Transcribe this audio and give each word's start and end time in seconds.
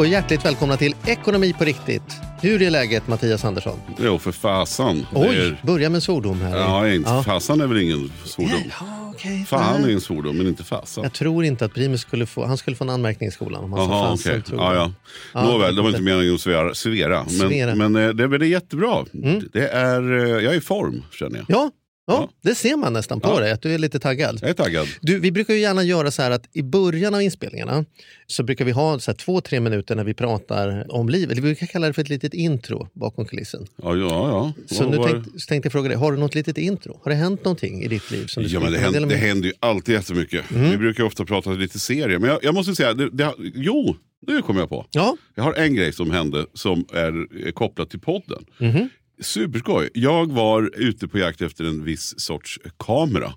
Och 0.00 0.06
hjärtligt 0.06 0.44
välkomna 0.44 0.76
till 0.76 0.94
Ekonomi 1.06 1.52
på 1.58 1.64
riktigt. 1.64 2.02
Hur 2.42 2.62
är 2.62 2.70
läget 2.70 3.08
Mattias 3.08 3.44
Andersson? 3.44 3.78
Jo, 3.98 4.18
för 4.18 4.32
fasan. 4.32 4.96
Det 4.96 5.18
Oj, 5.18 5.36
är- 5.36 5.60
börja 5.66 5.90
med 5.90 6.02
svordom 6.02 6.40
här. 6.40 6.58
Ja, 6.58 6.88
inte, 6.88 7.10
Ja. 7.10 7.22
fasan 7.22 7.60
är 7.60 7.66
väl 7.66 7.78
ingen 7.82 8.12
svordom. 8.24 8.62
Ja, 8.80 9.12
okej. 9.14 9.44
Fan 9.48 9.84
är 9.84 9.88
en 9.90 10.00
svordom, 10.00 10.36
men 10.36 10.46
inte 10.46 10.64
fasan. 10.64 11.04
Jag 11.04 11.12
tror 11.12 11.44
inte 11.44 11.64
att 11.64 11.74
Primus 11.74 12.00
skulle 12.00 12.26
få, 12.26 12.46
han 12.46 12.56
skulle 12.56 12.76
få 12.76 12.84
en 12.84 12.90
anmärkning 12.90 13.28
i 13.28 13.32
skolan 13.32 13.64
om 13.64 13.72
han 13.72 13.86
sa 13.86 13.92
Jaha, 13.94 14.10
fasen. 14.10 14.32
okej. 14.32 14.42
tror 14.42 14.60
Ja, 14.60 14.74
jag. 14.74 14.92
ja. 15.34 15.42
Nåväl, 15.42 15.76
det 15.76 15.82
var 15.82 15.88
inte- 15.88 16.02
meningen 16.02 16.34
att 16.34 16.40
svera. 16.40 16.74
svera. 16.74 17.28
Svera. 17.28 17.74
Men, 17.74 17.92
men 17.92 18.04
eh, 18.08 18.14
det 18.14 18.22
är 18.22 18.28
väl 18.28 18.42
jättebra. 18.42 19.04
Det 19.52 19.68
är, 19.68 20.12
eh, 20.18 20.44
jag 20.44 20.54
är 20.54 20.58
i 20.58 20.60
form, 20.60 21.02
känner 21.12 21.36
jag. 21.38 21.46
Ja, 21.48 21.70
ja, 22.10 22.30
det 22.42 22.54
ser 22.54 22.76
man 22.76 22.92
nästan 22.92 23.20
på 23.20 23.28
Ja. 23.28 23.40
dig, 23.40 23.52
att 23.52 23.62
du 23.62 23.74
är 23.74 23.78
lite 23.78 23.98
taggad. 23.98 24.38
Jag 24.40 24.50
är 24.50 24.54
taggad. 24.54 24.86
Du, 25.00 25.18
vi 25.18 25.32
brukar 25.32 25.54
ju 25.54 25.60
gärna 25.60 25.82
göra 25.82 26.10
så 26.10 26.22
här 26.22 26.30
att 26.30 26.48
i 26.52 26.62
början 26.62 27.14
av 27.14 27.22
inspelningarna 27.22 27.84
så 28.26 28.42
brukar 28.42 28.64
vi 28.64 28.70
ha 28.72 28.98
så 28.98 29.12
två, 29.14 29.40
tre 29.40 29.60
minuter 29.60 29.94
när 29.96 30.04
vi 30.04 30.14
pratar 30.14 30.86
om 30.94 31.08
livet. 31.08 31.36
Vi 31.38 31.42
brukar 31.42 31.66
kalla 31.66 31.86
det 31.86 31.92
för 31.92 32.02
ett 32.02 32.08
litet 32.08 32.34
intro 32.34 32.88
bakom 32.92 33.24
kulissen. 33.24 33.66
Ja, 33.82 33.96
ja, 33.96 34.06
ja. 34.28 34.52
Så 34.76 34.82
Vad 34.84 34.90
nu 34.90 34.96
var 34.98 35.08
det? 35.08 35.22
tänkte, 35.48 35.66
jag 35.66 35.72
fråga 35.72 35.88
dig, 35.88 35.98
har 35.98 36.12
du 36.12 36.18
något 36.18 36.34
litet 36.34 36.58
intro? 36.58 37.00
Har 37.02 37.10
det 37.10 37.16
hänt 37.16 37.44
någonting 37.44 37.82
i 37.82 37.88
ditt 37.88 38.10
liv? 38.10 38.26
Som 38.26 38.42
du 38.42 38.48
Ja, 38.48 38.60
men 38.60 38.72
det, 38.72 38.78
händer, 38.78 39.06
det 39.06 39.16
händer 39.16 39.48
ju 39.48 39.54
alltid 39.60 39.94
jättemycket. 39.94 40.50
Mm. 40.50 40.70
Vi 40.70 40.76
brukar 40.76 41.04
ofta 41.04 41.24
prata 41.24 41.50
lite 41.50 41.78
serier. 41.78 42.18
Men 42.18 42.30
jag, 42.30 42.38
jag 42.44 42.54
måste 42.54 42.74
säga, 42.74 42.94
det, 42.94 43.10
det, 43.10 43.32
jo, 43.54 43.96
det 44.26 44.42
kommer 44.42 44.60
jag 44.60 44.68
på. 44.68 44.86
Ja, 44.90 45.16
Jag 45.34 45.42
har 45.42 45.54
en 45.54 45.74
grej 45.74 45.92
som 45.92 46.10
hände 46.10 46.46
som 46.54 46.84
är 46.92 47.50
kopplad 47.52 47.90
till 47.90 48.00
podden. 48.00 48.44
Mhm. 48.58 48.88
Superskoj. 49.20 49.88
Jag 49.94 50.32
var 50.32 50.70
ute 50.76 51.08
på 51.08 51.18
jakt 51.18 51.40
efter 51.42 51.64
en 51.64 51.84
viss 51.84 52.20
sorts 52.20 52.58
kamera. 52.78 53.32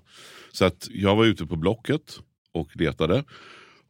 Så 0.52 0.64
att 0.64 0.88
jag 0.90 1.16
var 1.16 1.24
ute 1.24 1.46
på 1.46 1.56
Blocket 1.56 2.18
och 2.54 2.68
letade. 2.74 3.24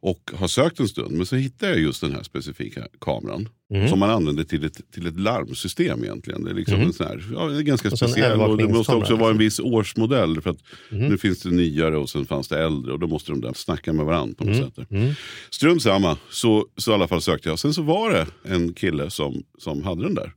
Och 0.01 0.31
har 0.35 0.47
sökt 0.47 0.79
en 0.79 0.87
stund. 0.87 1.11
Men 1.17 1.25
så 1.25 1.35
hittade 1.35 1.71
jag 1.71 1.81
just 1.81 2.01
den 2.01 2.11
här 2.11 2.23
specifika 2.23 2.87
kameran. 3.01 3.49
Mhm. 3.73 3.87
Som 3.87 3.99
man 3.99 4.09
använder 4.09 4.43
till 4.43 4.63
ett, 4.65 4.91
till 4.91 5.07
ett 5.07 5.19
larmsystem 5.19 6.03
egentligen. 6.03 6.43
Det 6.43 6.49
är, 6.49 6.55
liksom 6.55 6.81
en 6.81 6.93
sån 6.93 7.07
här, 7.07 7.23
ja, 7.33 7.45
det 7.47 7.57
är 7.57 7.61
ganska 7.61 7.89
Och 7.89 7.97
speciell. 7.97 8.39
Och 8.41 8.57
det 8.57 8.67
måste 8.67 8.95
också 8.95 9.15
vara 9.15 9.31
en 9.31 9.37
viss 9.37 9.59
årsmodell. 9.59 10.41
För 10.41 10.49
att 10.49 10.57
Mhm. 10.89 11.07
nu 11.07 11.17
finns 11.17 11.39
det 11.41 11.49
nyare 11.51 11.97
och 11.97 12.09
sen 12.09 12.25
fanns 12.25 12.47
det 12.47 12.63
äldre. 12.63 12.93
Och 12.93 12.99
då 12.99 13.07
måste 13.07 13.31
de 13.31 13.41
där 13.41 13.53
snacka 13.53 13.93
med 13.93 14.05
varandra 14.05 14.35
på 14.37 14.43
något 14.45 14.55
Mm. 14.55 14.71
sätt. 14.71 14.91
Mm. 14.91 15.13
Strunt 15.49 15.81
samma, 15.81 16.17
så, 16.29 16.65
så 16.77 16.91
i 16.91 16.93
alla 16.93 17.07
fall 17.07 17.21
sökte 17.21 17.49
jag. 17.49 17.59
Sen 17.59 17.73
så 17.73 17.81
var 17.81 18.09
det 18.11 18.27
en 18.43 18.73
kille 18.73 19.09
som, 19.09 19.43
som 19.57 19.83
hade 19.83 20.03
den 20.03 20.15
där. 20.15 20.33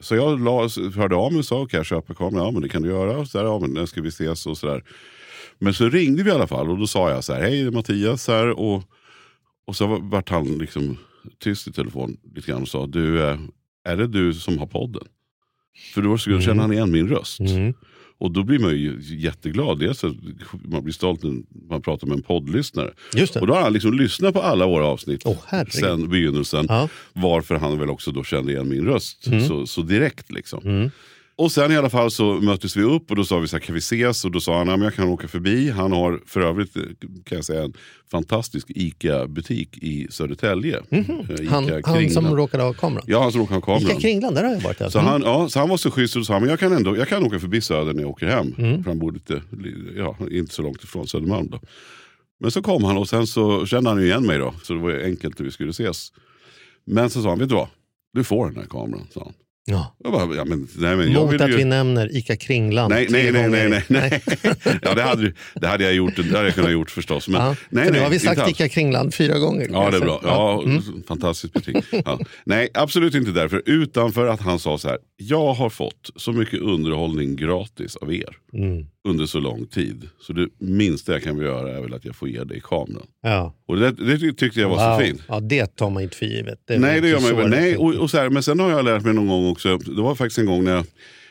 Så 0.00 0.14
jag 0.16 0.40
la, 0.40 0.68
hörde 0.96 1.16
av 1.16 1.32
mig 1.32 1.38
och 1.38 1.44
sa, 1.44 1.66
kan 1.66 1.78
jag 1.78 1.86
köpa 1.86 2.14
kameran? 2.14 2.44
Ja 2.44 2.50
men 2.50 2.62
det 2.62 2.68
kan 2.68 2.82
du 2.82 2.88
göra. 2.88 3.26
Så 3.26 3.38
där, 3.38 3.44
ja 3.44 3.58
men 3.58 3.70
när 3.70 3.86
ska 3.86 4.02
vi 4.02 4.08
ses 4.08 4.46
och 4.46 4.58
sådär. 4.58 4.84
Men 5.58 5.74
så 5.74 5.88
ringde 5.88 6.22
vi 6.22 6.30
i 6.30 6.32
alla 6.32 6.46
fall 6.46 6.70
och 6.70 6.78
då 6.78 6.86
sa 6.86 7.10
jag 7.10 7.24
så 7.24 7.32
här, 7.32 7.40
hej 7.40 7.62
det 7.62 7.66
är 7.66 7.70
Mattias 7.70 8.28
här. 8.28 8.48
Och, 8.48 8.82
och 9.66 9.76
så 9.76 9.98
vart 10.02 10.30
han 10.30 10.58
liksom 10.58 10.96
tyst 11.38 11.68
i 11.68 11.72
telefon 11.72 12.16
lite 12.34 12.50
grann 12.50 12.62
och 12.62 12.68
sa, 12.68 12.86
du, 12.86 13.22
eh, 13.22 13.38
är 13.84 13.96
det 13.96 14.06
du 14.06 14.34
som 14.34 14.58
har 14.58 14.66
podden? 14.66 15.04
För 15.94 16.02
då 16.02 16.18
skulle 16.18 16.42
känna 16.42 16.62
han 16.62 16.72
igen 16.72 16.90
min 16.90 17.08
röst. 17.08 17.40
Mm. 17.40 17.74
Och 18.20 18.30
då 18.30 18.42
blir 18.42 18.58
man 18.58 18.70
ju 18.70 18.98
jätteglad. 19.00 19.78
Dels 19.78 20.04
att 20.04 20.14
man 20.64 20.84
blir 20.84 20.94
stolt 20.94 21.22
när 21.22 21.42
man 21.68 21.82
pratar 21.82 22.06
med 22.06 22.16
en 22.16 22.22
poddlyssnare. 22.22 22.90
Och 23.40 23.46
då 23.46 23.54
har 23.54 23.62
han 23.62 23.72
liksom 23.72 23.94
lyssnat 23.94 24.34
på 24.34 24.42
alla 24.42 24.66
våra 24.66 24.86
avsnitt 24.86 25.22
herregud. 25.46 25.72
sen 25.72 26.08
begynnelsen. 26.08 26.66
Ja. 26.68 26.88
Varför 27.12 27.54
han 27.54 27.78
väl 27.78 27.90
också 27.90 28.10
då 28.10 28.24
kände 28.24 28.52
igen 28.52 28.68
min 28.68 28.84
röst 28.86 29.24
så, 29.48 29.66
så 29.66 29.82
direkt. 29.82 30.32
liksom. 30.32 30.60
Mm. 30.64 30.90
Och 31.38 31.52
sen 31.52 31.72
i 31.72 31.76
alla 31.76 31.90
fall 31.90 32.10
så 32.10 32.32
möttes 32.34 32.76
vi 32.76 32.82
upp 32.82 33.10
och 33.10 33.16
då 33.16 33.24
sa 33.24 33.38
vi 33.38 33.48
så 33.48 33.56
här, 33.56 33.60
kan 33.60 33.74
vi 33.74 33.78
ses? 33.78 34.24
Och 34.24 34.30
då 34.30 34.40
sa 34.40 34.64
han, 34.64 34.82
jag 34.82 34.94
kan 34.94 35.08
åka 35.08 35.28
förbi. 35.28 35.70
Han 35.70 35.92
har 35.92 36.20
för 36.26 36.40
övrigt 36.40 36.76
eh, 36.76 36.82
kan 37.24 37.36
jag 37.36 37.44
säga 37.44 37.62
en 37.62 37.72
fantastisk 38.10 38.66
ICA-butik 38.70 39.78
i 39.78 40.06
Södertälje. 40.10 40.80
Eh, 40.90 40.98
Ica 41.00 41.12
Mhm. 41.12 41.48
Han, 41.48 41.82
han 41.84 42.10
som 42.10 42.36
råkade 42.36 42.62
ha 42.62 42.72
kameran? 42.72 43.04
Ja, 43.06 43.22
han 43.22 43.32
som 43.32 43.40
råkade 43.40 43.56
ha 43.56 43.60
kameran. 43.60 43.82
Ica 43.90 44.00
Kringland, 44.00 44.36
där 44.36 44.44
har 44.44 44.52
jag 44.52 44.60
varit. 44.60 44.92
Så 44.92 44.98
han, 44.98 45.22
ja, 45.22 45.48
så 45.48 45.58
han 45.58 45.68
var 45.68 45.76
så 45.76 45.90
schysst 45.90 46.16
och 46.16 46.26
sa 46.26 46.40
men 46.40 46.48
jag 46.48 46.60
kan, 46.60 46.72
ändå, 46.72 46.96
jag 46.96 47.08
kan 47.08 47.24
åka 47.24 47.38
förbi 47.38 47.60
Söder 47.60 47.92
när 47.94 48.02
jag 48.02 48.10
åker 48.10 48.26
hem. 48.26 48.54
Mm. 48.58 48.82
För 48.84 48.90
han 48.90 48.98
bor 48.98 49.12
lite, 49.12 49.42
ja, 49.96 50.16
inte 50.30 50.54
så 50.54 50.62
långt 50.62 50.84
ifrån 50.84 51.06
Södermalm. 51.06 51.48
Då. 51.50 51.60
Men 52.40 52.50
så 52.50 52.62
kom 52.62 52.84
han 52.84 52.96
och 52.96 53.08
sen 53.08 53.26
så 53.26 53.66
kände 53.66 53.90
han 53.90 54.02
igen 54.02 54.26
mig 54.26 54.38
då. 54.38 54.54
Så 54.62 54.72
det 54.74 54.80
var 54.80 54.90
enkelt 55.04 55.40
att 55.40 55.46
vi 55.46 55.50
skulle 55.50 55.70
ses. 55.70 56.12
Men 56.86 57.10
så 57.10 57.22
sa 57.22 57.28
han, 57.28 57.38
vet 57.38 57.48
du 57.48 57.54
vad? 57.54 57.68
Du 58.12 58.24
får 58.24 58.46
den 58.46 58.56
här 58.56 58.64
kameran. 58.66 59.06
Sa 59.14 59.20
han. 59.24 59.32
Ja. 59.68 59.96
Bara, 60.04 60.34
ja, 60.36 60.44
men, 60.44 60.68
nej, 60.78 60.96
men 60.96 61.12
Mot 61.12 61.40
att 61.40 61.50
ju... 61.50 61.56
vi 61.56 61.64
nämner 61.64 62.16
Ica 62.16 62.36
Kringland 62.36 62.94
Nej, 62.94 63.06
nej, 63.10 63.32
nej, 63.32 63.48
nej, 63.48 63.68
nej, 63.68 63.84
nej. 63.88 64.22
ja, 64.82 64.94
det, 64.94 65.02
hade, 65.02 65.32
det 65.54 65.66
hade 65.66 65.84
jag 65.84 65.94
gjort, 65.94 66.16
det 66.16 66.22
hade 66.36 66.44
jag 66.44 66.54
kunnat 66.54 66.72
gjort 66.72 66.90
förstås. 66.90 67.28
Men, 67.28 67.40
Ja, 67.40 67.56
nej, 67.70 67.84
för 67.84 67.90
nu 67.92 67.96
nej, 67.98 68.02
har 68.02 68.10
vi 68.10 68.16
inte 68.16 68.26
sagt. 68.34 68.50
Ica 68.50 68.68
Kringland 68.68 69.14
fyra 69.14 69.38
gånger. 69.38 69.68
Ja, 69.72 69.90
det 69.90 69.96
är 69.96 70.00
bra. 70.00 70.20
Ja, 70.24 70.62
Mm. 70.66 70.82
Fantastisk 71.08 71.52
butik. 71.52 71.84
Ja. 72.04 72.18
Nej, 72.44 72.68
absolut 72.74 73.14
inte 73.14 73.30
därför. 73.30 73.62
Utan 73.66 74.12
för 74.12 74.26
att 74.26 74.40
han 74.40 74.58
sa 74.58 74.78
så 74.78 74.88
här. 74.88 74.98
Jag 75.16 75.52
har 75.54 75.70
fått 75.70 76.10
så 76.16 76.32
mycket 76.32 76.60
underhållning 76.60 77.36
gratis 77.36 77.96
av 77.96 78.12
er 78.14 78.36
Mm. 78.52 78.86
under 79.08 79.26
så 79.26 79.40
lång 79.40 79.66
tid. 79.66 80.08
Så 80.20 80.32
det 80.32 80.48
minsta 80.58 81.12
jag 81.12 81.22
kan 81.22 81.38
göra 81.38 81.76
är 81.76 81.80
väl 81.82 81.94
att 81.94 82.04
jag 82.04 82.16
får 82.16 82.28
ge 82.28 82.44
dig 82.44 82.60
kameran. 82.64 83.06
Ja. 83.22 83.54
Och 83.68 83.76
det, 83.76 83.90
det 83.90 84.32
tyckte 84.32 84.60
jag 84.60 84.68
var 84.68 84.96
så 84.98 85.04
fint. 85.04 85.22
Ja, 85.28 85.40
det 85.40 85.66
tar 85.76 85.90
man 85.90 86.02
inte 86.02 86.16
för 86.16 86.26
givet. 86.26 86.58
Det 86.68 86.78
Nej, 86.78 87.00
det 87.00 87.08
gör 87.08 87.18
inte 87.18 87.34
man. 87.34 87.50
Nej, 87.50 87.72
rätt. 87.72 87.78
och, 87.78 87.94
och 87.94 88.10
så 88.10 88.18
här, 88.18 88.30
men 88.30 88.42
sen 88.42 88.60
har 88.60 88.70
jag 88.70 88.84
lärt 88.84 89.04
mig 89.04 89.14
någon 89.14 89.28
gång 89.28 89.46
också. 89.58 89.92
Det 89.92 90.02
var 90.02 90.14
faktiskt 90.14 90.38
en 90.38 90.46
gång 90.46 90.64
när 90.64 90.72
jag, 90.72 90.86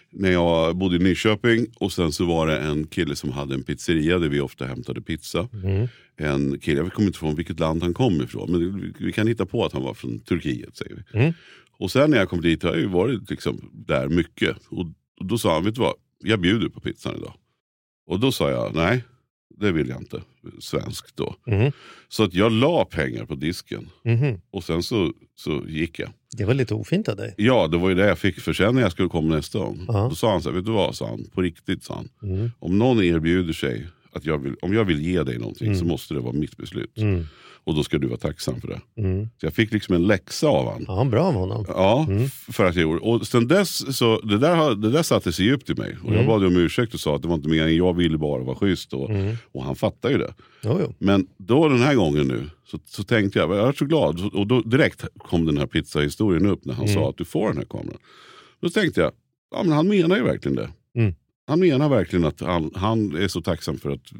när 0.09 0.31
jag 0.31 0.75
bodde 0.75 0.95
i 0.95 0.99
Nyköping 0.99 1.67
och 1.75 1.91
sen 1.91 2.11
så 2.11 2.25
var 2.25 2.47
det 2.47 2.57
en 2.57 2.87
kille 2.87 3.15
som 3.15 3.31
hade 3.31 3.53
en 3.53 3.63
pizzeria 3.63 4.19
där 4.19 4.29
vi 4.29 4.39
ofta 4.39 4.65
hämtade 4.65 5.01
pizza. 5.01 5.49
Mm. 5.53 5.87
En 6.17 6.59
kille, 6.59 6.81
jag 6.81 6.93
kommer 6.93 7.07
inte 7.07 7.25
ihåg 7.25 7.35
vilket 7.35 7.59
land 7.59 7.83
han 7.83 7.93
kom 7.93 8.21
ifrån, 8.21 8.51
men 8.51 8.81
vi, 8.81 8.93
vi 9.05 9.11
kan 9.11 9.27
hitta 9.27 9.45
på 9.45 9.65
att 9.65 9.73
han 9.73 9.83
var 9.83 9.93
från 9.93 10.19
Turkiet 10.19 10.77
säger 10.77 10.95
vi. 10.95 11.19
Mm. 11.19 11.33
Och 11.79 11.91
sen 11.91 12.11
när 12.11 12.17
jag 12.17 12.29
kom 12.29 12.41
dit 12.41 12.63
har 12.63 12.69
jag 12.69 12.79
ju 12.79 12.87
varit 12.87 13.29
liksom 13.29 13.69
där 13.73 14.07
mycket. 14.07 14.57
Och, 14.69 14.85
och 15.19 15.25
då 15.25 15.37
sa 15.37 15.53
han, 15.53 15.63
vet 15.63 15.75
du 15.75 15.81
vad, 15.81 15.93
jag 16.23 16.39
bjuder 16.39 16.69
på 16.69 16.79
pizzan 16.79 17.15
idag. 17.17 17.33
Och 18.07 18.19
då 18.19 18.31
sa 18.31 18.49
jag, 18.49 18.75
nej, 18.75 19.03
det 19.59 19.71
vill 19.71 19.89
jag 19.89 20.01
inte. 20.01 20.21
Svenskt 20.59 21.15
då. 21.17 21.35
Mhm. 21.47 21.71
Så 22.09 22.23
att 22.23 22.33
jag 22.33 22.51
la 22.51 22.85
pengar 22.85 23.25
på 23.25 23.35
disken 23.35 23.89
Mhm. 24.05 24.41
och 24.51 24.63
sen 24.63 24.83
så, 24.83 25.13
så 25.35 25.63
gick 25.67 25.99
jag. 25.99 26.09
Det 26.37 26.45
var 26.45 26.53
lite 26.53 26.73
ofint 26.73 27.07
av 27.07 27.15
dig. 27.15 27.33
Ja, 27.37 27.67
det 27.67 27.77
var 27.77 27.89
ju 27.89 27.95
det 27.95 28.05
jag 28.07 28.19
fick 28.19 28.39
för 28.39 28.53
sen 28.53 28.75
när 28.75 28.81
jag 28.81 28.91
skulle 28.91 29.09
komma 29.09 29.35
nästa 29.35 29.59
gång. 29.59 29.85
Ja. 29.87 30.07
Då 30.09 30.15
sa 30.15 30.31
han 30.31 30.41
så 30.41 30.49
här, 30.49 30.55
vet 30.55 30.65
du 30.65 30.71
vad, 30.71 30.95
sa 30.95 31.07
han, 31.07 31.25
på 31.33 31.41
riktigt 31.41 31.83
sa 31.83 31.95
han. 31.95 32.09
Mm. 32.31 32.51
Om 32.59 32.77
någon 32.77 33.03
erbjuder 33.03 33.53
sig, 33.53 33.87
att 34.17 34.25
jag 34.25 34.37
vill, 34.37 34.55
om 34.61 34.73
jag 34.73 34.85
vill 34.85 35.01
ge 35.01 35.23
dig 35.23 35.37
någonting 35.37 35.75
så 35.75 35.85
måste 35.85 36.13
det 36.13 36.19
vara 36.19 36.33
mitt 36.33 36.57
beslut. 36.57 36.97
Mm. 36.97 37.25
Och 37.63 37.75
då 37.75 37.83
ska 37.83 37.97
du 37.97 38.07
vara 38.07 38.17
tacksam 38.19 38.61
för 38.61 38.67
det. 38.67 38.81
Mm. 39.01 39.25
Så 39.39 39.45
jag 39.45 39.53
fick 39.53 39.73
liksom 39.73 39.95
en 39.95 40.07
läxa 40.07 40.47
av 40.47 40.71
han. 40.71 40.85
Ja, 40.87 41.03
bra 41.03 41.23
av 41.23 41.33
honom. 41.33 41.65
Ja, 41.67 42.05
Mm. 42.09 42.29
för 42.29 42.65
att 42.65 42.75
jag 42.75 42.81
gjorde. 42.81 42.99
Och 42.99 43.27
sen 43.27 43.47
dess, 43.47 43.97
så 43.97 44.19
det 44.21 44.37
där, 44.37 44.75
det 44.75 44.91
där 44.91 45.03
satte 45.03 45.31
sig 45.31 45.45
djupt 45.45 45.69
i 45.69 45.73
mig. 45.75 45.97
Och 46.03 46.07
jag 46.09 46.13
Mm. 46.15 46.27
bad 46.27 46.45
om 46.45 46.55
ursäkt 46.57 46.93
och 46.93 46.99
sa 46.99 47.15
att 47.15 47.21
det 47.21 47.27
var 47.27 47.35
inte 47.35 47.49
meningen, 47.49 47.75
jag 47.75 47.93
ville 47.93 48.17
bara 48.17 48.43
vara 48.43 48.55
schysst. 48.55 48.93
Och, 48.93 49.09
och 49.51 49.63
han 49.63 49.75
fattar 49.75 50.09
ju 50.09 50.17
det. 50.17 50.33
Jo, 50.63 50.77
jo. 50.81 50.93
Men 50.99 51.27
då 51.37 51.69
den 51.69 51.79
här 51.81 51.95
gången 51.95 52.27
nu 52.27 52.49
så, 52.71 52.79
så 52.85 53.03
tänkte 53.03 53.39
jag, 53.39 53.55
jag 53.55 53.67
är 53.69 53.73
så 53.73 53.85
glad. 53.85 54.33
Och 54.33 54.47
då 54.47 54.61
direkt 54.61 55.05
kom 55.17 55.45
den 55.45 55.57
här 55.57 55.65
pizzahistorien 55.67 56.45
upp 56.45 56.65
när 56.65 56.73
han 56.73 56.85
Mm. 56.87 56.95
sa 56.95 57.09
att 57.09 57.17
du 57.17 57.25
får 57.25 57.47
den 57.47 57.57
här 57.57 57.65
kameran. 57.65 57.97
Då 58.61 58.69
tänkte 58.69 59.01
jag, 59.01 59.11
ja 59.51 59.63
men 59.63 59.71
han 59.73 59.87
menar 59.87 60.17
ju 60.17 60.23
verkligen 60.23 60.55
det. 60.55 60.69
Mm. 61.47 61.59
Han 61.59 61.59
menar 61.59 61.89
verkligen 61.89 62.25
att 62.25 62.41
han, 62.41 62.71
han 62.75 63.15
är 63.15 63.27
så 63.27 63.41
tacksam 63.41 63.77
för 63.77 63.91
att 63.91 64.11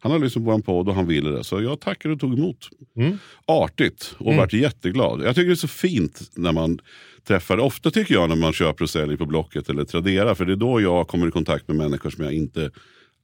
han 0.00 0.12
har 0.12 0.18
lyssnat 0.18 0.44
på 0.44 0.50
en 0.50 0.62
podd 0.62 0.88
och 0.88 0.94
han 0.94 1.06
ville 1.06 1.30
det. 1.30 1.44
Så 1.44 1.62
jag 1.62 1.80
tackade 1.80 2.14
och 2.14 2.20
tog 2.20 2.38
emot. 2.38 2.68
Mm. 2.96 3.18
Artigt 3.46 4.14
och 4.18 4.34
varit 4.34 4.52
jätteglad. 4.52 5.22
Jag 5.22 5.34
tycker 5.34 5.46
det 5.46 5.54
är 5.54 5.56
så 5.56 5.68
fint 5.68 6.30
när 6.34 6.52
man 6.52 6.78
träffar, 7.24 7.58
ofta 7.58 7.90
tycker 7.90 8.14
jag 8.14 8.28
när 8.28 8.36
man 8.36 8.52
köper 8.52 8.84
och 8.84 8.90
säljer 8.90 9.16
på 9.16 9.26
Blocket 9.26 9.68
eller 9.68 9.84
Tradera. 9.84 10.34
För 10.34 10.44
det 10.44 10.52
är 10.52 10.56
då 10.56 10.80
jag 10.80 11.08
kommer 11.08 11.28
i 11.28 11.30
kontakt 11.30 11.68
med 11.68 11.76
människor 11.76 12.10
som 12.10 12.24
jag 12.24 12.32
inte 12.32 12.70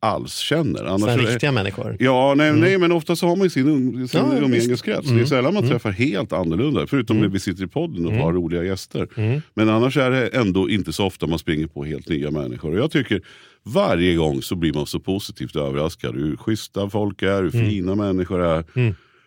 alls 0.00 0.36
känner. 0.36 0.84
Annars 0.84 1.08
är 1.08 1.18
det- 1.18 1.30
riktiga 1.32 1.52
människor. 1.52 1.96
Ja, 2.00 2.34
nej, 2.36 2.52
nej, 2.52 2.78
men 2.78 2.92
ofta 2.92 3.16
så 3.16 3.26
har 3.26 3.36
man 3.36 3.44
ju 3.46 3.50
sin, 3.50 4.08
sin 4.08 4.20
Ja, 4.20 4.38
umgängeskrets. 4.38 5.08
Det 5.10 5.20
är 5.20 5.24
sällan 5.24 5.54
man 5.54 5.68
träffar 5.68 5.90
helt 5.90 6.32
annorlunda. 6.32 6.86
Förutom 6.86 7.20
när 7.20 7.28
vi 7.28 7.40
sitter 7.40 7.64
i 7.64 7.66
podden 7.66 8.06
och 8.06 8.12
har 8.12 8.32
roliga 8.32 8.64
gäster. 8.64 9.08
Men 9.54 9.68
annars 9.68 9.96
är 9.96 10.10
det 10.10 10.26
ändå 10.26 10.70
inte 10.70 10.92
så 10.92 11.04
ofta 11.06 11.26
man 11.26 11.38
springer 11.38 11.66
på 11.66 11.84
helt 11.84 12.08
nya 12.08 12.30
människor. 12.30 12.72
Och 12.72 12.78
jag 12.78 12.90
tycker 12.90 13.22
varje 13.64 14.14
gång 14.14 14.42
så 14.42 14.56
blir 14.56 14.72
man 14.72 14.86
så 14.86 15.00
positivt 15.00 15.56
överraskad. 15.56 16.14
Hur 16.14 16.36
schyssta 16.36 16.90
folk 16.90 17.22
är, 17.22 17.42
hur 17.42 17.50
fina 17.50 17.94
människor 17.94 18.42
är. 18.44 18.64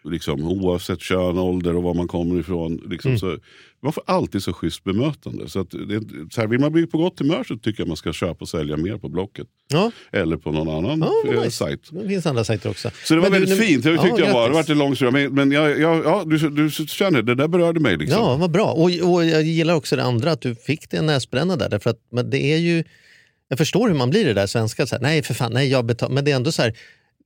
Liksom, 0.04 0.44
oavsett 0.48 1.02
kön, 1.02 1.38
ålder 1.38 1.76
och 1.76 1.84
var 1.84 1.94
man 1.94 2.08
kommer 2.08 2.40
ifrån. 2.40 2.82
Liksom, 2.90 3.20
så, 3.20 3.38
man 3.84 3.94
får 3.94 4.04
alltid 4.08 4.44
så 4.44 4.54
schysst 4.54 4.84
bemötande. 4.84 5.50
Så 5.50 5.60
att 5.60 5.72
det, 5.72 6.02
så 6.32 6.42
här, 6.42 6.48
vill 6.48 6.60
man 6.60 6.72
bli 6.72 6.88
på 6.88 6.98
gott 6.98 7.20
humör 7.20 7.44
så 7.44 7.58
tycker 7.58 7.82
jag 7.82 7.88
man 7.88 7.98
ska 7.98 8.14
köpa 8.14 8.40
och 8.40 8.50
sälja 8.50 8.78
mer 8.78 8.98
på 8.98 9.10
Blocket. 9.10 9.48
Ja, 9.68 9.92
Eller 10.12 10.38
på 10.38 10.52
någon 10.52 10.70
annan 10.70 11.00
Ja, 11.26 11.34
eh, 11.34 11.40
nice. 11.40 11.52
sajt. 11.52 11.80
det 11.92 12.08
finns 12.08 12.26
andra 12.26 12.44
sajter 12.44 12.70
också. 12.70 12.90
Så 13.04 13.14
det 13.14 13.20
var 13.20 13.28
du, 13.30 13.34
väldigt 13.34 13.60
nu- 13.60 13.66
fint, 13.66 13.84
det 13.84 13.92
Ja, 13.92 14.04
tyckte 14.04 14.22
jag 14.22 14.34
var. 14.34 14.50
Det 14.50 14.54
var 14.56 14.72
en 14.72 14.78
lång. 14.78 14.96
Men, 15.14 15.34
men 15.36 15.52
jag, 15.52 15.80
jag, 15.80 16.06
ja, 16.06 16.24
du, 16.26 16.50
du 16.50 16.70
känner, 16.72 17.22
det 17.22 17.36
där 17.36 17.48
berörde 17.48 17.80
mig. 17.80 17.98
Liksom. 17.98 18.22
Ja, 18.22 18.36
vad 18.36 18.52
bra. 18.52 18.66
Och, 18.72 18.84
och 19.14 19.26
jag 19.26 19.44
gillar 19.44 19.74
också 19.74 19.96
det 19.96 20.04
andra, 20.04 20.32
att 20.32 20.42
du 20.42 20.56
fick 20.56 20.90
det 20.90 21.02
näsbränna 21.02 21.56
där. 21.56 21.70
Därför 21.70 21.90
att, 21.90 22.00
men 22.12 22.30
det 22.30 22.44
är 22.54 22.58
ju, 22.58 22.84
jag 23.48 23.58
förstår 23.58 23.88
hur 23.88 23.96
man 23.96 24.10
blir 24.10 24.26
det 24.26 24.34
där 24.34 24.48
svenska. 24.48 24.88
Så 24.88 24.96
här, 24.96 25.02
nej, 25.02 25.24
för 25.24 25.34
fan, 25.34 25.54
nej, 25.54 25.70
jag 25.70 25.86
betalar. 25.86 26.14
Men 26.14 26.26
det 26.26 26.32
är 26.32 26.36
ändå 26.36 26.52
så 26.52 26.62
här, 26.62 26.74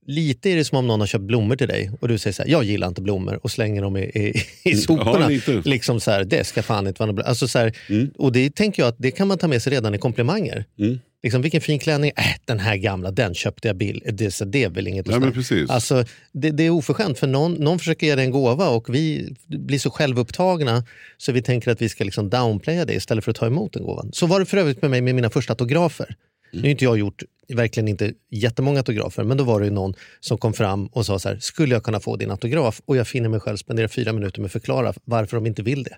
lite 0.06 0.50
är 0.50 0.56
det 0.56 0.64
som 0.64 0.78
om 0.78 0.86
någon 0.86 1.00
har 1.00 1.06
köpt 1.06 1.24
blommor 1.24 1.56
till 1.56 1.68
dig 1.68 1.90
och 2.00 2.08
du 2.08 2.18
säger 2.18 2.34
så 2.34 2.42
här, 2.42 2.50
jag 2.50 2.64
gillar 2.64 2.88
inte 2.88 3.02
blommor 3.02 3.40
och 3.42 3.50
slänger 3.50 3.82
dem 3.82 3.96
i, 3.96 4.00
i, 4.00 4.42
i 4.70 4.76
soporna. 4.76 5.32
Ja, 5.32 5.62
liksom 5.64 6.00
så 6.00 6.10
här, 6.10 6.24
det 6.24 6.44
ska 6.44 6.62
fan 6.62 6.86
inte 6.86 6.98
vara 6.98 7.06
något 7.06 7.16
bra. 7.16 7.24
Alltså 7.24 7.48
så 7.48 7.58
här, 7.58 7.72
Och 8.18 8.32
det 8.32 8.54
tänker 8.54 8.82
jag 8.82 8.88
att 8.88 8.96
det 8.98 9.10
kan 9.10 9.28
man 9.28 9.38
ta 9.38 9.48
med 9.48 9.62
sig 9.62 9.72
redan 9.72 9.94
i 9.94 9.98
komplimanger. 9.98 10.64
Mm. 10.78 10.98
Liksom, 11.22 11.42
vilken 11.42 11.60
fin 11.60 11.78
klänning, 11.78 12.12
äh, 12.16 12.24
den 12.44 12.58
här 12.58 12.76
gamla, 12.76 13.10
den 13.10 13.34
köpte 13.34 13.68
jag 13.68 13.76
bild. 13.76 14.02
Det, 14.12 14.30
så 14.30 14.44
det 14.44 14.64
är 14.64 14.70
väl 14.70 14.88
inget 14.88 15.08
Ja, 15.08 15.18
men 15.18 15.32
precis. 15.32 15.70
Alltså, 15.70 16.04
det, 16.32 16.50
det 16.50 16.62
är 16.62 16.70
oförskämt 16.70 17.18
för 17.18 17.26
någon, 17.26 17.52
någon 17.52 17.78
försöker 17.78 18.06
ge 18.06 18.14
dig 18.14 18.24
en 18.24 18.30
gåva 18.30 18.68
och 18.68 18.94
vi 18.94 19.34
blir 19.46 19.78
så 19.78 19.90
självupptagna 19.90 20.84
så 21.16 21.32
vi 21.32 21.42
tänker 21.42 21.70
att 21.70 21.82
vi 21.82 21.88
ska 21.88 22.04
liksom 22.04 22.30
downplaya 22.30 22.84
det 22.84 22.94
istället 22.94 23.24
för 23.24 23.30
att 23.30 23.36
ta 23.36 23.46
emot 23.46 23.72
den 23.72 23.82
gåvan. 23.82 24.10
Så 24.12 24.26
var 24.26 24.40
det 24.40 24.46
för 24.46 24.56
övrigt 24.56 24.82
med 24.82 24.90
mig 24.90 25.00
med 25.00 25.14
mina 25.14 25.30
första 25.30 25.52
autografer. 25.52 26.16
Nu 26.52 26.60
har 26.60 26.68
inte 26.68 26.84
jag 26.84 26.98
gjort 26.98 27.22
verkligen 27.48 27.88
inte 27.88 28.12
jättemånga 28.30 28.78
autografer 28.78 29.24
men 29.24 29.36
då 29.36 29.44
var 29.44 29.60
det 29.60 29.66
ju 29.66 29.72
någon 29.72 29.94
som 30.20 30.38
kom 30.38 30.52
fram 30.52 30.86
och 30.86 31.06
sa 31.06 31.18
så 31.18 31.28
här, 31.28 31.38
skulle 31.40 31.74
jag 31.74 31.82
kunna 31.82 32.00
få 32.00 32.16
din 32.16 32.30
autograf? 32.30 32.80
Och 32.84 32.96
jag 32.96 33.08
finner 33.08 33.28
mig 33.28 33.40
själv 33.40 33.56
spendera 33.56 33.88
fyra 33.88 34.12
minuter 34.12 34.40
med 34.40 34.46
att 34.46 34.52
förklara 34.52 34.92
varför 35.04 35.36
de 35.36 35.46
inte 35.46 35.62
vill 35.62 35.82
det. 35.82 35.96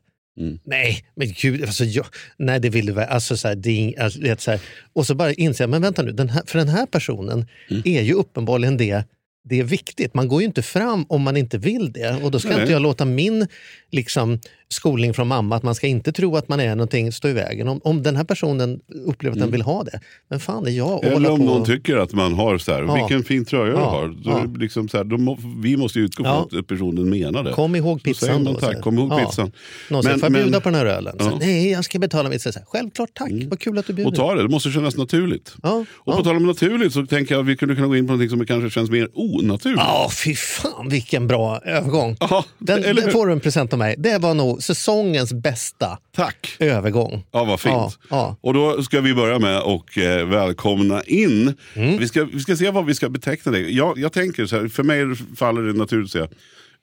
Nej, 0.64 1.04
men 1.14 1.32
gud, 1.40 1.62
alltså, 1.62 1.84
jag, 1.84 2.06
nej 2.36 2.60
det 2.60 2.68
vill 2.68 2.86
du 2.86 2.92
väl. 2.92 3.08
Alltså, 3.08 3.36
så 3.36 3.48
här, 3.48 3.54
det 3.54 3.70
är, 3.70 3.74
ing- 3.74 4.00
alltså, 4.00 4.20
så 4.38 4.50
här, 4.50 4.60
och 4.92 5.06
så 5.06 5.14
bara 5.14 5.32
inser 5.32 5.64
jag, 5.64 5.70
men 5.70 5.82
vänta 5.82 6.02
nu, 6.02 6.12
den 6.12 6.28
här, 6.28 6.42
för 6.46 6.58
den 6.58 6.68
här 6.68 6.86
personen 6.86 7.46
är 7.84 8.02
ju 8.02 8.12
uppenbarligen 8.14 8.76
det 8.76 9.04
det 9.48 9.60
är 9.60 9.64
viktigt. 9.64 10.14
Man 10.14 10.28
går 10.28 10.40
ju 10.40 10.46
inte 10.46 10.62
fram 10.62 11.06
om 11.08 11.22
man 11.22 11.36
inte 11.36 11.58
vill 11.58 11.92
det. 11.92 12.22
Och 12.22 12.30
då 12.30 12.38
ska 12.38 12.48
Nej. 12.48 12.60
inte 12.60 12.72
jag 12.72 12.82
låta 12.82 13.04
min 13.04 13.46
liksom, 13.90 14.40
skolning 14.70 15.14
från 15.14 15.28
mamma 15.28 15.56
att 15.56 15.62
man 15.62 15.74
ska 15.74 15.86
inte 15.86 16.12
tro 16.12 16.36
att 16.36 16.48
man 16.48 16.60
är 16.60 16.68
någonting 16.74 17.12
stå 17.12 17.28
i 17.28 17.32
vägen. 17.32 17.68
Om, 17.68 17.80
om 17.84 18.02
den 18.02 18.16
här 18.16 18.24
personen 18.24 18.80
upplever 19.06 19.36
att 19.36 19.40
den 19.40 19.50
vill 19.50 19.62
ha 19.62 19.82
det, 19.84 20.00
men 20.30 20.40
fan 20.40 20.66
är 20.66 20.70
jag 20.70 21.04
Eller 21.04 21.30
om 21.30 21.38
på... 21.38 21.44
någon 21.44 21.64
tycker 21.64 21.96
att 21.96 22.12
man 22.12 22.34
har 22.34 22.58
så 22.58 22.72
här, 22.72 22.82
Ja. 22.82 22.94
vilken 22.94 23.24
fin 23.24 23.44
tröja 23.44 23.64
du 23.64 23.70
Ja. 23.72 23.90
har. 23.90 24.08
Då, 24.08 24.30
Ja. 24.30 24.44
liksom 24.58 24.88
så 24.88 24.96
här, 24.96 25.04
då 25.04 25.36
vi 25.62 25.76
måste 25.76 25.98
ju 25.98 26.04
utgå 26.04 26.24
Ja. 26.24 26.46
från 26.50 26.60
att 26.60 26.66
personen 26.66 27.10
menar 27.10 27.42
det. 27.42 27.52
Kom 27.52 27.76
ihåg 27.76 27.98
Så 28.00 28.04
pizzan. 28.04 28.44
då, 28.44 28.54
tack, 28.54 28.76
så 28.76 28.82
kom 28.82 28.98
ihåg 28.98 29.12
Ja. 29.12 29.18
pizzan. 29.26 29.52
Någon 29.90 30.02
säger, 30.02 30.18
får 30.18 30.26
jag 30.26 30.32
bjuda 30.42 30.60
på 30.60 30.68
den 30.68 30.78
här 30.78 30.86
ölen? 30.86 31.12
Så, 31.18 31.24
Ja. 31.24 31.26
Mm. 31.28 31.38
Nej, 31.38 31.70
jag 31.70 31.84
ska 31.84 31.98
betala 31.98 32.28
mitt. 32.28 32.42
Så 32.42 32.50
här, 32.54 32.62
Självklart 32.66 33.10
tack, 33.14 33.30
vad 33.50 33.60
kul 33.60 33.78
att 33.78 33.86
du 33.86 33.92
bjuder. 33.92 34.10
Och 34.10 34.16
ta 34.16 34.34
det, 34.34 34.42
det 34.42 34.48
måste 34.48 34.70
kännas 34.70 34.96
naturligt. 34.96 35.54
Ja, 35.62 35.84
Och 35.90 36.12
på 36.14 36.18
ja. 36.20 36.24
tal 36.24 36.36
om 36.36 36.46
naturligt 36.46 36.92
så 36.92 37.06
tänker 37.06 37.34
jag 37.34 37.40
att 37.42 37.46
vi 37.48 37.56
kunde 37.56 37.74
kunna 37.74 37.86
gå 37.86 37.96
in 37.96 38.06
på 38.06 38.16
något 38.16 38.30
som 38.30 38.46
kanske 38.46 38.70
känns 38.70 38.90
mer 38.90 39.08
onaturligt. 39.14 39.80
Ja, 39.86 40.10
fy 40.24 40.34
fan 40.34 40.88
vilken 40.88 41.26
bra 41.26 41.58
övergång. 41.64 42.16
Ja, 42.20 42.44
Den, 42.58 42.82
den 42.82 43.10
får 43.12 43.26
du 43.26 43.32
en 43.32 43.40
present 43.40 43.72
av 43.72 43.78
mig. 43.78 43.94
Det 43.98 44.18
var 44.18 44.34
nog 44.34 44.57
säsongens 44.58 45.32
bästa 45.32 45.98
Tack! 46.16 46.56
övergång. 46.58 47.24
Ja, 47.32 47.44
vad 47.44 47.60
fint. 47.60 47.74
Ja, 47.74 47.92
ja. 48.10 48.36
Och 48.40 48.54
då 48.54 48.82
ska 48.82 49.00
vi 49.00 49.14
börja 49.14 49.38
med 49.38 49.56
att 49.56 49.96
eh, 49.96 50.26
välkomna 50.26 51.02
in. 51.02 51.54
Mm. 51.74 51.98
Vi, 51.98 52.08
ska, 52.08 52.24
vi 52.24 52.40
ska 52.40 52.56
se 52.56 52.70
vad 52.70 52.86
vi 52.86 52.94
ska 52.94 53.08
beteckna 53.08 53.52
det. 53.52 53.58
Jag, 53.60 53.98
jag 53.98 54.12
tänker 54.12 54.46
så 54.46 54.56
här, 54.56 54.68
för 54.68 54.82
mig 54.82 55.16
faller 55.36 55.62
det 55.62 55.72
naturligt 55.72 56.06
att 56.06 56.12
säga 56.12 56.28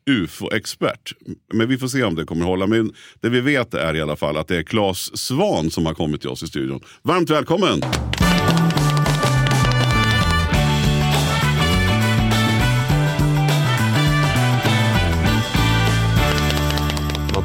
UFO-expert. 0.10 1.14
Men 1.54 1.70
vi 1.70 1.78
får 1.78 1.88
se 1.88 2.04
om 2.04 2.16
det 2.16 2.26
kommer 2.26 2.46
hålla. 2.46 2.68
Men 2.68 2.94
det 3.22 3.30
vi 3.30 3.42
vet 3.42 3.74
är 3.74 3.96
i 3.96 4.02
alla 4.02 4.16
fall 4.16 4.38
att 4.38 4.48
det 4.48 4.58
är 4.58 4.64
Claes 4.64 5.18
Svan 5.18 5.72
som 5.72 5.86
har 5.86 5.94
kommit 5.94 6.22
till 6.22 6.30
oss 6.30 6.44
i 6.44 6.48
studion. 6.48 6.82
Varmt 7.02 7.30
välkommen! 7.30 7.82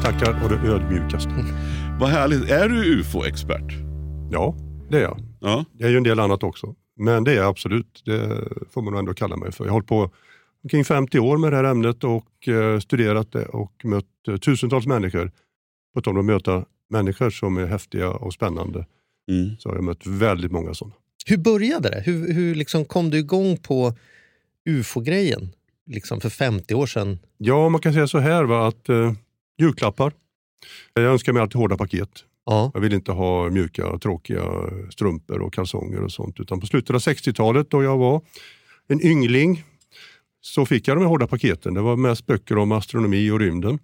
Tackar 0.01 0.43
och 0.43 0.49
det 0.49 0.67
ödmjukaste. 0.67 1.29
Vad 1.99 2.09
härligt. 2.09 2.49
Är 2.51 2.69
du 2.69 2.99
UFO-expert? 2.99 3.73
Ja, 4.31 4.55
det 4.89 4.97
är 4.97 5.01
jag. 5.01 5.19
Ja. 5.39 5.65
Det 5.73 5.83
är 5.85 5.89
ju 5.89 5.97
en 5.97 6.03
del 6.03 6.19
annat 6.19 6.43
också. 6.43 6.75
Men 6.99 7.23
det 7.23 7.31
är 7.31 7.35
jag 7.35 7.45
absolut. 7.47 8.01
Det 8.05 8.43
får 8.71 8.81
man 8.81 8.91
nog 8.93 8.99
ändå 8.99 9.13
kalla 9.13 9.37
mig 9.37 9.51
för. 9.51 9.63
Jag 9.63 9.69
har 9.71 9.73
hållit 9.73 9.87
på 9.87 10.11
omkring 10.63 10.85
50 10.85 11.19
år 11.19 11.37
med 11.37 11.51
det 11.51 11.55
här 11.55 11.63
ämnet 11.63 12.03
och 12.03 12.47
eh, 12.47 12.79
studerat 12.79 13.31
det 13.31 13.45
och 13.45 13.71
mött 13.85 14.05
eh, 14.27 14.35
tusentals 14.37 14.85
människor. 14.87 15.31
På 15.93 16.01
tal 16.01 16.13
om 16.13 16.19
att 16.19 16.25
möta 16.25 16.65
människor 16.89 17.29
som 17.29 17.57
är 17.57 17.65
häftiga 17.65 18.09
och 18.09 18.33
spännande 18.33 18.85
Mm. 19.31 19.55
så 19.59 19.69
har 19.69 19.75
jag 19.75 19.83
mött 19.83 20.07
väldigt 20.07 20.51
många 20.51 20.73
sådana. 20.73 20.95
Hur 21.25 21.37
började 21.37 21.89
det? 21.89 22.01
Hur, 22.05 22.33
hur 22.33 22.55
liksom 22.55 22.85
kom 22.85 23.09
du 23.09 23.17
igång 23.17 23.57
på 23.57 23.93
ufo-grejen 24.69 25.49
liksom 25.85 26.21
för 26.21 26.29
50 26.29 26.73
år 26.73 26.85
sedan? 26.85 27.19
Ja, 27.37 27.69
man 27.69 27.81
kan 27.81 27.93
säga 27.93 28.07
så 28.07 28.19
här 28.19 28.43
va, 28.43 28.67
att 28.67 28.89
eh, 28.89 29.13
julklappar. 29.61 30.13
Jag 30.93 31.03
önskar 31.03 31.33
mig 31.33 31.41
alltid 31.41 31.55
hårda 31.55 31.77
paket. 31.77 32.25
Ja. 32.45 32.71
Jag 32.73 32.81
vill 32.81 32.93
inte 32.93 33.11
ha 33.11 33.49
mjuka, 33.49 33.97
tråkiga 33.97 34.43
strumpor 34.89 35.41
och 35.41 35.53
kalsonger 35.53 36.03
och 36.03 36.11
sånt. 36.11 36.39
Utan 36.39 36.59
på 36.59 36.67
slutet 36.67 36.95
av 36.95 37.01
60-talet 37.01 37.69
då 37.69 37.83
jag 37.83 37.97
var 37.97 38.21
en 38.87 39.05
yngling 39.05 39.63
så 40.41 40.65
fick 40.65 40.87
jag 40.87 40.97
de 40.97 41.01
här 41.01 41.07
hårda 41.07 41.27
paketen. 41.27 41.73
Det 41.73 41.81
var 41.81 41.95
mest 41.95 42.25
böcker 42.25 42.57
om 42.57 42.71
astronomi 42.71 43.31
och 43.31 43.39
rymden. 43.39 43.79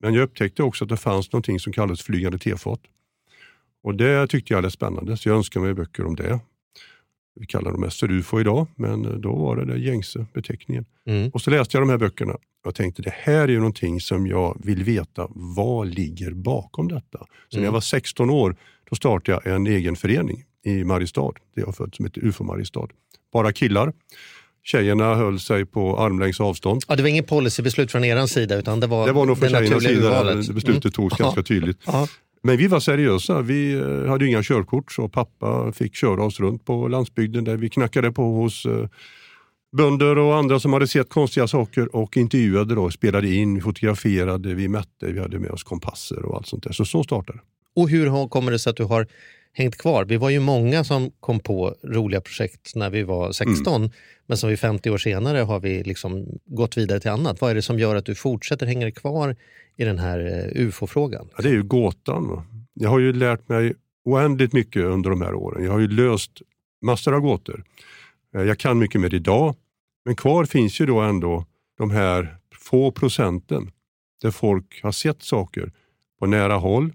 Men 0.00 0.14
jag 0.14 0.22
upptäckte 0.22 0.62
också 0.62 0.84
att 0.84 0.90
det 0.90 0.96
fanns 0.96 1.32
någonting 1.32 1.60
som 1.60 1.72
kallades 1.72 2.02
flygande 2.02 2.38
tefat. 2.38 2.80
Och 3.82 3.94
det 3.94 4.26
tyckte 4.26 4.52
jag 4.54 4.62
lät 4.62 4.72
spännande 4.72 5.16
så 5.16 5.28
jag 5.28 5.36
önskade 5.36 5.64
mig 5.64 5.74
böcker 5.74 6.06
om 6.06 6.16
det. 6.16 6.40
Vi 7.40 7.46
kallar 7.46 7.70
dem 7.72 7.80
mest 7.80 8.00
för 8.00 8.10
UFO 8.10 8.40
idag, 8.40 8.66
men 8.76 9.20
då 9.20 9.36
var 9.36 9.56
det 9.56 9.64
den 9.64 9.80
gängse 9.82 10.26
beteckningen. 10.34 10.84
Mm. 11.06 11.30
Och 11.30 11.40
så 11.42 11.50
läste 11.50 11.76
jag 11.76 11.82
de 11.82 11.90
här 11.90 11.98
böckerna 11.98 12.36
och 12.66 12.74
tänkte 12.74 13.02
det 13.02 13.14
här 13.16 13.34
är 13.42 13.48
ju 13.48 13.58
någonting 13.58 14.00
som 14.00 14.26
jag 14.26 14.60
vill 14.64 14.84
veta. 14.84 15.26
Vad 15.30 15.86
ligger 15.88 16.30
bakom 16.30 16.88
detta? 16.88 17.26
Så 17.48 17.56
när 17.58 17.64
jag 17.64 17.72
var 17.72 17.80
16 17.80 18.30
år 18.30 18.56
då 18.90 18.96
startade 18.96 19.40
jag 19.44 19.54
en 19.54 19.66
egen 19.66 19.96
förening 19.96 20.44
i 20.64 20.84
Mariestad, 20.84 21.32
där 21.56 21.62
jag 21.62 21.76
född, 21.76 21.94
som 21.94 22.04
heter 22.04 22.24
UFO 22.24 22.44
Mariestad. 22.44 22.86
Bara 23.32 23.52
killar. 23.52 23.92
Tjejerna 24.64 25.14
höll 25.14 25.40
sig 25.40 25.66
på 25.66 25.98
armlängds 25.98 26.40
avstånd. 26.40 26.82
Ja, 26.88 26.96
det 26.96 27.02
var 27.02 27.10
ingen 27.10 27.24
policybeslut 27.24 27.92
från 27.92 28.04
er 28.04 28.26
sida 28.26 28.56
utan 28.58 28.80
det 28.80 28.86
var 28.86 29.06
Det 29.06 29.12
var 29.12 29.26
nog 29.26 29.38
från 29.38 29.48
tjejernas 29.48 29.82
sida 29.84 29.94
urvalet. 30.08 30.54
beslutet 30.54 30.94
togs 30.94 31.20
Mm. 31.20 31.24
ganska 31.26 31.42
tydligt. 31.42 31.78
Ja. 31.86 32.08
Men 32.42 32.56
vi 32.56 32.66
var 32.66 32.80
seriösa. 32.80 33.42
Vi 33.42 33.74
eh, 33.74 34.04
hade 34.10 34.26
inga 34.26 34.42
körkort 34.42 34.92
så 34.92 35.08
pappa 35.08 35.72
fick 35.72 35.94
köra 35.94 36.24
oss 36.24 36.40
runt 36.40 36.64
på 36.64 36.88
landsbygden 36.88 37.44
där 37.44 37.56
vi 37.56 37.70
knackade 37.70 38.12
på 38.12 38.22
hos 38.22 38.66
eh, 38.66 38.88
bönder 39.76 40.18
och 40.18 40.36
andra 40.36 40.60
som 40.60 40.72
hade 40.72 40.88
sett 40.88 41.08
konstiga 41.08 41.48
saker 41.48 41.96
och 41.96 42.16
intervjuade 42.16 42.74
då, 42.74 42.90
spelade 42.90 43.34
in, 43.34 43.62
fotograferade, 43.62 44.54
vi 44.54 44.68
mätte, 44.68 45.06
vi 45.06 45.20
hade 45.20 45.38
med 45.38 45.50
oss 45.50 45.62
kompasser 45.62 46.24
och 46.24 46.36
allt 46.36 46.46
sånt 46.46 46.62
där. 46.62 46.72
Så 46.72 46.84
så 46.84 47.02
startade. 47.02 47.38
Och 47.76 47.88
hur 47.88 48.28
kommer 48.28 48.52
det 48.52 48.58
sig 48.58 48.70
att 48.70 48.76
du 48.76 48.84
har 48.84 49.06
hängt 49.52 49.78
kvar? 49.78 50.04
Vi 50.04 50.16
var 50.16 50.30
ju 50.30 50.40
många 50.40 50.84
som 50.84 51.10
kom 51.20 51.40
på 51.40 51.74
roliga 51.84 52.20
projekt 52.20 52.72
när 52.74 52.90
vi 52.90 53.02
var 53.02 53.32
16 53.32 53.90
men 54.26 54.36
som 54.38 54.50
vi 54.50 54.56
50 54.56 54.90
år 54.90 54.98
senare 54.98 55.38
har 55.38 55.60
vi 55.60 55.82
liksom 55.82 56.26
gått 56.46 56.76
vidare 56.76 57.00
till 57.00 57.10
annat. 57.10 57.40
Vad 57.40 57.50
är 57.50 57.54
det 57.54 57.62
som 57.62 57.78
gör 57.78 57.96
att 57.96 58.04
du 58.04 58.14
fortsätter 58.14 58.66
hänga 58.66 58.90
kvar 58.90 59.36
i 59.78 59.84
den 59.84 59.98
här 59.98 60.18
eh, 60.56 60.66
ufo-frågan? 60.66 61.28
Ja, 61.36 61.42
det 61.42 61.48
är 61.48 61.52
ju 61.52 61.62
gåtan. 61.62 62.42
Jag 62.74 62.90
har 62.90 62.98
ju 62.98 63.12
lärt 63.12 63.48
mig 63.48 63.74
oändligt 64.04 64.52
mycket 64.52 64.84
under 64.84 65.10
de 65.10 65.20
här 65.22 65.34
åren. 65.34 65.64
Jag 65.64 65.72
har 65.72 65.78
ju 65.78 65.88
löst 65.88 66.42
massor 66.82 67.14
av 67.14 67.20
gåtor. 67.20 67.64
Eh, 68.34 68.42
Jag 68.42 68.58
kan 68.58 68.78
mycket 68.78 69.00
mer 69.00 69.14
idag, 69.14 69.56
men 70.04 70.16
kvar 70.16 70.44
finns 70.44 70.80
ju 70.80 70.86
då 70.86 71.00
ändå 71.00 71.46
de 71.78 71.90
här 71.90 72.36
få 72.54 72.90
procenten 72.92 73.70
där 74.22 74.30
folk 74.30 74.82
har 74.82 74.92
sett 74.92 75.22
saker 75.22 75.72
på 76.18 76.26
nära 76.26 76.54
håll, 76.54 76.92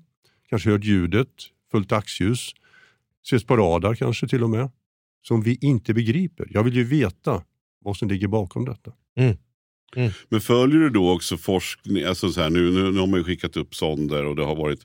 kanske 0.50 0.70
hört 0.70 0.84
ljudet, 0.84 1.28
fullt 1.72 1.90
dagsljus, 1.90 2.52
ses 3.26 3.44
på 3.44 3.58
radar 3.58 3.96
kanske 3.96 4.28
till 4.28 4.44
och 4.44 4.50
med, 4.50 4.70
som 5.22 5.42
vi 5.42 5.58
inte 5.62 5.94
begriper. 5.94 6.48
Jag 6.50 6.64
vill 6.64 6.76
ju 6.76 6.84
veta 6.84 7.44
vad 7.82 7.98
som 7.98 8.08
ligger 8.08 8.28
bakom 8.28 8.66
detta. 8.66 8.92
Mm. 9.16 9.38
Mm. 9.96 10.12
Men 10.30 10.42
följer 10.42 10.80
du 10.80 10.90
då 10.90 11.12
också 11.12 11.38
forskning, 11.38 12.04
alltså 12.04 12.32
så 12.32 12.42
här, 12.42 12.50
nu, 12.50 12.72
nu, 12.72 12.92
nu 12.92 13.00
har 13.00 13.08
man 13.08 13.20
ju 13.20 13.24
skickat 13.24 13.58
upp 13.58 13.76
sonder 13.76 14.26
och 14.26 14.36
det 14.36 14.44
har 14.44 14.56
varit, 14.56 14.80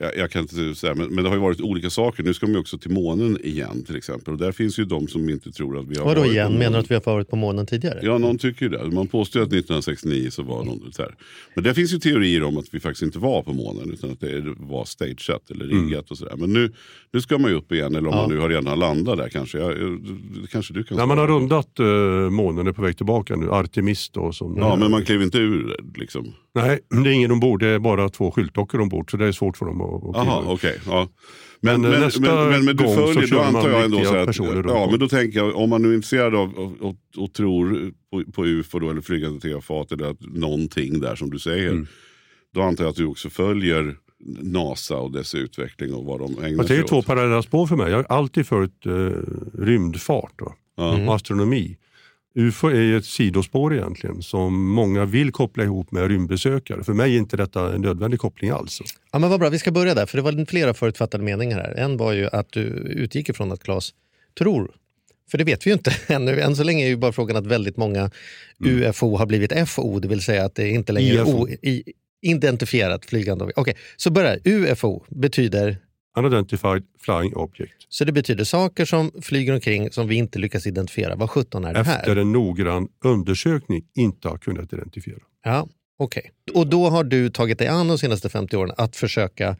jag, 0.00 0.16
jag 0.16 0.30
kan 0.30 0.42
inte 0.42 0.74
säga, 0.74 0.94
men, 0.94 1.14
men 1.14 1.24
det 1.24 1.30
har 1.30 1.36
ju 1.36 1.42
varit 1.42 1.60
olika 1.60 1.90
saker. 1.90 2.22
Nu 2.22 2.34
ska 2.34 2.46
de 2.46 2.52
ju 2.52 2.58
också 2.58 2.78
till 2.78 2.90
månen 2.90 3.38
igen 3.44 3.84
till 3.84 3.96
exempel. 3.96 4.32
Och 4.34 4.40
där 4.40 4.52
finns 4.52 4.78
ju 4.78 4.84
de 4.84 5.08
som 5.08 5.28
inte 5.28 5.52
tror 5.52 5.78
att 5.78 5.86
vi 5.86 5.96
har 5.98 6.04
Vadå 6.04 6.20
varit 6.20 6.30
på 6.30 6.34
igen? 6.34 6.52
Menar 6.58 6.70
du 6.72 6.78
att 6.78 6.90
vi 6.90 6.94
har 6.94 7.02
varit 7.02 7.28
på 7.28 7.36
månen 7.36 7.66
tidigare? 7.66 7.98
Ja, 8.02 8.18
någon 8.18 8.38
tycker 8.38 8.62
ju 8.62 8.68
det. 8.68 8.90
Man 8.90 9.06
påstår 9.08 9.40
ju 9.40 9.44
att 9.46 9.52
1969 9.52 10.30
så 10.30 10.42
var 10.42 10.64
någon 10.64 10.92
här. 10.98 11.14
Men 11.54 11.64
det 11.64 11.74
finns 11.74 11.92
ju 11.92 11.98
teorier 11.98 12.42
om 12.42 12.56
att 12.58 12.74
vi 12.74 12.80
faktiskt 12.80 13.02
inte 13.02 13.18
var 13.18 13.42
på 13.42 13.52
månen 13.52 13.90
utan 13.92 14.10
att 14.10 14.20
det 14.20 14.42
var 14.58 14.84
stageat 14.84 15.50
eller 15.50 15.64
riggat 15.64 16.10
och 16.10 16.18
sådär. 16.18 16.36
Men 16.36 16.52
nu, 16.52 16.72
nu 17.12 17.20
ska 17.20 17.38
man 17.38 17.50
ju 17.50 17.56
upp 17.56 17.72
igen, 17.72 17.94
eller 17.94 18.08
om 18.08 18.14
Ja. 18.14 18.20
man 18.22 18.30
nu 18.30 18.38
har 18.38 18.48
redan 18.48 18.78
landat 18.78 19.18
där 19.18 19.28
kanske. 19.28 19.58
Jag, 19.58 19.70
jag, 19.80 19.98
kanske 20.50 20.74
du 20.74 20.82
kan 20.82 20.96
När 20.96 21.06
man 21.06 21.18
har 21.18 21.26
rundat 21.28 21.78
eh, 21.78 21.86
månen 22.30 22.66
är 22.66 22.72
på 22.72 22.82
väg 22.82 22.96
tillbaka 22.96 23.36
nu, 23.36 23.50
Artemis 23.50 24.10
då. 24.10 24.32
Som, 24.32 24.56
Ja, 24.56 24.76
men 24.76 24.90
man 24.90 25.04
klev 25.04 25.22
inte 25.22 25.38
ur 25.38 25.76
liksom. 25.96 26.32
Nej, 26.54 26.78
det 27.04 27.10
är 27.10 27.12
ingen 27.12 27.30
ombord, 27.32 27.60
det 27.60 27.66
är 27.68 27.78
bara 27.78 28.08
två 28.08 28.30
skyltdockor 28.30 28.80
ombord 28.80 29.10
så 29.10 29.16
det 29.16 29.26
är 29.26 29.32
svårt 29.32 29.56
för 29.56 29.66
dem 29.66 29.80
att, 29.80 29.89
Jaha, 30.14 30.44
okej. 30.46 30.80
ja. 30.86 31.08
Men, 31.62 31.84
eh, 31.84 32.00
nästa 32.00 32.20
gång 32.72 32.94
så 32.94 33.06
följer, 33.06 33.26
kör 33.26 33.36
då 33.36 33.42
antar 33.42 33.62
man 33.62 33.70
jag 33.70 33.84
ändå 33.84 34.04
så 34.04 34.16
att, 34.16 34.26
personer 34.26 34.64
ja, 34.66 34.84
om. 34.84 34.90
men 34.90 35.00
då 35.00 35.08
tänker 35.08 35.38
jag, 35.38 35.56
om 35.56 35.70
man 35.70 35.82
nu 35.82 35.90
är 35.90 35.94
intresserad 35.94 36.34
av 36.34 36.54
och, 36.54 36.72
och, 36.80 36.96
och 37.16 37.32
tror 37.32 37.92
på, 38.10 38.32
på 38.32 38.46
UFO 38.46 38.78
då, 38.78 38.90
eller 38.90 39.00
flygande 39.00 39.40
tefat 39.40 39.92
eller 39.92 40.10
att 40.10 40.20
någonting 40.20 41.00
där 41.00 41.14
som 41.14 41.30
du 41.30 41.38
säger. 41.38 41.70
Mm. 41.70 41.86
Då 42.54 42.62
antar 42.62 42.84
jag 42.84 42.90
att 42.90 42.96
du 42.96 43.06
också 43.06 43.30
följer 43.30 43.96
NASA 44.40 44.96
och 44.96 45.12
dess 45.12 45.34
utveckling 45.34 45.94
och 45.94 46.04
vad 46.04 46.20
de 46.20 46.44
ägnar 46.44 46.56
Fast 46.56 46.68
det 46.68 46.74
är 46.74 46.78
sig 46.78 46.88
två 46.88 46.96
åt. 46.96 47.06
parallella 47.06 47.42
spår 47.42 47.66
för 47.66 47.76
mig. 47.76 47.90
Jag 47.90 47.96
har 47.96 48.04
alltid 48.04 48.46
följt 48.46 48.86
eh, 48.86 48.92
rymdfart 49.58 50.40
va? 50.40 50.54
Ja. 50.76 51.06
och 51.06 51.14
astronomi. 51.14 51.76
UFO 52.34 52.68
är 52.68 52.80
ju 52.80 52.96
ett 52.96 53.04
sidospår 53.04 53.74
egentligen 53.74 54.22
som 54.22 54.70
många 54.70 55.04
vill 55.04 55.32
koppla 55.32 55.64
ihop 55.64 55.92
med 55.92 56.08
rymdbesökare. 56.08 56.84
För 56.84 56.92
mig 56.92 57.14
är 57.14 57.18
inte 57.18 57.36
detta 57.36 57.74
en 57.74 57.80
nödvändig 57.80 58.20
koppling 58.20 58.50
alls. 58.50 58.80
Ja, 59.12 59.18
men 59.18 59.30
vad 59.30 59.40
bra, 59.40 59.48
vi 59.48 59.58
ska 59.58 59.70
börja 59.70 59.94
där, 59.94 60.06
för 60.06 60.16
det 60.18 60.22
var 60.22 60.46
flera 60.46 60.74
förutfattade 60.74 61.24
meningar 61.24 61.58
här. 61.58 61.74
En 61.74 61.96
var 61.96 62.12
ju 62.12 62.28
att 62.32 62.52
du 62.52 62.60
utgick 62.96 63.28
ifrån 63.28 63.52
att 63.52 63.62
Claes 63.62 63.94
tror. 64.38 64.70
För 65.30 65.38
det 65.38 65.44
vet 65.44 65.66
vi 65.66 65.70
ju 65.70 65.74
inte 65.74 65.96
ännu. 66.14 66.40
Än 66.40 66.56
så 66.56 66.64
länge 66.64 66.84
är 66.84 66.88
ju 66.88 66.96
bara 66.96 67.12
frågan 67.12 67.36
att 67.36 67.46
väldigt 67.46 67.76
många 67.76 68.10
UFO 68.64 69.16
har 69.16 69.26
blivit 69.26 69.68
FO, 69.68 69.98
det 69.98 70.08
vill 70.08 70.22
säga 70.22 70.44
att 70.44 70.54
det 70.54 70.68
inte 70.68 70.92
längre 70.92 71.14
är 71.14 71.22
IFO. 71.22 71.42
o, 71.42 71.48
i, 71.48 71.84
identifierat 72.22 73.04
flygande 73.04 73.44
objekt. 73.44 73.58
Okej, 73.58 73.76
så 73.96 74.10
börjar 74.10 74.38
UFO 74.44 75.04
betyder 75.08 75.78
Unidentified 76.18 76.82
Flying 77.00 77.36
Object. 77.36 77.72
så 77.88 78.04
det 78.04 78.12
betyder 78.12 78.44
saker 78.44 78.84
som 78.84 79.12
flyger 79.22 79.52
omkring 79.52 79.90
som 79.90 80.08
vi 80.08 80.14
inte 80.14 80.38
lyckas 80.38 80.66
identifiera. 80.66 81.16
Vad 81.16 81.30
sjutton 81.30 81.64
är 81.64 81.74
det 81.74 81.82
här? 81.82 81.98
Efter 81.98 82.16
en 82.16 82.32
noggrann 82.32 82.88
undersökning 83.04 83.84
inte 83.94 84.28
har 84.28 84.38
kunnat 84.38 84.72
identifiera. 84.72 85.18
Ja, 85.44 85.68
okej. 86.04 86.30
Och 86.54 86.66
då 86.66 86.88
har 86.88 87.04
du 87.04 87.30
tagit 87.30 87.58
dig 87.58 87.68
an 87.68 87.88
de 87.88 87.98
senaste 87.98 88.28
50 88.28 88.56
åren 88.56 88.72
att 88.76 88.96
försöka 88.96 89.56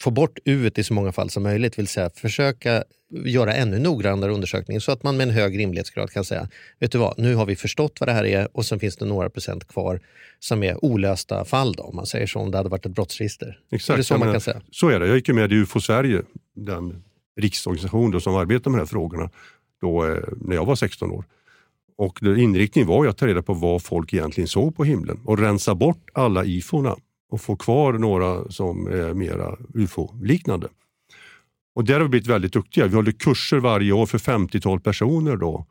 få 0.00 0.10
bort 0.10 0.38
U 0.44 0.70
i 0.76 0.84
så 0.84 0.94
många 0.94 1.12
fall 1.12 1.30
som 1.30 1.42
möjligt, 1.42 1.78
vill 1.78 1.88
säga 1.88 2.10
försöka 2.14 2.84
göra 3.10 3.54
ännu 3.54 3.78
noggrannare 3.78 4.32
undersökning 4.32 4.80
så 4.80 4.92
att 4.92 5.02
man 5.02 5.16
med 5.16 5.28
en 5.28 5.34
hög 5.34 5.58
rimlighetsgrad 5.58 6.10
kan 6.10 6.24
säga, 6.24 6.48
vet 6.78 6.92
du 6.92 6.98
vad, 6.98 7.18
nu 7.18 7.34
har 7.34 7.46
vi 7.46 7.56
förstått 7.56 7.96
vad 8.00 8.08
det 8.08 8.12
här 8.12 8.24
är 8.24 8.56
och 8.56 8.66
sen 8.66 8.80
finns 8.80 8.96
det 8.96 9.04
några 9.04 9.30
procent 9.30 9.68
kvar 9.68 10.00
som 10.38 10.62
är 10.62 10.84
olösta 10.84 11.44
fall 11.44 11.72
då, 11.72 11.82
om 11.82 11.96
man 11.96 12.06
säger 12.06 12.26
så, 12.26 12.40
om 12.40 12.50
det 12.50 12.56
hade 12.56 12.68
varit 12.68 12.86
ett 12.86 12.92
brottsregister. 12.92 13.58
Exakt, 13.72 13.94
Är 13.94 13.96
det 13.96 14.04
så 14.04 14.14
man 14.14 14.20
menar, 14.20 14.32
kan 14.32 14.40
säga? 14.40 14.60
Så 14.70 14.88
är 14.88 15.00
det. 15.00 15.06
Jag 15.06 15.16
gick 15.16 15.28
ju 15.28 15.34
med 15.34 15.52
i 15.52 15.54
UFO 15.54 15.80
Sverige, 15.80 16.22
den 16.54 17.02
riksorganisation 17.40 18.10
då 18.10 18.20
som 18.20 18.36
arbetar 18.36 18.70
med 18.70 18.78
de 18.78 18.80
här 18.80 18.86
frågorna, 18.86 19.30
då, 19.80 20.06
eh, 20.06 20.18
när 20.40 20.56
jag 20.56 20.64
var 20.64 20.76
16 20.76 21.10
år. 21.10 21.24
Och 21.98 22.22
inriktningen 22.22 22.88
var 22.88 23.04
ju 23.04 23.10
att 23.10 23.18
ta 23.18 23.26
reda 23.26 23.42
på 23.42 23.54
vad 23.54 23.82
folk 23.82 24.14
egentligen 24.14 24.48
såg 24.48 24.76
på 24.76 24.84
himlen 24.84 25.20
och 25.24 25.38
rensa 25.38 25.74
bort 25.74 26.08
alla 26.12 26.44
ifona 26.44 26.96
och 27.30 27.40
få 27.40 27.56
kvar 27.56 27.92
några 27.92 28.50
som 28.50 28.86
är 28.86 29.14
mera 29.14 29.56
ufo-liknande. 29.74 30.68
Och 31.74 31.84
där 31.84 31.94
har 31.94 32.02
vi 32.02 32.08
blivit 32.08 32.28
väldigt 32.28 32.52
duktiga. 32.52 32.86
Vi 32.86 32.94
håller 32.94 33.12
kurser 33.12 33.56
varje 33.56 33.92
år 33.92 34.06
för 34.06 34.18
50-tal 34.18 34.80
personer 34.80 35.36
då, 35.36 35.66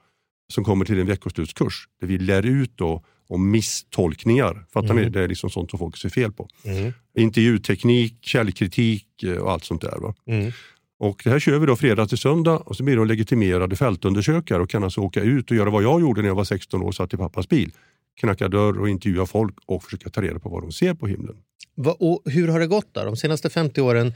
som 0.53 0.63
kommer 0.63 0.85
till 0.85 0.99
en 0.99 1.07
veckoslutskurs 1.07 1.87
där 1.99 2.07
vi 2.07 2.17
lär 2.17 2.45
ut 2.45 2.71
då 2.75 3.03
om 3.27 3.51
misstolkningar. 3.51 4.65
Fattar 4.73 4.93
ni? 4.93 5.09
Det 5.09 5.21
är 5.21 5.27
liksom 5.27 5.49
sånt 5.49 5.69
som 5.69 5.79
folk 5.79 5.97
ser 5.97 6.09
fel 6.09 6.31
på. 6.31 6.47
Mm. 6.63 6.93
Intervjuteknik, 7.17 8.17
källkritik 8.21 9.23
eh, 9.23 9.37
och 9.37 9.51
allt 9.51 9.63
sånt 9.63 9.81
där. 9.81 9.97
Va? 9.99 10.13
Mm. 10.27 10.51
Och 10.97 11.21
det 11.23 11.29
här 11.29 11.39
kör 11.39 11.59
vi 11.59 11.65
då 11.65 11.75
fredag 11.75 12.07
till 12.07 12.17
söndag 12.17 12.57
och 12.57 12.75
så 12.75 12.83
blir 12.83 12.95
de 12.95 13.07
legitimerade 13.07 13.75
fältundersökare 13.75 14.61
och 14.61 14.69
kan 14.69 14.83
alltså 14.83 15.01
åka 15.01 15.21
ut 15.21 15.51
och 15.51 15.57
göra 15.57 15.69
vad 15.69 15.83
jag 15.83 16.01
gjorde 16.01 16.21
när 16.21 16.27
jag 16.27 16.35
var 16.35 16.43
16 16.43 16.81
år 16.81 16.87
och 16.87 16.95
satt 16.95 17.13
i 17.13 17.17
pappas 17.17 17.49
bil. 17.49 17.71
Knacka 18.19 18.47
dörr 18.47 18.79
och 18.79 18.89
intervjua 18.89 19.25
folk 19.25 19.55
och 19.65 19.83
försöka 19.83 20.09
ta 20.09 20.21
reda 20.21 20.39
på 20.39 20.49
vad 20.49 20.63
de 20.63 20.71
ser 20.71 20.93
på 20.93 21.07
himlen. 21.07 21.35
Va, 21.75 21.95
och 21.99 22.21
hur 22.25 22.47
har 22.47 22.59
det 22.59 22.67
gått 22.67 22.87
då? 22.91 23.03
De 23.03 23.17
senaste 23.17 23.49
50 23.49 23.81
åren, 23.81 24.13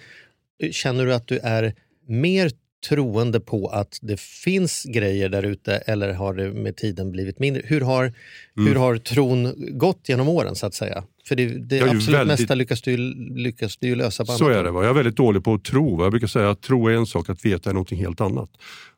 eh, 0.63 0.71
känner 0.71 1.05
du 1.05 1.13
att 1.13 1.27
du 1.27 1.37
är 1.37 1.73
mer 2.07 2.51
troende 2.89 3.39
på 3.39 3.67
att 3.67 3.99
det 4.01 4.19
finns 4.19 4.83
grejer 4.83 5.29
där 5.29 5.43
ute 5.43 5.75
eller 5.75 6.13
har 6.13 6.33
det 6.33 6.53
med 6.53 6.75
tiden 6.75 7.11
blivit 7.11 7.39
mindre? 7.39 7.61
Hur 7.65 7.81
har, 7.81 8.13
hur 8.55 8.75
har 8.75 8.97
tron 8.97 9.53
gått 9.77 10.09
genom 10.09 10.29
åren 10.29 10.55
så 10.55 10.65
att 10.65 10.73
säga? 10.73 11.03
För 11.29 11.35
det, 11.35 11.45
det 11.45 11.77
är 11.77 11.81
absolut 11.87 12.09
väldigt- 12.19 12.39
mesta 12.39 12.55
lyckas 12.55 12.81
du, 12.81 12.97
lyckas 13.35 13.77
du 13.77 13.95
lösa 13.95 14.25
på 14.25 14.31
Så 14.31 14.43
annat 14.45 14.51
är 14.51 14.55
håll. 14.55 14.65
det. 14.65 14.71
Va? 14.71 14.81
Jag 14.83 14.89
är 14.89 14.93
väldigt 14.93 15.15
dålig 15.15 15.43
på 15.43 15.53
att 15.53 15.63
tro. 15.63 15.95
Va? 15.97 16.03
Jag 16.03 16.11
brukar 16.11 16.27
säga 16.27 16.49
att 16.49 16.61
tro 16.61 16.87
är 16.87 16.93
en 16.93 17.05
sak, 17.05 17.29
att 17.29 17.45
veta 17.45 17.69
är 17.69 17.73
någonting 17.73 17.99
helt 17.99 18.21
annat. 18.21 18.49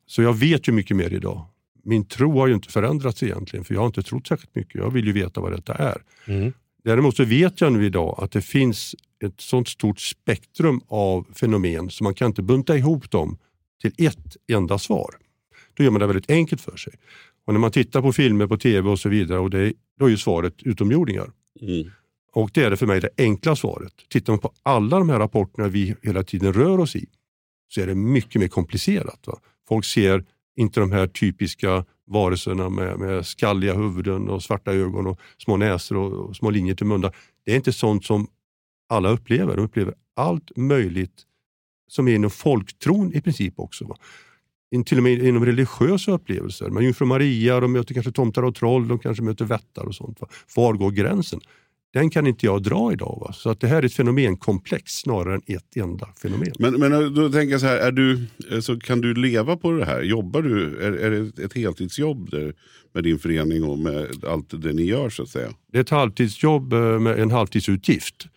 Så 0.06 0.22
jag 0.22 0.34
vet 0.34 0.68
ju 0.68 0.72
mycket 0.72 0.98
mer 0.98 1.14
idag. 1.14 1.46
Min 1.84 2.06
tro 2.06 2.40
har 2.40 2.48
ju 2.48 2.54
inte 2.54 2.72
förändrats 2.72 3.24
egentligen 3.24 3.66
för 3.66 3.74
jag 3.74 3.82
har 3.82 3.88
inte 3.88 4.04
trott 4.04 4.28
särskilt 4.28 4.56
mycket. 4.56 4.76
Jag 4.76 4.92
vill 4.92 5.06
ju 5.06 5.12
veta 5.12 5.42
vad 5.42 5.52
detta 5.52 5.74
är. 5.74 5.98
Mm. 6.28 6.54
Däremot 6.84 7.16
så 7.16 7.24
vet 7.26 7.62
jag 7.62 7.74
nu 7.74 7.86
idag 7.86 8.20
att 8.24 8.32
det 8.32 8.42
finns 8.42 8.96
ett 9.26 9.42
sånt 9.42 9.68
stort 9.68 10.00
spektrum 10.00 10.82
av 10.88 11.28
fenomen 11.36 11.90
så 11.90 12.04
man 12.04 12.14
kan 12.14 12.28
inte 12.28 12.42
bunta 12.42 12.78
ihop 12.78 13.12
dem 13.12 13.38
till 13.82 13.94
ett 14.08 14.38
enda 14.52 14.78
svar. 14.80 15.10
Då 15.74 15.84
gör 15.84 15.92
man 15.92 16.02
det 16.02 16.08
väldigt 16.08 16.30
enkelt 16.32 16.62
för 16.62 16.78
sig. 16.78 16.94
Och 17.46 17.54
när 17.54 17.60
man 17.60 17.72
tittar 17.72 18.02
på 18.02 18.14
filmer 18.14 18.48
på 18.48 18.58
tv 18.58 18.90
och 18.90 19.00
så 19.00 19.10
vidare, 19.10 19.40
och 19.40 19.50
det, 19.50 19.74
då 20.00 20.06
är 20.06 20.10
ju 20.10 20.18
svaret 20.18 20.54
utomjordingar. 20.64 21.30
Mm. 21.62 21.92
Och 22.34 22.52
det 22.54 22.64
är 22.64 22.70
det 22.70 22.78
för 22.78 22.88
mig 22.88 23.02
det 23.02 23.10
enkla 23.18 23.56
svaret. 23.56 23.94
Tittar 24.10 24.34
man 24.34 24.40
på 24.40 24.52
alla 24.64 25.00
de 25.00 25.10
här 25.10 25.20
rapporterna 25.20 25.68
vi 25.68 25.96
hela 26.02 26.24
tiden 26.24 26.54
rör 26.54 26.80
oss 26.80 26.96
i 26.96 27.06
så 27.74 27.82
är 27.82 27.88
det 27.88 27.96
mycket 27.96 28.42
mer 28.42 28.48
komplicerat. 28.48 29.28
Va? 29.28 29.40
Folk 29.68 29.86
ser 29.86 30.26
inte 30.56 30.80
de 30.80 30.92
här 30.92 31.08
typiska 31.08 31.86
varelserna 32.08 32.70
med, 32.70 33.00
med 33.00 33.26
skalliga 33.26 33.74
huvuden 33.74 34.30
och 34.30 34.44
svarta 34.44 34.74
ögon 34.74 35.08
och 35.08 35.20
små 35.38 35.58
näsor 35.58 35.98
och, 35.98 36.30
och 36.30 36.36
små 36.36 36.50
linjer 36.50 36.76
till 36.76 36.86
munnen. 36.86 37.12
Det 37.46 37.52
är 37.52 37.56
inte 37.56 37.74
sånt 37.74 38.06
som 38.06 38.28
alla 38.90 39.10
upplever. 39.10 39.56
De 39.56 39.66
upplever 39.66 39.94
allt 40.16 40.58
möjligt 40.58 41.26
som 41.88 42.08
är 42.08 42.16
inom 42.16 42.32
folktron 42.32 43.14
i 43.14 43.22
princip 43.22 43.60
också. 43.60 43.86
Va? 43.86 43.98
In, 44.72 44.84
till 44.84 44.98
och 44.98 45.04
med 45.04 45.24
inom 45.24 45.46
religiösa 45.46 46.12
upplevelser. 46.12 46.70
Men 46.70 46.84
Jungfru 46.84 47.06
Maria, 47.06 47.60
de 47.60 47.72
möter 47.72 47.94
kanske 47.94 48.12
tomtar 48.12 48.44
och 48.44 48.56
troll, 48.56 48.88
de 48.88 49.00
kanske 49.00 49.24
möter 49.24 49.46
vättar 49.46 49.86
och 49.86 49.96
sånt. 49.96 50.22
Va? 50.22 50.28
Var 50.56 50.74
går 50.74 50.92
gränsen? 50.92 51.40
Den 51.94 52.10
kan 52.10 52.28
inte 52.28 52.46
jag 52.46 52.64
dra 52.64 52.94
idag. 52.94 53.18
Va? 53.22 53.34
Så 53.34 53.50
att 53.50 53.60
det 53.60 53.68
här 53.68 53.78
är 53.78 53.86
ett 53.86 53.94
fenomenkomplex 53.94 54.92
snarare 54.92 55.36
än 55.36 55.42
ett 55.46 55.78
enda 55.78 56.08
fenomen. 56.22 56.54
Men, 56.60 56.74
men 56.74 56.94
eh, 56.94 57.00
då 57.00 57.30
tänker 57.30 57.52
jag 57.52 57.62
så 57.62 57.68
här, 57.68 57.78
är 57.78 57.92
du, 57.92 58.26
eh, 58.52 58.60
så 58.60 58.80
kan 58.80 59.02
du 59.02 59.14
leva 59.14 59.58
på 59.58 59.72
det 59.72 59.86
här? 59.86 60.02
Jobbar 60.02 60.42
du, 60.42 60.78
är, 60.86 60.92
är 60.92 61.12
det 61.12 61.44
ett 61.44 61.54
heltidsjobb 61.54 62.32
där, 62.32 62.54
med 62.94 63.04
din 63.04 63.20
förening 63.20 63.64
och 63.64 63.80
med 63.80 64.26
allt 64.26 64.62
det 64.62 64.74
ni 64.74 64.84
gör 64.84 65.10
så 65.10 65.24
att 65.24 65.30
säga? 65.30 65.50
Det 65.72 65.78
är 65.78 65.82
ett 65.82 65.90
halvtidsjobb 65.90 66.74
eh, 66.74 67.00
med 67.00 67.20
en 67.20 67.32
halvtidsutgift. 67.32 68.28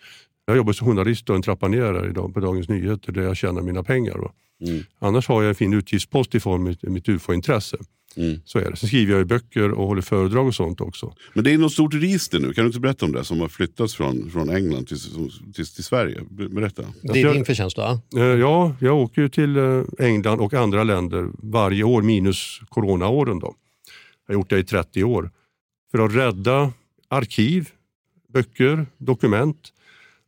Jag 0.47 0.57
jobbar 0.57 0.73
som 0.73 0.87
journalist 0.87 1.31
och 1.31 1.37
en 1.37 1.43
trappa 1.43 1.69
ner 1.69 2.09
idag 2.11 2.35
på 2.35 2.41
Dagens 2.41 2.69
Nyheter 2.69 3.13
där 3.13 3.23
jag 3.23 3.37
tjänar 3.37 3.63
mina 3.63 3.83
pengar. 3.83 4.31
Mm. 4.67 4.83
Annars 4.99 5.29
har 5.29 5.43
jag 5.43 5.49
en 5.49 5.55
fin 5.55 5.73
utgiftspost 5.73 6.35
i 6.35 6.41
form 6.41 6.55
av 6.55 6.61
mitt, 6.61 6.83
mitt 6.83 7.09
ufo-intresse. 7.09 7.77
Mm. 8.17 8.41
Så 8.45 8.59
är 8.59 8.71
det. 8.71 8.77
Sen 8.77 8.89
skriver 8.89 9.13
jag 9.13 9.19
ju 9.19 9.25
böcker 9.25 9.71
och 9.71 9.87
håller 9.87 10.03
föredrag 10.03 10.47
och 10.47 10.55
sånt 10.55 10.81
också. 10.81 11.15
Men 11.33 11.45
det 11.45 11.53
är 11.53 11.59
något 11.59 11.73
stort 11.73 11.95
register 11.95 12.39
nu, 12.41 12.53
kan 12.53 12.65
du 12.65 12.67
inte 12.67 12.81
berätta 12.81 13.07
om 13.07 13.13
det? 13.13 13.25
Som 13.25 13.41
har 13.41 13.49
flyttats 13.49 13.95
från, 13.95 14.31
från 14.31 14.51
England 14.51 14.87
till, 14.89 14.99
till, 15.55 15.67
till 15.67 15.85
Sverige. 15.85 16.21
Be- 16.31 16.49
Berätta. 16.49 16.83
Det 17.03 17.21
är 17.23 17.35
din 17.35 17.45
förtjänst 17.45 17.77
då? 17.77 17.83
ja? 17.83 18.21
Eh, 18.21 18.25
Ja, 18.25 18.77
jag 18.81 18.97
åker 18.97 19.23
ju 19.23 19.29
till 19.29 19.57
eh, 19.57 19.83
England 19.99 20.41
och 20.41 20.55
andra 20.55 20.85
länder 20.85 21.29
varje 21.39 21.83
år 21.85 22.03
minus 22.03 22.61
coronaåren. 22.69 23.39
Då. 23.39 23.55
Jag 24.27 24.35
har 24.35 24.41
gjort 24.41 24.51
det 24.51 24.59
i 24.59 24.65
30 24.65 25.05
år. 25.05 25.31
För 25.91 25.99
att 25.99 26.15
rädda 26.15 26.73
arkiv, 27.09 27.69
böcker, 28.33 28.87
dokument 28.99 29.71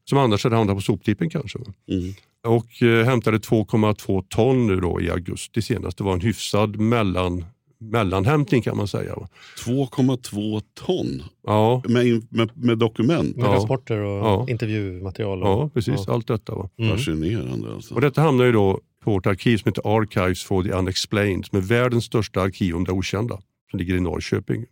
som 0.04 0.18
annars 0.18 0.44
hade 0.44 0.56
hamnat 0.56 0.76
på 0.76 0.80
soptippen 0.82 1.30
kanske. 1.30 1.58
Mm. 1.90 2.14
Och 2.44 2.82
eh, 2.82 3.04
hämtade 3.04 3.38
2,2 3.38 4.24
ton 4.28 4.66
nu 4.66 4.76
då 4.80 5.00
i 5.00 5.10
augusti 5.10 5.62
senast. 5.62 5.98
Det 5.98 6.04
var 6.04 6.12
en 6.12 6.20
hyfsad 6.20 6.76
mellan, 6.76 7.44
mellanhämtning 7.78 8.62
kan 8.62 8.76
man 8.76 8.88
säga. 8.88 9.14
va. 9.16 9.28
2,2 9.64 10.62
ton 10.74 11.22
Ja, 11.46 11.82
med, 11.88 12.26
med, 12.30 12.50
med 12.54 12.78
dokument. 12.78 13.36
Med 13.36 13.44
Ja. 13.46 13.54
rapporter 13.54 13.98
och 13.98 14.26
Ja. 14.26 14.46
intervjumaterial? 14.48 15.42
Och, 15.42 15.48
ja 15.48 15.70
precis. 15.74 16.08
Allt 16.08 16.26
detta. 16.28 16.54
Va? 16.54 16.68
Mm. 16.78 16.90
Fascinerande 16.96 17.74
alltså. 17.74 17.94
Och 17.94 18.00
detta 18.00 18.20
hamnar 18.22 18.44
ju 18.44 18.52
då 18.52 18.80
på 19.04 19.10
vårt 19.10 19.26
arkiv 19.26 19.56
som 19.58 19.68
heter 19.68 19.96
Archives 19.98 20.44
for 20.44 20.62
the 20.62 20.70
Unexplained 20.72 21.46
som 21.46 21.58
är 21.58 21.62
världens 21.62 22.04
största 22.04 22.40
arkiv 22.42 22.76
om 22.76 22.84
det 22.84 22.92
okända 22.92 23.38
som 23.70 23.78
ligger 23.78 23.94
i 23.96 24.00
Norrköping. 24.00 24.64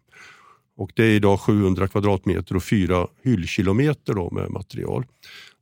Och 0.77 0.91
det 0.95 1.05
är 1.05 1.11
idag 1.11 1.41
700 1.41 1.89
kvadratmeter 1.89 2.57
och 2.57 2.65
fyra 2.65 3.07
hyllkilometer 3.25 4.15
då 4.15 4.31
med 4.31 4.51
material. 4.51 5.05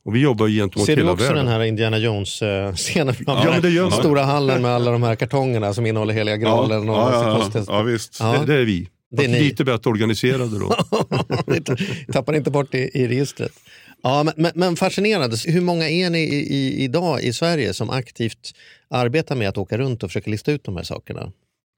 Och 0.05 0.15
vi 0.15 0.19
jobbar 0.19 0.47
gentemot 0.47 0.85
Ser 0.85 0.95
du 0.95 1.09
också 1.09 1.25
världen. 1.25 1.45
den 1.45 1.53
här 1.53 1.63
Indiana 1.63 1.97
Jones-scenen 1.97 3.13
framför 3.13 3.69
Ja, 3.69 3.81
Den 3.81 3.91
stora 3.91 4.23
hallen 4.23 4.61
med 4.61 4.71
alla 4.71 4.91
de 4.91 5.03
här 5.03 5.15
kartongerna 5.15 5.73
som 5.73 5.85
innehåller 5.85 6.13
heliga 6.13 6.37
graalen 6.37 6.89
och 6.89 6.95
ja, 6.95 7.37
massa 7.37 7.59
ja, 7.59 7.65
ja. 7.67 7.77
ja, 7.77 7.81
visst. 7.81 8.19
Det, 8.19 8.43
det 8.45 8.53
är 8.53 8.65
vi. 8.65 8.89
Det 9.11 9.23
är 9.25 9.29
ni. 9.29 9.39
Lite 9.39 9.63
bättre 9.63 9.89
organiserade 9.89 10.59
då. 10.59 10.75
Tappar 12.13 12.33
inte 12.35 12.51
bort 12.51 12.75
i, 12.75 12.89
i 12.93 13.07
registret. 13.07 13.51
Ja, 14.03 14.23
men, 14.23 14.33
men, 14.37 14.51
men 14.55 14.75
fascinerande. 14.75 15.37
Hur 15.45 15.61
många 15.61 15.89
är 15.89 16.09
ni 16.09 16.19
i, 16.19 16.55
i, 16.55 16.83
idag 16.83 17.21
i 17.21 17.33
Sverige 17.33 17.73
som 17.73 17.89
aktivt 17.89 18.51
arbetar 18.89 19.35
med 19.35 19.49
att 19.49 19.57
åka 19.57 19.77
runt 19.77 20.03
och 20.03 20.09
försöka 20.09 20.31
lista 20.31 20.51
ut 20.51 20.63
de 20.63 20.75
här 20.75 20.83
sakerna? 20.83 21.31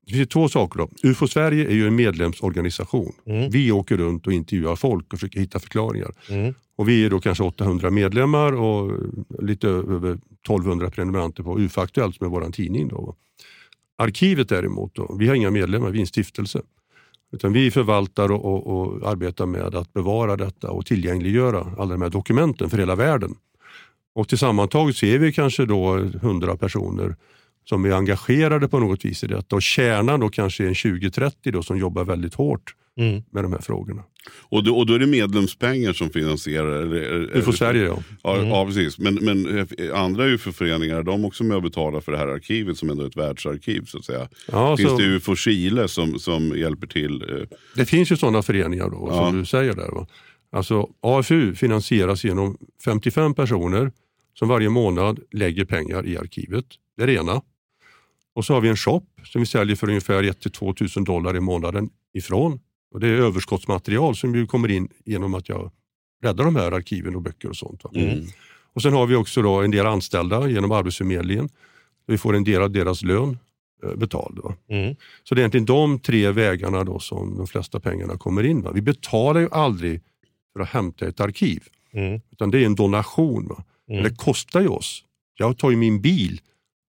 Det 0.06 0.14
finns 0.14 0.30
två 0.30 0.50
saker. 0.50 0.80
Då. 0.80 0.90
UFO 1.04 1.28
Sverige 1.28 1.66
är 1.66 1.74
ju 1.74 1.88
en 1.88 1.96
medlemsorganisation. 1.96 3.14
Mm. 3.26 3.50
Vi 3.50 3.72
åker 3.72 3.98
runt 3.98 4.28
och 4.28 4.34
intervjuar 4.34 4.76
folk 4.76 5.14
och 5.14 5.20
försöker 5.20 5.40
hitta 5.40 5.60
förklaringar. 5.60 6.12
Mm. 6.30 6.54
Och 6.76 6.90
vi 6.90 7.06
är 7.06 7.10
då 7.10 7.20
kanske 7.20 7.44
800 7.44 7.92
medlemmar 7.92 8.54
och 8.54 8.92
lite 9.40 9.68
över 9.68 10.12
1200 10.12 10.90
prenumeranter 10.90 11.44
på 11.44 11.60
UFO 11.60 11.82
Aktuellt 11.82 12.16
som 12.16 12.26
är 12.26 12.30
vår 12.30 12.52
tidning. 12.52 12.88
Då. 12.88 13.16
Arkivet 13.98 14.50
däremot, 14.50 14.96
då, 14.96 15.16
vi 15.20 15.28
har 15.28 15.36
inga 15.36 15.52
medlemmar, 15.52 15.90
vi 15.90 15.98
är 15.98 16.02
en 16.02 16.08
stiftelse. 16.08 16.62
Utan 17.32 17.54
vi 17.54 17.72
förvaltar 17.72 18.32
och, 18.32 18.46
och, 18.46 18.68
och 18.68 19.12
arbetar 19.12 19.46
med 19.46 19.76
att 19.76 19.94
bevara 19.94 20.36
detta 20.36 20.72
och 20.72 20.86
tillgängliggöra 20.86 21.76
alla 21.78 21.94
de 21.94 22.02
här 22.02 22.10
dokumenten 22.10 22.70
för 22.70 22.78
hela 22.78 22.96
världen. 22.96 23.36
Och 24.16 24.28
tillsammantaget 24.28 24.96
så 24.96 25.06
är 25.06 25.20
vi 25.20 25.34
kanske 25.34 25.66
då 25.66 25.98
100 25.98 26.58
personer 26.58 27.16
som 27.66 27.86
är 27.86 27.92
engagerade 27.92 28.68
på 28.68 28.80
något 28.80 29.06
vis 29.06 29.24
i 29.24 29.28
detta 29.28 29.56
och 29.56 29.62
kärnan 29.62 30.20
då 30.20 30.30
kanske 30.30 30.64
är 30.64 30.68
en 30.68 30.74
20-30 30.74 31.32
då 31.52 31.64
som 31.64 31.78
jobbar 31.78 32.04
väldigt 32.04 32.34
hårt 32.34 32.76
Mm. 32.98 33.24
med 33.32 33.44
de 33.44 33.52
här 33.54 33.60
frågorna. 33.62 34.04
Och, 34.42 34.64
då, 34.64 34.78
och 34.78 34.86
då 34.86 34.94
är 34.94 35.00
det 35.00 35.08
medlemspengar 35.08 35.94
som 35.94 36.10
finansierar? 36.10 36.82
Eller, 36.82 36.96
eller, 37.02 37.38
UFO 37.38 37.52
Sverige 37.52 37.84
ja. 37.84 37.98
Ja, 38.24 38.36
Mm. 38.38 38.50
ja 38.50 38.66
precis. 38.66 39.00
Men, 39.00 39.16
men 39.16 39.58
eh, 39.58 39.66
andra 40.00 40.26
UFO-föreningar, 40.26 41.04
de 41.04 41.26
också 41.26 41.44
med 41.44 41.58
och 41.58 41.64
betalar 41.64 42.02
för 42.02 42.12
det 42.12 42.18
här 42.18 42.28
arkivet 42.28 42.78
som 42.78 42.90
ändå 42.90 43.04
är 43.04 43.08
ett 43.08 43.18
världsarkiv. 43.18 43.86
Så 43.86 43.98
att 43.98 44.06
säga. 44.06 44.28
ja 44.52 44.78
Finns 44.78 44.90
så, 44.90 44.98
det 44.98 45.04
UFO 45.06 45.36
Chile 45.36 45.88
som, 45.88 46.20
som 46.20 46.58
hjälper 46.58 46.88
till? 46.88 47.22
eh, 47.30 47.58
Det 47.76 47.86
finns 47.86 48.12
ju 48.12 48.18
sådana 48.18 48.42
föreningar 48.42 48.90
då, 48.90 49.08
Ja. 49.12 49.18
som 49.30 49.40
du 49.40 49.46
säger 49.46 49.74
där. 49.74 49.92
Va? 49.92 50.08
Alltså, 50.52 50.90
AFU 51.02 51.56
finansieras 51.56 52.24
genom 52.24 52.58
55 52.86 53.34
personer 53.34 53.92
som 54.34 54.48
varje 54.48 54.70
månad 54.70 55.20
lägger 55.32 55.66
pengar 55.66 56.06
i 56.08 56.18
arkivet. 56.18 56.66
Det 56.98 57.04
är 57.04 57.08
det 57.08 57.14
ena. 57.16 57.42
Och 58.36 58.46
så 58.46 58.54
har 58.54 58.62
vi 58.62 58.70
en 58.70 58.78
shop 58.78 59.02
som 59.24 59.42
vi 59.42 59.46
säljer 59.46 59.76
för 59.76 59.88
ungefär 59.90 60.24
1-2 60.24 60.98
000 60.98 61.06
dollar 61.06 61.36
i 61.38 61.40
månaden 61.40 61.90
ifrån. 62.14 62.60
Och 62.92 63.00
det 63.00 63.08
är 63.08 63.12
överskottsmaterial 63.12 64.16
som 64.16 64.36
ju 64.36 64.48
kommer 64.48 64.72
in 64.72 64.88
genom 65.06 65.34
att 65.34 65.50
jag 65.50 65.72
räddar 66.24 66.44
de 66.46 66.56
här 66.56 66.72
arkiven 66.72 67.16
och 67.16 67.22
böcker 67.22 67.50
och 67.50 67.56
sånt. 67.56 67.82
Mm. 67.96 68.26
Och 68.74 68.82
Sen 68.82 68.94
har 68.94 69.06
vi 69.06 69.16
också 69.16 69.42
då 69.42 69.62
en 69.62 69.72
del 69.72 69.86
anställda 69.86 70.50
genom 70.50 70.72
Arbetsförmedlingen. 70.72 71.50
Vi 72.08 72.18
får 72.18 72.36
en 72.36 72.44
del 72.44 72.62
av 72.62 72.72
deras 72.72 73.02
lön 73.04 73.38
eh, 73.84 73.96
betald. 73.96 74.40
Mm. 74.70 74.96
Så 75.24 75.36
det 75.36 75.40
är 75.40 75.42
egentligen 75.42 75.66
de 75.66 76.00
tre 76.00 76.32
vägarna 76.32 76.84
då 76.84 77.00
som 77.00 77.38
de 77.38 77.48
flesta 77.48 77.80
pengarna 77.80 78.18
kommer 78.18 78.44
in. 78.44 78.62
Va? 78.62 78.72
Vi 78.74 78.82
betalar 78.82 79.42
ju 79.42 79.50
aldrig 79.52 80.02
för 80.54 80.60
att 80.60 80.70
hämta 80.70 81.08
ett 81.08 81.20
arkiv, 81.20 81.64
Mm. 81.94 82.22
utan 82.32 82.52
det 82.52 82.60
är 82.60 82.66
en 82.66 82.76
donation. 82.76 83.48
Va? 83.48 83.64
Men 83.88 83.98
Mm. 83.98 84.10
det 84.10 84.16
kostar 84.18 84.62
ju 84.62 84.68
oss. 84.68 85.04
Jag 85.38 85.58
tar 85.58 85.70
ju 85.70 85.76
min 85.78 86.02
bil 86.02 86.42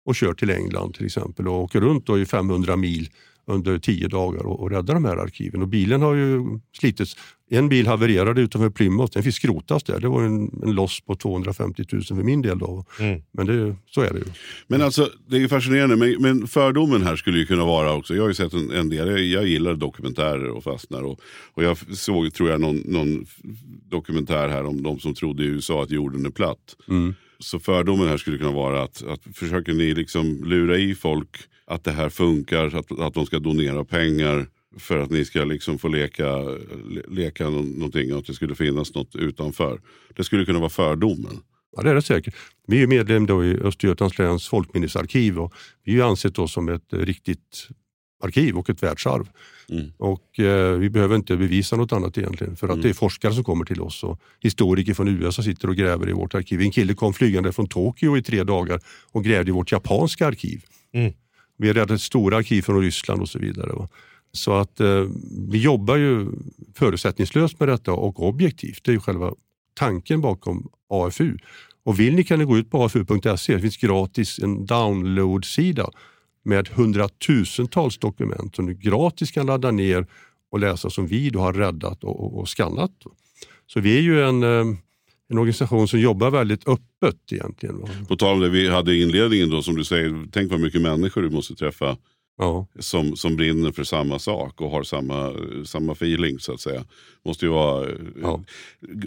och 0.07 0.15
kör 0.15 0.33
till 0.33 0.49
England 0.49 0.93
till 0.93 1.05
exempel 1.05 1.47
och 1.47 1.63
åker 1.63 1.81
runt 1.81 2.05
då 2.05 2.19
i 2.19 2.25
500 2.25 2.75
mil 2.75 3.09
under 3.45 3.79
tio 3.79 4.07
dagar 4.07 4.45
och, 4.45 4.59
och 4.59 4.71
räddar 4.71 4.93
de 4.93 5.05
här 5.05 5.17
arkiven. 5.17 5.61
Och 5.61 5.67
bilen 5.67 6.01
har 6.01 6.15
ju 6.15 6.59
slitits. 6.79 7.17
En 7.49 7.69
bil 7.69 7.87
havererade 7.87 8.41
utanför 8.41 8.69
Plymouth, 8.69 9.13
den 9.13 9.23
fick 9.23 9.35
skrotas 9.35 9.83
där. 9.83 9.99
Det 9.99 10.07
var 10.07 10.23
en, 10.23 10.61
en 10.63 10.71
loss 10.71 11.01
på 11.01 11.15
250 11.15 11.83
000 11.91 12.03
för 12.03 12.15
min 12.15 12.41
del. 12.41 12.59
Då. 12.59 12.85
Mm. 12.99 13.21
Men 13.31 13.45
det, 13.45 13.75
så 13.85 14.01
är 14.01 14.13
det 14.13 14.19
ju. 14.19 14.25
Men 14.67 14.81
alltså, 14.81 15.09
det 15.27 15.37
är 15.37 15.47
fascinerande. 15.47 15.95
Men, 15.95 16.15
men 16.21 16.47
fördomen 16.47 17.03
här 17.03 17.15
skulle 17.15 17.37
ju 17.37 17.45
kunna 17.45 17.65
vara 17.65 17.93
också. 17.93 18.15
Jag 18.15 18.23
har 18.23 18.27
ju 18.27 18.33
sett 18.33 18.53
en, 18.53 18.71
en 18.71 18.89
del. 18.89 19.07
Jag, 19.07 19.19
jag 19.19 19.47
gillar 19.47 19.75
dokumentärer 19.75 20.49
och 20.49 20.63
fastnar. 20.63 21.03
Och, 21.03 21.19
och 21.53 21.63
jag 21.63 21.77
såg, 21.97 22.33
tror 22.33 22.49
jag, 22.49 22.61
någon, 22.61 22.77
någon 22.77 23.25
dokumentär 23.89 24.47
här 24.47 24.65
om 24.65 24.83
de 24.83 24.99
som 24.99 25.13
trodde 25.13 25.43
i 25.43 25.47
USA 25.47 25.83
att 25.83 25.91
jorden 25.91 26.25
är 26.25 26.29
platt. 26.29 26.75
Mm. 26.89 27.15
Så 27.39 27.59
fördomen 27.59 28.07
här 28.07 28.17
skulle 28.17 28.37
kunna 28.37 28.51
vara 28.51 28.83
att, 28.83 29.03
att 29.03 29.21
försöker 29.33 29.73
ni 29.73 29.93
liksom 29.93 30.43
lura 30.43 30.77
i 30.77 30.95
folk 30.95 31.37
att 31.65 31.83
det 31.83 31.91
här 31.91 32.09
funkar, 32.09 32.75
att, 32.75 32.99
att 32.99 33.13
de 33.13 33.25
ska 33.25 33.39
donera 33.39 33.85
pengar 33.85 34.47
för 34.77 34.97
att 34.99 35.09
ni 35.09 35.25
ska 35.25 35.43
liksom 35.43 35.79
få 35.79 35.87
leka, 35.87 36.43
leka 37.07 37.49
någonting 37.49 38.13
och 38.13 38.19
att 38.19 38.25
det 38.25 38.33
skulle 38.33 38.55
finnas 38.55 38.93
något 38.93 39.15
utanför. 39.15 39.81
Det 40.15 40.23
skulle 40.23 40.45
kunna 40.45 40.59
vara 40.59 40.69
fördomen. 40.69 41.39
Ja, 41.75 41.83
det 41.83 41.89
är 41.89 41.95
det 41.95 42.01
säkert. 42.01 42.35
Vi 42.67 42.83
är 42.83 42.87
medlem 42.87 43.25
då 43.25 43.45
i 43.45 43.57
Östergötlands 43.57 44.19
läns 44.19 44.47
folkminnesarkiv 44.47 45.39
och 45.39 45.53
vi 45.83 45.99
har 45.99 46.09
ansett 46.09 46.39
oss 46.39 46.53
som 46.53 46.69
ett 46.69 46.93
riktigt 46.93 47.67
arkiv 48.23 48.57
och 48.57 48.69
ett 48.69 48.83
världsarv. 48.83 49.29
Mm. 49.69 49.91
Och 49.97 50.39
eh, 50.39 50.77
Vi 50.77 50.89
behöver 50.89 51.15
inte 51.15 51.37
bevisa 51.37 51.75
något 51.75 51.91
annat 51.91 52.17
egentligen 52.17 52.55
för 52.55 52.67
att 52.67 52.73
Mm. 52.73 52.83
det 52.83 52.89
är 52.89 52.93
forskare 52.93 53.33
som 53.33 53.43
kommer 53.43 53.65
till 53.65 53.81
oss 53.81 54.03
och 54.03 54.19
historiker 54.39 54.93
från 54.93 55.07
USA 55.07 55.43
sitter 55.43 55.67
och 55.69 55.75
gräver 55.75 56.09
i 56.09 56.11
vårt 56.11 56.35
arkiv. 56.35 56.61
En 56.61 56.71
kille 56.71 56.93
kom 56.93 57.13
flygande 57.13 57.51
från 57.51 57.67
Tokyo 57.67 58.17
i 58.17 58.21
tre 58.21 58.43
dagar 58.43 58.79
och 59.11 59.23
grävde 59.23 59.49
i 59.49 59.53
vårt 59.53 59.71
japanska 59.71 60.27
arkiv. 60.27 60.63
Mm. 60.93 61.13
Vi 61.57 61.67
har 61.67 61.73
räddat 61.73 62.01
stora 62.01 62.37
arkiv 62.37 62.61
från 62.61 62.81
Ryssland 62.81 63.21
och 63.21 63.29
så 63.29 63.39
vidare. 63.39 63.73
Va? 63.73 63.89
Så 64.31 64.53
att 64.53 64.79
eh, 64.79 65.05
vi 65.49 65.57
jobbar 65.57 65.95
ju 65.95 66.27
förutsättningslöst 66.75 67.59
med 67.59 67.69
detta 67.69 67.91
och 67.93 68.27
objektivt. 68.27 68.83
Det 68.83 68.91
är 68.91 68.93
ju 68.93 68.99
själva 68.99 69.33
tanken 69.73 70.21
bakom 70.21 70.69
AFU. 70.89 71.37
Och 71.83 71.99
vill 71.99 72.15
ni 72.15 72.23
kan 72.23 72.39
ni 72.39 72.45
gå 72.45 72.57
ut 72.57 72.71
på 72.71 72.83
afu.se. 72.85 73.53
Det 73.55 73.61
finns 73.61 73.77
gratis 73.77 74.39
en 74.39 74.65
download-sida 74.65 75.89
med 76.47 76.67
hundratusentals 76.67 77.97
dokument 77.97 78.55
som 78.55 78.65
du 78.65 78.73
gratis 78.73 79.31
kan 79.31 79.45
ladda 79.45 79.71
ner 79.71 80.07
och 80.51 80.59
läsa 80.59 80.89
som 80.89 81.07
vi 81.07 81.29
då 81.29 81.39
har 81.39 81.53
räddat 81.53 82.03
och, 82.03 82.23
och, 82.23 82.39
och 82.39 82.49
skannat. 82.49 82.91
Så 83.67 83.79
vi 83.79 83.97
är 83.97 84.01
ju 84.01 84.23
en, 84.23 84.43
eh, 84.43 84.65
en 85.29 85.37
organisation 85.37 85.87
som 85.87 85.99
jobbar 85.99 86.31
väldigt 86.31 86.67
öppet 86.67 87.31
egentligen. 87.31 87.75
På 88.07 88.15
tal 88.15 88.33
om 88.33 88.39
det 88.39 88.49
vi 88.49 88.69
hade 88.69 88.93
i 88.93 89.01
inledningen 89.01 89.49
då 89.49 89.61
som 89.61 89.75
du 89.75 89.83
säger, 89.83 90.27
tänk 90.31 90.51
vad 90.51 90.59
mycket 90.59 90.81
människor 90.81 91.21
du 91.21 91.29
måste 91.29 91.55
träffa 91.55 91.97
Ja. 92.37 92.67
som, 92.79 93.15
som 93.15 93.35
brinner 93.35 93.71
för 93.71 93.83
samma 93.83 94.19
sak 94.19 94.61
och 94.61 94.69
har 94.71 94.83
samma, 94.83 95.33
samma 95.65 95.91
feeling 95.91 96.39
så 96.39 96.53
att 96.53 96.59
säga. 96.61 96.85
Måste 97.25 97.45
ju 97.45 97.51
vara 97.51 97.89
eh, 97.89 97.95
Ja. 98.21 98.43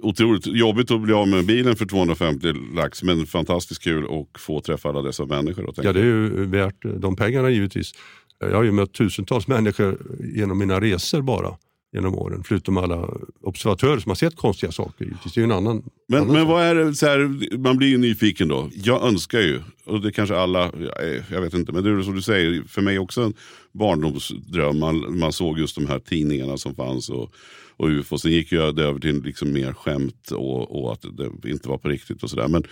otroligt 0.03 0.47
jobbigt 0.47 0.91
att 0.91 1.01
bli 1.01 1.13
av 1.13 1.29
med 1.29 1.47
bilen 1.47 1.77
för 1.77 1.87
250 1.87 2.53
lax 2.75 3.03
men 3.03 3.27
fantastiskt 3.27 3.83
kul 3.83 4.05
att 4.05 4.41
få 4.41 4.61
träffa 4.61 4.89
alla 4.89 5.03
dessa 5.03 5.27
människor. 5.27 5.73
Ja, 5.77 5.93
det 5.93 6.01
är 6.01 6.05
ju 6.05 6.47
värt 6.47 6.85
de 7.01 7.17
pengarna 7.17 7.51
givetvis. 7.51 7.93
Jag 8.39 8.57
har 8.57 8.63
ju 8.63 8.73
mött 8.73 8.93
tusentals 8.93 9.47
människor 9.49 9.99
genom 10.35 10.59
mina 10.59 10.81
resor 10.81 11.23
bara 11.23 11.57
genom 11.93 12.15
åren. 12.15 12.43
Förutom 12.45 12.77
alla 12.77 13.09
observatörer 13.43 13.99
som 13.99 14.11
har 14.11 14.15
sett 14.17 14.37
konstiga 14.37 14.73
saker. 14.73 15.05
Givetvis. 15.05 15.33
Det 15.35 15.41
är 15.41 15.45
en 15.45 15.53
annan, 15.53 15.83
Men, 16.09 16.21
annan 16.23 16.33
men 16.35 16.47
vad 16.47 16.63
är 16.63 16.75
det, 16.75 16.95
så 16.95 17.07
här, 17.07 17.59
man 17.59 17.77
blir 17.77 17.89
ju 17.89 17.99
nyfiken 17.99 18.49
då. 18.49 18.71
Jag 18.75 19.03
önskar 19.09 19.41
ju, 19.41 19.61
och 19.85 20.01
det 20.01 20.13
kanske 20.13 20.37
alla, 20.37 20.73
jag- 20.79 21.23
jag 21.31 21.41
vet 21.41 21.55
inte, 21.55 21.73
men 21.73 21.85
det 21.85 21.91
är 21.91 22.03
som 22.03 22.15
du 22.15 22.23
säger, 22.23 22.63
för 22.69 22.83
mig 22.83 22.99
också 22.99 23.21
en 23.23 23.35
barndomsdröm. 23.73 24.79
Man, 24.79 25.19
man 25.19 25.33
såg 25.33 25.59
just 25.59 25.75
de 25.75 25.87
här 25.87 25.99
tidningarna 25.99 26.57
som 26.57 26.75
fanns 26.75 27.09
och, 27.11 27.35
och 27.77 27.89
ufo. 27.89 28.19
Sen 28.19 28.33
gick 28.33 28.53
jag 28.53 28.77
det 28.77 28.85
över 28.85 29.01
till 29.01 29.23
liksom 29.23 29.53
mer 29.53 29.73
skämt 29.73 30.31
och, 30.31 30.81
och 30.85 30.93
att 30.93 31.05
det 31.43 31.51
inte 31.51 31.69
var 31.69 31.79
på 31.79 31.89
riktigt 31.89 32.23
och 32.23 32.31
sådär. 32.31 32.49
Men 32.49 32.63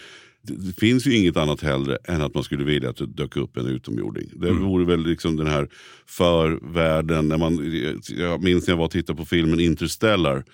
det, 0.49 0.81
finns 0.81 1.07
ju 1.07 1.17
inget 1.17 1.37
annat 1.37 1.61
hellre 1.61 1.99
än 2.05 2.23
att 2.23 2.35
man 2.35 2.45
skulle 2.45 2.65
vilja 2.65 2.91
att 2.91 2.97
det 2.97 3.07
dök 3.07 3.37
upp 3.37 3.57
en 3.57 3.67
utomjording. 3.67 4.31
Det 4.35 4.51
vore 4.53 4.85
väl 4.85 5.07
liksom 5.07 5.37
den 5.37 5.47
här 5.47 5.69
förvärlden. 6.07 7.29
När 7.29 7.39
man, 7.39 7.83
jag 8.19 8.43
minns 8.43 8.67
när 8.67 8.73
jag 8.73 8.79
var 8.79 8.85
och 8.85 8.91
tittade 8.91 9.17
på 9.17 9.25
filmen 9.25 9.61
Interstellar 9.61 10.45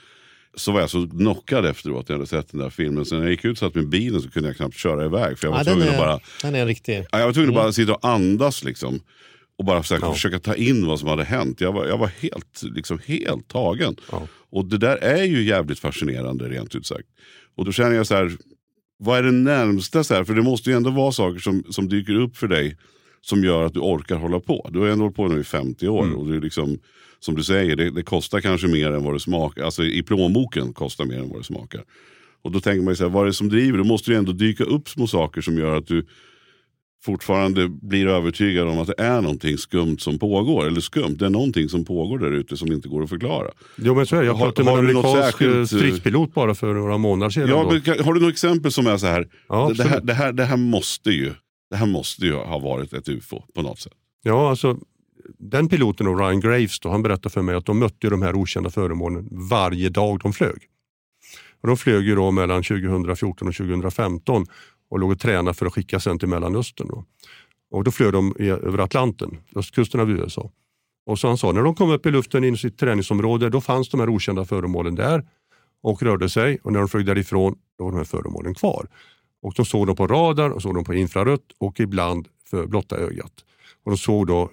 så 0.57 0.73
var 0.73 0.81
jag 0.81 0.91
så 0.91 1.09
knockad 1.09 1.67
efteråt 1.67 2.09
när 2.09 2.15
jag 2.15 2.19
hade 2.19 2.29
sett 2.29 2.49
den 2.53 2.61
där 2.61 2.71
filmen. 2.71 3.05
Så 3.05 3.15
när 3.15 3.23
jag 3.23 3.31
gick 3.31 3.45
ut 3.45 3.53
och 3.53 3.59
satt 3.59 3.75
med 3.75 3.89
bilen 3.89 4.21
så 4.21 4.31
kunde 4.31 4.49
jag 4.49 4.57
knappt 4.57 4.77
köra 4.77 5.05
iväg. 5.05 5.39
För 5.39 5.47
jag 5.47 5.53
var 5.53 5.59
Ja, 5.59 5.65
tvungen 5.65 5.89
är, 5.89 5.93
att 5.93 5.99
bara, 5.99 6.21
den 6.43 6.55
är 6.55 6.67
riktig. 6.67 7.07
jag 7.13 7.27
var 7.27 7.33
tvungen 7.33 7.51
att 7.51 7.57
bara 7.57 7.73
sitta 7.73 7.95
och 7.95 8.09
andas 8.09 8.65
liksom. 8.65 9.01
Och 9.59 9.65
bara 9.65 9.83
försöka, 9.83 10.07
Ja. 10.07 10.13
försöka 10.13 10.39
ta 10.39 10.55
in 10.55 10.87
vad 10.87 11.01
som 11.01 11.09
hade 11.09 11.25
hänt. 11.25 11.61
Jag 11.61 11.73
var, 11.73 11.87
jag 11.87 11.99
var 11.99 12.07
helt, 12.21 12.63
liksom, 12.63 12.99
helt 13.07 13.49
tagen. 13.49 13.97
Ja. 14.13 14.29
Och 14.51 14.65
det 14.65 14.79
där 14.79 14.97
är 14.97 15.25
ju 15.25 15.43
jävligt 15.43 15.79
fascinerande 15.79 16.49
rent 16.49 16.75
ut 16.75 16.87
sagt. 16.87 17.09
Och 17.57 17.65
då 17.65 17.73
känner 17.73 17.97
jag 17.97 18.07
så 18.07 18.15
här, 18.15 18.33
vad 19.05 19.19
är 19.19 19.23
det 19.23 19.33
närmsta? 19.33 20.05
Så 20.05 20.15
här? 20.15 20.25
För 20.25 20.35
det 20.35 20.43
måste 20.43 20.71
ju 20.71 20.77
ändå 20.77 20.91
vara 20.91 21.13
saker 21.13 21.39
som, 21.39 21.65
som 21.71 21.89
dyker 21.89 22.15
upp 22.15 22.37
för 22.37 22.49
dig 22.49 22.77
som 23.21 23.45
gör 23.45 23.65
att 23.65 23.75
du 23.75 23.81
orkar 23.81 24.17
hålla 24.17 24.41
på. 24.41 24.71
Du 24.73 24.79
har 24.79 24.87
ändå 24.87 25.05
hållit 25.05 25.17
på 25.17 25.29
nu 25.29 25.41
i 25.41 25.45
50 25.45 25.89
år. 25.89 26.05
Mm. 26.05 26.17
Och 26.17 26.29
det 26.29 26.37
är 26.37 26.41
liksom, 26.41 26.79
som 27.21 27.35
du 27.35 27.45
säger, 27.45 27.77
det, 27.77 27.91
det 27.91 28.03
kostar 28.03 28.41
kanske 28.41 28.69
mer 28.69 28.93
än 28.93 29.05
vad 29.05 29.15
det 29.15 29.21
smakar. 29.21 29.65
Alltså 29.65 29.85
i 29.85 30.03
plånboken 30.03 30.73
kostar 30.73 31.05
mer 31.05 31.19
än 31.19 31.29
vad 31.29 31.41
det 31.41 31.45
smakar. 31.45 31.85
Och 32.43 32.51
då 32.53 32.61
tänker 32.61 32.85
man 32.85 32.93
ju 32.93 32.97
så 32.97 33.05
här, 33.05 33.11
vad 33.11 33.23
är 33.23 33.27
det 33.27 33.33
som 33.33 33.49
driver? 33.49 33.79
Då 33.79 33.85
måste 33.85 34.11
det 34.11 34.17
ändå 34.17 34.33
dyka 34.33 34.65
upp 34.65 34.89
små 34.89 35.07
saker 35.07 35.41
som 35.41 35.59
gör 35.59 35.77
att 35.77 35.87
du 35.87 36.07
fortfarande 37.05 37.69
blir 37.69 38.07
övertygad 38.07 38.69
om 38.69 38.79
att 38.79 38.87
det 38.87 38.95
är 38.99 39.21
någonting 39.21 39.59
skumt 39.59 39.99
som 39.99 40.19
pågår. 40.19 40.67
Eller 40.67 40.81
skumt, 40.81 41.17
det 41.19 41.27
är 41.27 41.31
någonting 41.31 41.69
som 41.69 41.85
pågår 41.85 42.19
där 42.19 42.31
ute 42.33 42.57
som 42.57 42.73
inte 42.73 42.89
går 42.89 43.03
att 43.03 43.09
förklara. 43.09 43.51
Jo, 43.77 43.95
men 43.95 44.07
så 44.07 44.17
är 44.17 44.21
det. 44.21 44.27
Jag 44.27 44.35
Har- 44.35 44.47
pratade 44.47 44.65
med 44.65 44.79
en 44.79 44.79
amerikansk 44.97 45.17
eh, 45.17 45.23
särskilt, 45.23 45.57
eh, 45.57 45.65
stridspilot 45.79 46.35
bara 46.35 46.55
för 46.55 46.75
några 46.75 46.99
månader 46.99 47.31
sedan. 47.31 47.49
Ja, 47.49 47.63
då. 47.63 47.71
men 47.95 48.05
har 48.05 48.15
du 48.15 48.21
något 48.21 48.33
exempel 48.33 48.73
som 48.73 48.87
är 48.87 48.97
så 48.97 49.07
här, 49.07 49.29
Ja, 49.49 49.69
det, 49.69 49.83
det, 49.83 49.89
här, 49.89 50.01
det, 50.01 50.15
här, 50.15 50.33
det 50.33 50.45
här 50.45 50.57
måste 50.57 51.11
ju 51.11 51.35
det 51.71 51.77
här 51.77 51.87
måste 51.87 52.25
ju 52.27 52.35
ha 52.35 52.59
varit 52.59 52.93
ett 52.93 53.09
ufo 53.09 53.43
på 53.55 53.63
något 53.63 53.79
sätt. 53.79 53.93
Ja, 54.23 54.51
alltså, 54.51 54.79
den 55.39 55.69
piloten, 55.69 56.07
och 56.07 56.19
Ryan 56.19 56.41
Graves, 56.41 56.81
då, 56.81 56.91
han 56.91 57.03
berättade 57.03 57.31
för 57.31 57.43
mig 57.43 57.55
att 57.55 57.67
de 57.67 57.79
mötte 57.79 58.11
de 58.11 58.23
här 58.23 58.35
okända 58.35 58.71
föremålen 58.71 59.29
varje 59.51 59.89
dag 59.89 60.21
de 60.23 60.33
flög. 60.33 60.59
Och 61.63 61.69
de 61.69 61.77
flög 61.77 62.05
ju 62.05 62.15
då 62.15 62.31
mellan 62.31 62.63
2014 62.63 63.49
och 63.49 63.55
2015 63.55 64.47
och 64.91 64.99
låg 64.99 65.11
och 65.11 65.21
tränade 65.21 65.55
för 65.55 65.67
att 65.67 65.73
skicka 65.73 66.01
sen 66.01 66.19
till 66.19 66.29
Mellanöstern. 66.29 66.89
Då. 66.89 67.05
Och 67.71 67.85
då 67.85 67.91
flög 67.91 68.13
de 68.13 68.35
i, 68.39 68.49
över 68.49 68.79
Atlanten, 68.79 69.39
östkusten 69.57 70.01
av 70.01 70.11
USA. 70.11 70.51
Och 71.07 71.19
så 71.19 71.29
han 71.29 71.39
sa, 71.39 71.53
när 71.53 71.63
de 71.63 71.75
kom 71.75 71.91
upp 71.91 72.07
i 72.07 72.11
luften 72.11 72.45
in 72.45 72.55
i 72.55 72.59
sitt 72.59 72.79
träningsområde, 72.79 73.51
då 73.51 73.61
fanns 73.61 73.89
de 73.89 74.01
här 74.01 74.09
okända 74.09 74.45
föremålen 74.45 74.95
där 74.95 75.27
och 75.83 76.03
rörde 76.03 76.29
sig. 76.29 76.59
Och 76.63 76.73
när 76.73 76.79
de 76.79 76.89
flög 76.89 77.07
därifrån, 77.07 77.55
då 77.79 77.85
var 77.85 77.91
de 77.91 77.97
här 77.97 78.05
föremålen 78.05 78.55
kvar. 78.55 78.89
Och 79.43 79.55
de 79.57 79.67
såg 79.67 79.87
dem 79.87 79.97
på 79.97 80.07
radar, 80.07 80.51
och 80.51 80.63
såg 80.63 80.75
dem 80.75 80.85
på 80.85 80.95
infrarött 80.95 81.53
och 81.59 81.81
ibland 81.81 82.29
för 82.51 82.67
blotta 82.67 82.97
ögat. 82.97 83.33
Och 83.85 83.91
de 83.91 83.99
såg 83.99 84.27
då 84.27 84.51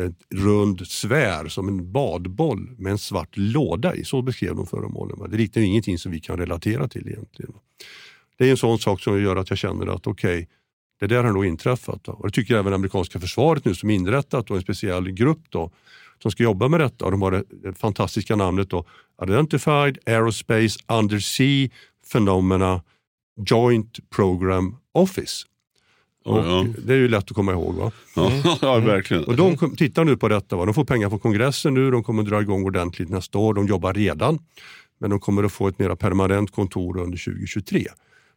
ett 0.00 0.40
rund 0.42 0.86
svär 0.86 1.48
som 1.48 1.68
en 1.68 1.92
badboll 1.92 2.70
med 2.78 2.92
en 2.92 2.98
svart 2.98 3.36
låda 3.36 3.94
i. 3.94 4.04
Så 4.04 4.22
beskrev 4.22 4.56
de 4.56 4.66
föremålen. 4.66 5.30
Det 5.30 5.36
liknar 5.36 5.62
ju 5.62 5.68
ingenting 5.68 5.98
som 5.98 6.12
vi 6.12 6.20
kan 6.20 6.36
relatera 6.38 6.88
till 6.88 7.08
egentligen. 7.08 7.52
Det 8.38 8.46
är 8.46 8.50
en 8.50 8.56
sån 8.56 8.78
sak 8.78 9.00
som 9.00 9.22
gör 9.22 9.36
att 9.36 9.50
jag 9.50 9.58
känner 9.58 9.86
att 9.86 10.06
okej, 10.06 10.48
det 11.00 11.06
där 11.06 11.24
har 11.24 11.32
nog 11.32 11.46
inträffat. 11.46 12.04
Då. 12.04 12.12
Och 12.12 12.26
det 12.26 12.32
tycker 12.32 12.56
även 12.56 12.72
amerikanska 12.72 13.20
försvaret 13.20 13.64
nu 13.64 13.74
som 13.74 13.90
inrättat 13.90 14.50
en 14.50 14.60
speciell 14.60 15.10
grupp 15.10 15.40
då, 15.48 15.70
som 16.22 16.30
ska 16.30 16.42
jobba 16.42 16.68
med 16.68 16.80
detta. 16.80 17.04
Och 17.04 17.10
de 17.10 17.22
har 17.22 17.30
det, 17.30 17.74
fantastiska 17.74 18.36
namnet 18.36 18.70
då, 18.70 18.84
Identified 19.22 19.98
Aerospace 20.06 20.78
Undersea 20.88 21.68
Phenomena 22.12 22.82
Joint 23.46 24.10
Program 24.10 24.76
Office. 24.92 25.46
Och 26.24 26.38
Ja. 26.38 26.66
Det 26.78 26.92
är 26.92 26.96
ju 26.96 27.08
lätt 27.08 27.24
att 27.24 27.34
komma 27.34 27.52
ihåg. 27.52 27.74
Va? 27.74 27.92
Ja, 28.16 28.32
ja 28.62 28.78
verkligen. 28.78 29.24
Och 29.24 29.36
de 29.36 29.76
tittar 29.76 30.04
nu 30.04 30.16
på 30.16 30.28
detta. 30.28 30.56
Va? 30.56 30.64
De 30.64 30.74
får 30.74 30.84
pengar 30.84 31.08
från 31.08 31.18
kongressen 31.18 31.74
nu, 31.74 31.90
de 31.90 32.04
kommer 32.04 32.22
dra 32.22 32.40
igång 32.40 32.64
ordentligt 32.64 33.08
nästa 33.08 33.38
år. 33.38 33.54
De 33.54 33.66
jobbar 33.66 33.94
redan, 33.94 34.38
men 35.00 35.10
de 35.10 35.20
kommer 35.20 35.44
att 35.44 35.52
få 35.52 35.68
ett 35.68 35.78
mer 35.78 35.94
permanent 35.94 36.50
kontor 36.50 36.98
under 36.98 37.18
2023. 37.18 37.86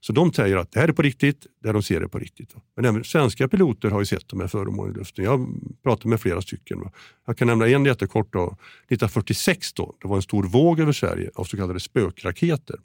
Så 0.03 0.13
de 0.13 0.33
säger 0.33 0.57
att 0.57 0.71
det 0.71 0.79
här 0.79 0.87
är 0.87 0.93
på 0.93 1.01
riktigt, 1.01 1.47
där 1.63 1.73
de 1.73 1.83
ser 1.83 1.99
det 1.99 2.07
på 2.07 2.19
riktigt. 2.19 2.55
Men 2.75 2.85
även 2.85 3.03
svenska 3.03 3.47
piloter 3.47 3.89
har 3.89 3.99
ju 3.99 4.05
sett 4.05 4.27
de 4.27 4.39
här 4.39 4.47
föremålen 4.47 4.95
i 4.95 4.97
luften. 4.97 5.25
Jag 5.25 5.37
har 5.37 5.47
pratat 5.83 6.05
med 6.05 6.21
flera 6.21 6.41
stycken. 6.41 6.89
Jag 7.27 7.37
kan 7.37 7.47
nämna 7.47 7.67
en 7.67 7.85
jättekort. 7.85 8.33
Då. 8.33 8.43
1946 8.43 9.73
då, 9.73 9.95
det 10.01 10.07
var 10.07 10.15
en 10.15 10.21
stor 10.21 10.43
våg 10.43 10.79
över 10.79 10.91
Sverige 10.91 11.31
av 11.35 11.43
så 11.43 11.57
kallade 11.57 11.79
spökraketer. 11.79 12.75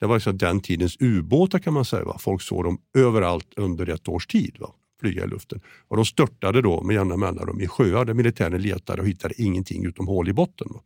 Det 0.00 0.06
var 0.06 0.16
liksom 0.16 0.38
den 0.38 0.60
tidens 0.60 0.96
ubåtar 1.00 1.58
kan 1.58 1.72
man 1.72 1.84
säga. 1.84 2.04
Va? 2.04 2.16
Folk 2.18 2.42
såg 2.42 2.64
dem 2.64 2.78
överallt 2.98 3.48
under 3.56 3.88
ett 3.88 4.08
års 4.08 4.26
tid. 4.26 4.56
Va? 4.58 4.70
Flyga 5.00 5.24
i 5.24 5.28
luften. 5.28 5.60
Och 5.88 5.96
de 5.96 6.04
störtade 6.04 6.62
då 6.62 6.82
med 6.82 6.94
jämna 6.94 7.16
mellanrum 7.16 7.60
i 7.60 7.68
sjöar 7.68 8.04
där 8.04 8.14
militären 8.14 8.62
letade 8.62 9.02
och 9.02 9.08
hittade 9.08 9.42
ingenting 9.42 9.86
utom 9.86 10.06
hål 10.06 10.28
i 10.28 10.32
botten. 10.32 10.68
Va? 10.70 10.80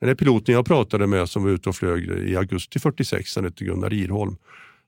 Den 0.00 0.16
piloten 0.16 0.54
jag 0.54 0.66
pratade 0.66 1.06
med 1.06 1.28
som 1.28 1.42
var 1.42 1.50
ute 1.50 1.68
och 1.68 1.76
flög 1.76 2.04
i 2.04 2.36
augusti 2.36 2.78
46, 2.78 3.36
han 3.36 3.44
hette 3.44 3.64
Gunnar 3.64 3.92
Irholm. 3.92 4.36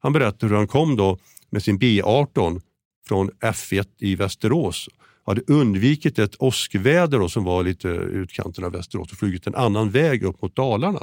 Han 0.07 0.13
berättade 0.13 0.47
hur 0.47 0.57
han 0.57 0.67
kom 0.67 0.97
då 0.97 1.19
med 1.51 1.63
sin 1.63 1.79
B18 1.79 2.61
från 3.09 3.31
F1 3.31 3.87
i 3.99 4.15
Västerås 4.15 4.89
hade 5.25 5.43
undvikit 5.47 6.19
ett 6.19 6.37
åskväder 6.39 7.19
då, 7.19 7.29
som 7.29 7.45
var 7.45 7.63
lite 7.63 7.89
utkanten 7.89 8.65
av 8.65 8.73
Västerås 8.73 9.13
och 9.13 9.19
flugit 9.19 9.47
en 9.47 9.55
annan 9.55 9.91
väg 9.91 10.23
upp 10.23 10.43
mot 10.43 10.57
Dalarna. 10.57 11.03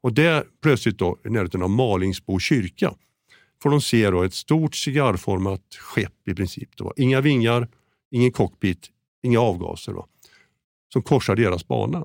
Och 0.00 0.12
där 0.12 0.44
plötsligt 0.62 0.98
då, 0.98 1.18
i 1.24 1.30
närheten 1.30 1.62
av 1.62 1.70
Malingsbo 1.70 2.38
kyrka 2.38 2.94
får 3.62 3.70
de 3.70 3.80
se 3.80 4.10
då 4.10 4.22
ett 4.22 4.34
stort 4.34 4.74
cigarrformat 4.74 5.74
skepp 5.78 6.28
i 6.28 6.34
princip. 6.34 6.76
Då. 6.76 6.92
inga 6.96 7.20
vingar, 7.20 7.68
ingen 8.10 8.32
cockpit, 8.32 8.90
inga 9.22 9.40
avgaser. 9.40 9.92
Då, 9.92 10.06
som 10.92 11.02
korsar 11.02 11.36
deras 11.36 11.68
bana. 11.68 12.04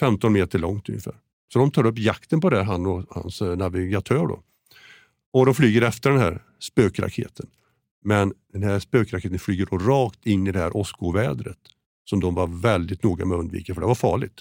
15 0.00 0.32
meter 0.32 0.58
långt 0.58 0.88
ungefär. 0.88 1.14
Så 1.52 1.58
de 1.58 1.70
tar 1.70 1.86
upp 1.86 1.98
jakten 1.98 2.40
på 2.40 2.50
det, 2.50 2.62
han 2.62 2.86
och 2.86 3.04
hans 3.10 3.42
eh, 3.42 3.56
navigatör. 3.56 4.26
Då. 4.26 4.42
Och 5.32 5.46
de 5.46 5.54
flyger 5.54 5.82
efter 5.82 6.10
den 6.10 6.18
här 6.18 6.42
spökraketen. 6.58 7.46
Men 8.04 8.32
den 8.52 8.62
här 8.62 8.78
spökraketen 8.78 9.38
flyger 9.38 9.66
då 9.70 9.78
rakt 9.78 10.26
in 10.26 10.46
i 10.46 10.52
det 10.52 10.58
här 10.58 10.76
åskovädret 10.76 11.58
som 12.04 12.20
de 12.20 12.34
var 12.34 12.46
väldigt 12.46 13.02
noga 13.02 13.24
med 13.24 13.34
att 13.34 13.40
undvika 13.40 13.74
för 13.74 13.80
det 13.80 13.86
var 13.86 13.94
farligt. 13.94 14.40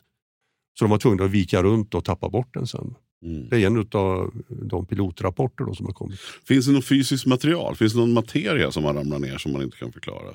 Så 0.80 0.86
de 0.86 0.92
var 0.92 0.98
tvungna 0.98 1.24
att 1.24 1.32
vika 1.32 1.64
runt 1.64 1.96
och 1.96 2.06
tappa 2.06 2.30
bort 2.30 2.54
den 2.54 2.68
sen. 2.68 2.96
Mm. 3.26 3.50
Det 3.50 3.62
är 3.62 3.68
en 3.68 3.88
av 3.92 4.34
de 4.50 4.86
pilotrapporter 4.86 5.66
då 5.66 5.74
som 5.74 5.86
har 5.86 5.94
kommit. 5.94 6.20
Finns 6.48 6.66
det 6.66 6.72
något 6.72 6.86
fysiskt 6.86 7.26
material? 7.26 7.76
Finns 7.76 7.94
det 7.94 8.00
någon 8.00 8.14
materia 8.14 8.72
som 8.72 8.84
har 8.84 8.94
ramlat 8.94 9.22
ner 9.22 9.38
som 9.38 9.52
man 9.52 9.62
inte 9.62 9.78
kan 9.78 9.92
förklara? 9.92 10.34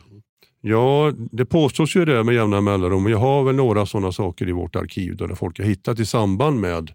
Ja, 0.61 1.13
det 1.33 1.45
påstås 1.45 1.97
ju 1.97 2.05
det 2.05 2.25
med 2.25 2.35
jämna 2.35 2.61
mellanrum. 2.61 3.07
Jag 3.07 3.19
har 3.19 3.45
väl 3.45 3.55
några 3.55 3.87
sådana 3.87 4.13
saker 4.13 4.49
i 4.49 4.53
vårt 4.53 4.77
arkiv 4.77 5.17
då 5.17 5.27
där 5.27 5.35
folk 5.35 5.59
har 5.59 5.65
hittat 5.65 6.01
i 6.01 6.07
samband 6.07 6.61
med 6.61 6.93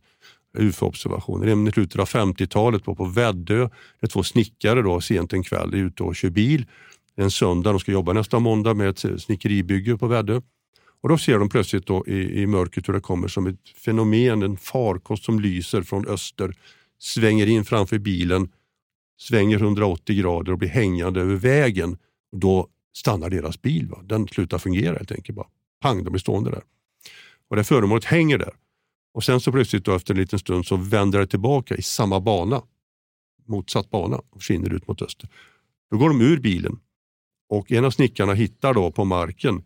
UFO-observationer. 0.58 1.70
I 1.70 1.72
slutet 1.72 2.00
av 2.00 2.08
50-talet 2.08 2.88
var 2.88 2.96
på 2.96 3.06
Väddö. 3.06 3.70
Det 4.00 4.06
är 4.06 4.08
två 4.08 4.24
snickare 4.24 4.82
då, 4.82 5.02
sent 5.02 5.34
en 5.34 5.44
kväll 5.44 5.74
är 5.74 5.78
ute 5.78 6.04
och 6.04 6.16
kör 6.16 6.30
bil. 6.30 6.66
En 7.16 7.32
söndag, 7.32 7.72
de 7.72 7.80
ska 7.80 7.92
jobba 7.92 8.14
nästa 8.14 8.40
måndag 8.40 8.74
med 8.74 8.90
ett 8.90 9.22
snickeribygge 9.22 9.98
på 9.98 10.08
Väddö. 10.08 10.42
Och 11.02 11.10
då 11.10 11.18
ser 11.18 11.40
de 11.40 11.50
plötsligt 11.50 11.86
då 11.86 12.08
i, 12.08 12.42
i 12.42 12.48
mörkret 12.48 12.88
hur 12.90 12.94
det 12.94 13.00
kommer 13.00 13.28
som 13.28 13.48
ett 13.48 13.70
fenomen, 13.86 14.44
en 14.44 14.58
farkost 14.58 15.24
som 15.24 15.40
lyser 15.40 15.82
från 15.82 16.08
öster, 16.08 16.56
svänger 17.00 17.48
in 17.48 17.66
framför 17.66 17.98
bilen, 17.98 18.50
svänger 19.20 19.58
180 19.58 20.16
grader 20.16 20.52
och 20.52 20.58
blir 20.58 20.70
hängande 20.70 21.22
över 21.22 21.36
vägen. 21.36 21.98
Och 22.32 22.40
då 22.40 22.68
stannar 22.94 23.30
deras 23.30 23.62
bil. 23.62 23.88
Va? 23.88 24.00
Den 24.04 24.28
slutar 24.28 24.58
fungera 24.58 24.98
helt 24.98 25.12
enkelt. 25.12 25.36
Bara. 25.36 25.48
Pang, 25.82 26.04
de 26.04 26.10
blir 26.10 26.20
stående 26.20 26.52
där. 26.52 26.64
Och 27.50 27.56
det 27.56 27.64
föremålet 27.64 28.06
hänger 28.06 28.38
där. 28.38 28.54
Och 29.20 29.24
sen 29.24 29.40
så 29.40 29.52
plötsligt 29.52 29.86
då, 29.86 29.96
efter 29.96 30.14
en 30.14 30.20
liten 30.20 30.40
stund 30.40 30.66
så 30.66 30.76
vänder 30.76 31.20
det 31.20 31.28
tillbaka 31.28 31.76
i 31.76 31.82
samma 31.82 32.20
bana. 32.20 32.62
Motsatt 33.48 33.90
bana 33.90 34.18
och 34.18 34.42
försvinner 34.42 34.74
ut 34.74 34.88
mot 34.88 35.02
öster. 35.02 35.30
Då 35.92 35.98
går 35.98 36.10
de 36.10 36.22
ur 36.22 36.40
bilen 36.40 36.80
och 37.50 37.72
en 37.72 37.86
av 37.86 37.92
snickarna 37.92 38.34
hittar 38.34 38.74
då 38.74 38.92
på 38.92 39.06
marken 39.06 39.64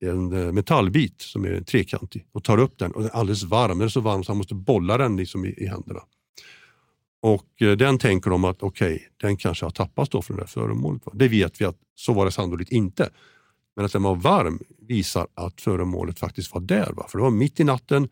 en 0.00 0.32
eh, 0.32 0.52
metallbit 0.52 1.22
som 1.22 1.44
är 1.44 1.60
trekantig 1.60 2.26
och 2.32 2.44
tar 2.44 2.58
upp 2.58 2.78
den 2.78 2.92
och 2.92 3.02
den 3.02 3.10
är 3.10 3.14
alldeles 3.14 3.42
varm. 3.42 3.78
Den 3.78 3.84
är 3.84 3.88
så 3.88 4.00
varm 4.00 4.24
så 4.24 4.32
han 4.32 4.36
måste 4.36 4.54
bolla 4.54 4.98
den 4.98 5.16
liksom 5.16 5.44
i, 5.44 5.48
i 5.48 5.66
händerna. 5.66 6.00
Och 7.22 7.62
eh, 7.62 7.72
den 7.72 7.98
tänker 7.98 8.30
de 8.30 8.44
att 8.44 8.62
okej, 8.62 9.08
den 9.16 9.36
kanske 9.36 9.64
har 9.64 9.70
tappats 9.70 10.10
då 10.10 10.22
från 10.22 10.36
det 10.36 10.42
här 10.42 10.48
föremålet. 10.48 11.02
Det 11.12 11.28
vet 11.28 11.60
vi 11.60 11.64
att 11.64 11.78
så 11.94 12.12
var 12.12 12.24
det 12.24 12.30
sannolikt 12.32 12.72
inte. 12.72 13.10
Men 13.76 13.84
att 13.84 13.92
den 13.92 14.02
var 14.02 14.16
varm 14.16 14.60
visar 14.80 15.26
att 15.34 15.60
föremålet 15.60 16.18
faktiskt 16.18 16.54
var 16.54 16.60
där. 16.60 16.92
Va? 16.92 17.06
För 17.08 17.18
det 17.18 17.24
var 17.24 17.30
mitt 17.30 17.60
i 17.60 17.64
natten. 17.64 18.08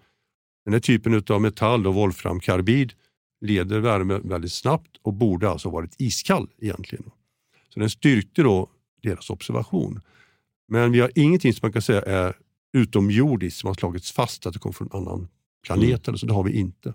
Den 0.65 0.73
här 0.73 0.81
typen 0.81 1.23
av 1.29 1.41
metall 1.41 1.87
och 1.87 1.95
volframkarbid 1.95 2.93
leder 3.41 3.81
värme 3.81 4.21
väldigt 4.25 4.53
snabbt 4.53 4.97
och 5.03 5.15
borde 5.15 5.51
alltså 5.51 5.71
varit 5.71 5.95
iskall 5.99 6.49
egentligen. 6.59 7.11
Så 7.69 7.81
den 7.81 7.91
styrkte 7.91 8.43
då 8.43 8.71
deras 9.03 9.31
observation. 9.31 10.01
Men 10.69 10.93
vi 10.93 11.01
har 11.01 11.11
ingenting 11.15 11.53
som 11.53 11.61
man 11.63 11.73
kan 11.73 11.83
säga 11.83 12.03
är 12.03 12.37
utomjordiskt 12.73 13.61
som 13.61 13.67
har 13.67 13.75
slagits 13.75 14.13
fast 14.13 14.47
att 14.47 14.53
det 14.53 14.59
kommer 14.59 14.73
från 14.73 14.89
en 14.93 14.99
annan 14.99 15.29
planet. 15.67 16.09
Eller 16.09 16.19
så 16.19 16.27
det 16.27 16.33
har 16.33 16.45
vi 16.45 16.59
inte. 16.59 16.95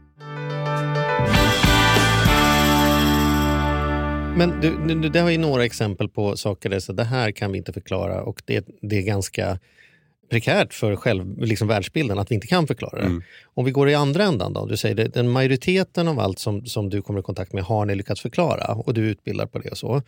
Men 4.37 4.61
du, 4.61 4.77
nu- 4.95 5.09
det 5.09 5.19
har 5.19 5.29
ju 5.29 5.37
några 5.37 5.65
exempel 5.65 6.09
på 6.09 6.37
saker 6.37 6.69
där 6.69 6.79
så 6.79 6.93
det 6.93 7.03
här 7.03 7.31
kan 7.31 7.51
vi 7.51 7.57
inte 7.57 7.73
förklara 7.73 8.21
och 8.23 8.41
det, 8.45 8.67
det 8.81 8.97
är 8.97 9.01
ganska 9.01 9.59
prekärt 10.29 10.73
för 10.73 10.95
själv, 10.95 11.37
liksom 11.41 11.67
världsbilden 11.67 12.19
att 12.19 12.31
vi 12.31 12.35
inte 12.35 12.47
kan 12.47 12.67
förklara 12.67 12.99
det. 13.01 13.07
Om 13.53 13.65
vi 13.65 13.71
går 13.71 13.89
i 13.89 13.95
andra 13.95 14.23
ändan 14.23 14.53
då, 14.53 14.65
du 14.65 14.77
säger 14.77 14.95
det, 14.95 15.07
den 15.07 15.29
majoriteten 15.29 16.07
av 16.07 16.19
allt 16.19 16.39
som, 16.39 16.65
som 16.65 16.89
du 16.89 17.01
kommer 17.01 17.19
i 17.19 17.23
kontakt 17.23 17.53
med 17.53 17.63
har 17.63 17.85
ni 17.85 17.95
lyckats 17.95 18.21
förklara 18.21 18.73
och 18.73 18.93
du 18.93 19.01
utbildar 19.01 19.45
på 19.45 19.59
det 19.59 19.69
och 19.69 19.77
så. 19.77 20.01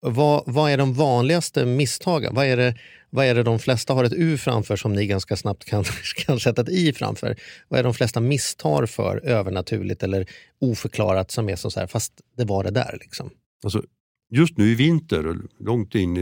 Vad, 0.00 0.42
vad 0.46 0.70
är 0.70 0.78
de 0.78 0.94
vanligaste 0.94 1.64
misstagen? 1.64 2.34
Vad 2.34 2.46
är, 2.46 2.56
det, 2.56 2.74
vad 3.10 3.26
är 3.26 3.34
det 3.34 3.42
de 3.42 3.58
flesta 3.58 3.94
har 3.94 4.04
ett 4.04 4.12
U 4.16 4.38
framför 4.38 4.76
som 4.76 4.92
ni 4.92 5.06
ganska 5.06 5.36
snabbt 5.36 5.64
kan, 5.64 5.84
kan 6.26 6.40
sätta 6.40 6.62
ett 6.62 6.68
I 6.68 6.92
framför? 6.92 7.36
Vad 7.68 7.80
är 7.80 7.84
de 7.84 7.94
flesta 7.94 8.20
misstar 8.20 8.86
för 8.86 9.24
övernaturligt 9.26 10.02
eller 10.02 10.26
oförklarat 10.60 11.30
som 11.30 11.48
är 11.48 11.56
som 11.56 11.70
så 11.70 11.80
här, 11.80 11.86
fast 11.86 12.12
det 12.36 12.44
var 12.44 12.64
det 12.64 12.70
där 12.70 12.98
liksom? 13.00 13.30
Alltså, 13.64 13.82
just 14.30 14.58
nu 14.58 14.64
i 14.64 14.74
vinter, 14.74 15.36
långt 15.58 15.94
in 15.94 16.16
i, 16.16 16.20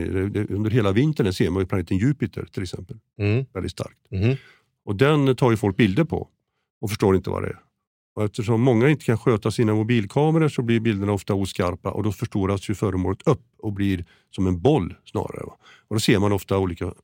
under 0.49 0.71
hela 0.71 0.93
vintern 0.93 1.33
ser 1.33 1.51
man 1.51 1.63
ju 1.63 1.67
planeten 1.67 1.97
Jupiter 1.99 2.45
till 2.53 2.63
exempel 2.63 2.97
Mm. 3.19 3.45
väldigt 3.53 3.73
starkt. 3.73 4.11
Mhm. 4.11 4.37
Och 4.85 4.97
den 4.97 5.37
tar 5.37 5.51
ju 5.51 5.57
folk 5.57 5.77
bilder 5.77 6.05
på 6.05 6.29
och 6.81 6.91
förstår 6.91 7.17
inte 7.17 7.31
vad 7.31 7.43
det 7.43 7.49
är. 7.49 7.61
Och 8.15 8.25
eftersom 8.25 8.61
många 8.61 8.89
inte 8.89 9.05
kan 9.05 9.19
sköta 9.19 9.51
sina 9.51 9.75
mobilkameror 9.75 10.49
så 10.49 10.63
blir 10.63 10.81
bilderna 10.81 11.13
ofta 11.13 11.35
oskarpa 11.35 11.91
och 11.91 12.03
då 12.03 12.13
förstoras 12.13 12.71
ju 12.71 12.75
föremålet 12.75 13.23
upp 13.29 13.47
och 13.59 13.73
blir 13.73 14.05
som 14.31 14.47
en 14.47 14.61
boll 14.61 14.95
snarare. 15.05 15.47
va. 15.47 15.57
Och 15.89 15.97
då 15.97 16.01
ser 16.01 16.19
man 16.19 16.33
ofta 16.33 16.59
olika 16.59 16.95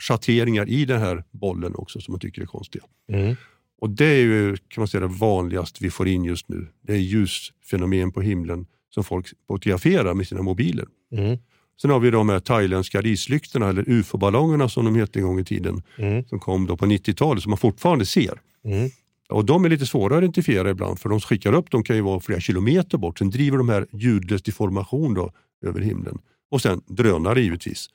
schatteringar 0.00 0.68
i 0.68 0.84
den 0.84 1.00
här 1.00 1.24
bollen 1.30 1.74
också 1.74 2.00
som 2.00 2.12
man 2.12 2.20
tycker 2.20 2.42
är 2.42 2.46
konstiga. 2.46 2.84
Mm. 3.12 3.36
Och 3.80 3.90
det 3.90 4.04
är 4.06 4.22
ju 4.22 4.56
kan 4.56 4.80
man 4.80 4.88
säga, 4.88 5.00
det 5.00 5.06
vanligaste 5.14 5.78
vi 5.84 5.90
får 5.90 6.08
in 6.08 6.24
just 6.24 6.48
nu. 6.48 6.68
Det 6.82 6.92
är 6.92 6.96
ljusfenomen 6.98 8.12
på 8.12 8.20
himlen 8.20 8.66
som 8.94 9.04
folk 9.04 9.26
fotograferar 9.46 10.14
med 10.14 10.26
sina 10.28 10.42
mobiler. 10.42 10.86
Mm. 11.12 11.38
Sen 11.82 11.90
har 11.90 12.00
vi 12.00 12.10
de 12.10 12.28
här 12.28 12.40
thailändska 12.40 13.00
rislyktorna 13.00 13.68
eller 13.68 13.88
ufo-ballongerna 13.88 14.68
som 14.68 14.84
de 14.84 14.94
hette 14.96 15.18
en 15.18 15.24
gång 15.24 15.40
i 15.40 15.44
tiden 15.44 15.82
Mm. 15.98 16.24
som 16.24 16.38
kom 16.40 16.66
då 16.66 16.76
på 16.76 16.86
90-talet 16.86 17.42
som 17.42 17.50
man 17.50 17.58
fortfarande 17.58 18.06
ser. 18.06 18.40
Mm. 18.64 18.90
Och 19.28 19.44
de 19.44 19.64
är 19.64 19.68
lite 19.68 19.86
svåra 19.86 20.14
att 20.16 20.22
identifiera 20.22 20.70
ibland 20.70 21.00
för 21.00 21.08
de 21.08 21.20
skickar 21.20 21.52
upp, 21.52 21.70
de 21.70 21.82
kan 21.84 21.96
ju 21.96 22.02
vara 22.02 22.20
flera 22.20 22.40
kilometer 22.40 22.98
bort. 22.98 23.18
Sen 23.18 23.30
driver 23.30 23.58
de 23.58 23.68
här 23.68 23.86
ljudlös 23.92 24.42
deformation 24.42 25.14
då 25.14 25.32
över 25.66 25.80
himlen. 25.80 26.18
Och 26.50 26.62
sen 26.62 26.80
drönare 26.86 27.40
givetvis. 27.40 27.90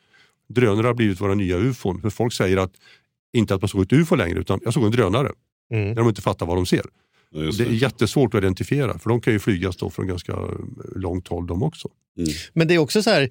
Drönare 0.49 0.87
har 0.87 0.93
blivit 0.93 1.21
våra 1.21 1.33
nya 1.35 1.57
ufon. 1.57 2.01
För 2.01 2.09
folk 2.09 2.33
säger 2.33 2.57
att 2.57 2.73
inte 3.33 3.55
att 3.55 3.61
man 3.61 3.69
såg 3.69 3.81
ett 3.81 3.93
ufo 3.93 4.15
längre 4.15 4.39
utan 4.39 4.59
jag 4.63 4.73
såg 4.73 4.83
en 4.85 4.91
drönare. 4.91 5.31
Mm. 5.71 5.87
När 5.87 5.95
de 5.95 6.07
inte 6.09 6.21
fattar 6.21 6.45
vad 6.45 6.57
de 6.57 6.65
ser. 6.65 6.81
Ja, 7.31 7.41
just 7.43 7.57
Det 7.57 7.63
är 7.63 7.69
det. 7.69 7.75
jättesvårt 7.75 8.33
att 8.33 8.41
identifiera 8.41 8.99
för 8.99 9.09
de 9.09 9.21
kan 9.21 9.33
ju 9.33 9.39
flygas 9.39 9.77
då 9.77 9.89
från 9.89 10.07
ganska 10.07 10.37
långt 10.95 11.27
håll 11.27 11.47
de 11.47 11.63
också. 11.63 11.89
Men 12.53 12.67
det 12.67 12.73
är 12.73 12.77
också 12.77 13.03
så 13.03 13.09
här, 13.09 13.29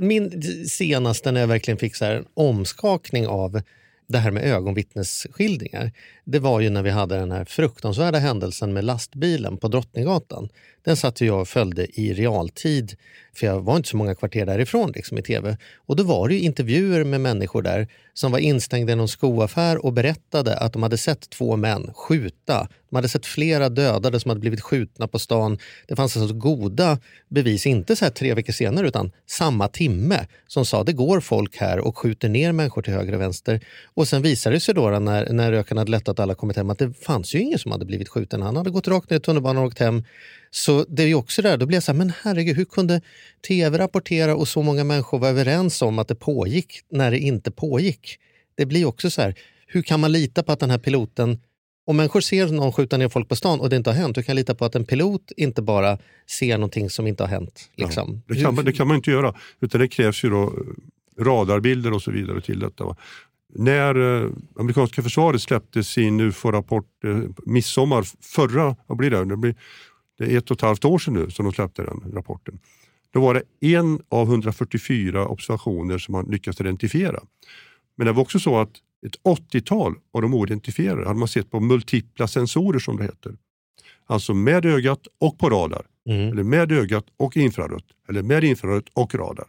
min 0.00 0.42
senaste 0.68 1.32
när 1.32 1.40
jag 1.40 1.48
verkligen 1.48 1.78
fick 1.78 1.96
så 1.96 2.04
här 2.04 2.14
en 2.14 2.26
omskakning 2.34 3.26
av 3.26 3.62
det 4.08 4.18
här 4.18 4.30
med 4.30 4.44
ögonvittnesskildringar, 4.44 5.92
det 6.24 6.38
var 6.38 6.60
ju 6.60 6.70
när 6.70 6.82
vi 6.82 6.90
hade 6.90 7.16
den 7.16 7.32
här 7.32 7.44
fruktansvärda 7.44 8.18
händelsen 8.18 8.72
med 8.72 8.84
lastbilen 8.84 9.56
på 9.56 9.68
Drottninggatan. 9.68 10.48
Den 10.84 10.96
satt 10.96 11.20
jag 11.20 11.40
och 11.40 11.48
följde 11.48 12.00
i 12.00 12.14
realtid, 12.14 12.96
för 13.36 13.46
jag 13.46 13.60
var 13.60 13.76
inte 13.76 13.88
så 13.88 13.96
många 13.96 14.14
kvarter 14.14 14.46
därifrån 14.46 14.92
liksom, 14.94 15.18
i 15.18 15.22
tv. 15.22 15.56
Och 15.76 15.96
då 15.96 16.02
var 16.02 16.28
det 16.28 16.34
ju 16.34 16.40
intervjuer 16.40 17.04
med 17.04 17.20
människor 17.20 17.62
där 17.62 17.88
som 18.14 18.32
var 18.32 18.38
instängda 18.38 18.92
i 18.92 18.96
någon 18.96 19.08
skoaffär 19.08 19.84
och 19.84 19.92
berättade 19.92 20.56
att 20.56 20.72
de 20.72 20.82
hade 20.82 20.98
sett 20.98 21.30
två 21.30 21.56
män 21.56 21.90
skjuta. 21.94 22.68
De 22.90 22.96
hade 22.96 23.08
sett 23.08 23.26
flera 23.26 23.68
dödade 23.68 24.20
som 24.20 24.28
hade 24.28 24.40
blivit 24.40 24.60
skjutna 24.60 25.08
på 25.08 25.18
stan. 25.18 25.58
Det 25.88 25.96
fanns 25.96 26.16
alltså 26.16 26.34
goda 26.34 26.98
bevis, 27.28 27.66
inte 27.66 27.96
så 27.96 28.04
här 28.04 28.12
tre 28.12 28.34
veckor 28.34 28.52
senare 28.52 28.88
utan 28.88 29.12
samma 29.26 29.68
timme, 29.68 30.26
som 30.46 30.66
sa 30.66 30.84
det 30.84 30.92
går 30.92 31.20
folk 31.20 31.56
här 31.56 31.78
och 31.78 31.98
skjuter 31.98 32.28
ner 32.28 32.52
människor 32.52 32.82
till 32.82 32.92
höger 32.92 33.14
och 33.14 33.20
vänster. 33.20 33.60
Och 33.94 34.08
sen 34.08 34.22
visade 34.22 34.56
det 34.56 34.60
sig 34.60 34.74
då 34.74 34.90
när, 34.90 35.32
när 35.32 35.52
röken 35.52 35.78
hade 35.78 35.90
lättat 35.90 36.18
och 36.18 36.22
alla 36.22 36.34
kommit 36.34 36.56
hem 36.56 36.70
att 36.70 36.78
det 36.78 36.92
fanns 36.92 37.34
ju 37.34 37.40
ingen 37.40 37.58
som 37.58 37.72
hade 37.72 37.84
blivit 37.84 38.08
skjuten. 38.08 38.42
Han 38.42 38.56
hade 38.56 38.70
gått 38.70 38.88
rakt 38.88 39.10
ner 39.10 39.16
i 39.16 39.20
tunnelbanan 39.20 39.62
och 39.62 39.68
åkt 39.68 39.78
hem. 39.78 40.04
Så 40.56 40.84
det 40.88 41.02
är 41.02 41.06
ju 41.06 41.14
också 41.14 41.42
där, 41.42 41.56
då 41.56 41.66
blir 41.66 41.76
jag 41.76 41.82
så 41.82 41.92
här, 41.92 41.98
men 41.98 42.12
herregud, 42.22 42.56
hur 42.56 42.64
kunde 42.64 43.00
tv 43.48 43.78
rapportera 43.78 44.36
och 44.36 44.48
så 44.48 44.62
många 44.62 44.84
människor 44.84 45.18
var 45.18 45.28
överens 45.28 45.82
om 45.82 45.98
att 45.98 46.08
det 46.08 46.14
pågick 46.14 46.80
när 46.90 47.10
det 47.10 47.18
inte 47.18 47.50
pågick? 47.50 48.18
Det 48.54 48.66
blir 48.66 48.84
också 48.84 49.10
så 49.10 49.22
här, 49.22 49.34
hur 49.66 49.82
kan 49.82 50.00
man 50.00 50.12
lita 50.12 50.42
på 50.42 50.52
att 50.52 50.60
den 50.60 50.70
här 50.70 50.78
piloten 50.78 51.40
om 51.86 51.96
människor 51.96 52.20
ser 52.20 52.46
någon 52.46 52.72
skjuta 52.72 52.96
ner 52.96 53.08
folk 53.08 53.28
på 53.28 53.36
stan 53.36 53.60
och 53.60 53.70
det 53.70 53.76
inte 53.76 53.90
har 53.90 53.94
hänt, 53.94 54.16
hur 54.16 54.22
kan 54.22 54.32
jag 54.32 54.36
lita 54.36 54.54
på 54.54 54.64
att 54.64 54.74
en 54.74 54.84
pilot 54.84 55.32
inte 55.36 55.62
bara 55.62 55.98
ser 56.26 56.58
någonting 56.58 56.90
som 56.90 57.06
inte 57.06 57.22
har 57.22 57.28
hänt? 57.28 57.70
Liksom? 57.74 58.22
Det 58.26 58.42
kan, 58.42 58.54
man, 58.54 58.64
det 58.64 58.72
kan 58.72 58.88
man 58.88 58.96
inte 58.96 59.10
göra. 59.10 59.34
Utan 59.60 59.80
det 59.80 59.88
krävs 59.88 60.24
ju 60.24 60.30
då 60.30 60.42
eh, 60.42 61.24
radarbilder 61.24 61.92
och 61.92 62.02
så 62.02 62.10
vidare 62.10 62.40
till 62.40 62.58
detta. 62.58 62.84
Va? 62.84 62.96
När 63.54 64.22
eh, 64.24 64.30
amerikanska 64.58 65.02
försvaret 65.02 65.42
släppte 65.42 65.84
sin 65.84 66.20
UFO-rapport 66.20 67.04
eh, 67.04 67.18
midsommar 67.46 68.06
förra, 68.22 68.76
vad 68.86 68.98
blir 68.98 69.10
det? 69.10 69.24
Det, 69.24 69.36
blir, 69.36 69.54
det 70.18 70.24
är 70.24 70.38
ett 70.38 70.50
och 70.50 70.56
ett 70.56 70.60
halvt 70.60 70.84
år 70.84 70.98
sedan 70.98 71.14
nu 71.14 71.30
som 71.30 71.44
de 71.44 71.52
släppte 71.52 71.82
den 71.82 72.12
rapporten. 72.14 72.58
Då 73.10 73.20
var 73.20 73.34
det 73.34 73.76
en 73.76 74.00
av 74.08 74.28
144 74.28 75.28
observationer 75.28 75.98
som 75.98 76.12
man 76.12 76.24
lyckades 76.24 76.60
identifiera. 76.60 77.20
Men 77.96 78.06
det 78.06 78.12
var 78.12 78.22
också 78.22 78.38
så 78.38 78.58
att 78.58 78.70
ett 79.06 79.22
80-tal 79.22 79.94
av 80.12 80.22
de 80.22 80.34
oidentifierade 80.34 81.06
hade 81.06 81.18
man 81.18 81.28
sett 81.28 81.50
på 81.50 81.60
multipla 81.60 82.28
sensorer 82.28 82.78
som 82.78 82.96
det 82.96 83.04
heter. 83.04 83.36
Alltså 84.06 84.34
med 84.34 84.66
ögat 84.66 85.06
och 85.18 85.38
på 85.38 85.50
radar. 85.50 85.86
Mm. 86.08 86.32
Eller 86.32 86.42
med 86.42 86.72
ögat 86.72 87.04
och 87.16 87.36
infrarött. 87.36 87.84
Eller 88.08 88.22
med 88.22 88.44
infrarött 88.44 88.88
och 88.92 89.14
radar. 89.14 89.46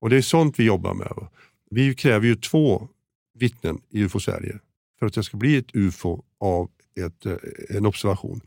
Och 0.00 0.10
det 0.10 0.16
är 0.16 0.22
sånt 0.22 0.58
vi 0.58 0.64
jobbar 0.64 0.94
med. 0.94 1.12
va. 1.16 1.28
Vi 1.70 1.94
kräver 1.94 2.26
ju 2.26 2.34
två 2.34 2.88
vittnen 3.38 3.80
i 3.90 4.00
UFO-Sverige 4.00 4.58
för 4.98 5.06
att 5.06 5.14
det 5.14 5.22
ska 5.22 5.36
bli 5.36 5.56
ett 5.56 5.76
UFO 5.76 6.22
av 6.40 6.70
ett, 7.06 7.26
eh, 7.26 7.36
en 7.76 7.86
observation. 7.86 8.40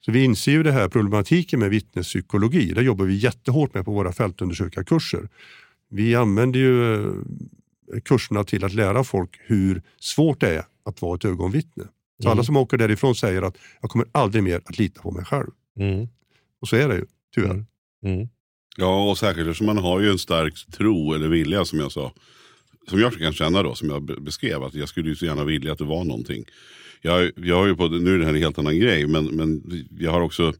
Så 0.00 0.12
vi 0.12 0.24
inser 0.24 0.52
ju 0.52 0.62
det 0.62 0.72
här 0.72 0.88
problematiken 0.88 1.60
med 1.60 1.70
vittnespsykologi. 1.70 2.72
Det 2.72 2.82
jobbar 2.82 3.04
vi 3.04 3.14
jättehårt 3.14 3.74
med 3.74 3.84
på 3.84 3.92
våra 3.92 4.12
fältundersökarkurser. 4.12 5.28
Vi 5.90 6.14
använder 6.14 6.60
ju 6.60 6.94
eh, 7.06 7.12
kurserna 8.04 8.44
till 8.44 8.64
att 8.64 8.74
lära 8.74 9.04
folk 9.04 9.30
hur 9.40 9.82
svårt 10.00 10.40
det 10.40 10.56
är 10.56 10.62
att 10.84 11.02
vara 11.02 11.14
ett 11.16 11.24
ögonvittne. 11.24 11.84
Så 12.22 12.28
Mm. 12.28 12.32
alla 12.32 12.44
som 12.44 12.56
åker 12.56 12.76
därifrån 12.76 13.14
säger 13.14 13.42
att 13.42 13.56
jag 13.80 13.90
kommer 13.90 14.06
aldrig 14.12 14.42
mer 14.42 14.60
att 14.64 14.78
lita 14.78 15.02
på 15.02 15.10
mig 15.10 15.24
själv. 15.24 15.46
Mm. 15.80 16.08
Och 16.60 16.68
så 16.68 16.76
är 16.76 16.88
det 16.88 16.94
ju, 16.94 17.06
tyvärr. 17.34 17.64
Mm. 18.04 18.28
Ja, 18.76 19.10
och 19.10 19.18
säkert 19.18 19.40
eftersom 19.46 19.66
man 19.66 19.78
har 19.78 20.00
ju 20.00 20.10
en 20.10 20.18
stark 20.18 20.54
tro 20.72 21.12
eller 21.14 21.28
vilja 21.28 21.64
som 21.64 21.78
jag 21.78 21.92
sa. 21.92 22.12
Som 22.88 23.00
jag 23.00 23.12
kan 23.18 23.32
känna 23.32 23.62
då, 23.62 23.74
som 23.74 23.90
jag 23.90 24.02
be- 24.02 24.20
beskrev. 24.20 24.62
Att 24.62 24.74
jag 24.74 24.88
skulle 24.88 25.08
ju 25.08 25.16
så 25.16 25.24
gärna 25.26 25.44
vilja 25.44 25.72
att 25.72 25.78
det 25.78 25.84
var 25.84 26.04
någonting. 26.04 26.44
Jag, 27.00 27.30
jag 27.36 27.56
har 27.56 27.66
ju 27.66 27.76
på, 27.76 27.88
nu 27.88 28.14
är 28.14 28.18
det 28.18 28.24
här 28.24 28.34
en 28.34 28.42
helt 28.42 28.58
annan 28.58 28.78
grej, 28.78 29.06
men, 29.06 29.24
men 29.24 29.62
jag 29.98 30.10
har 30.10 30.20
också 30.20 30.52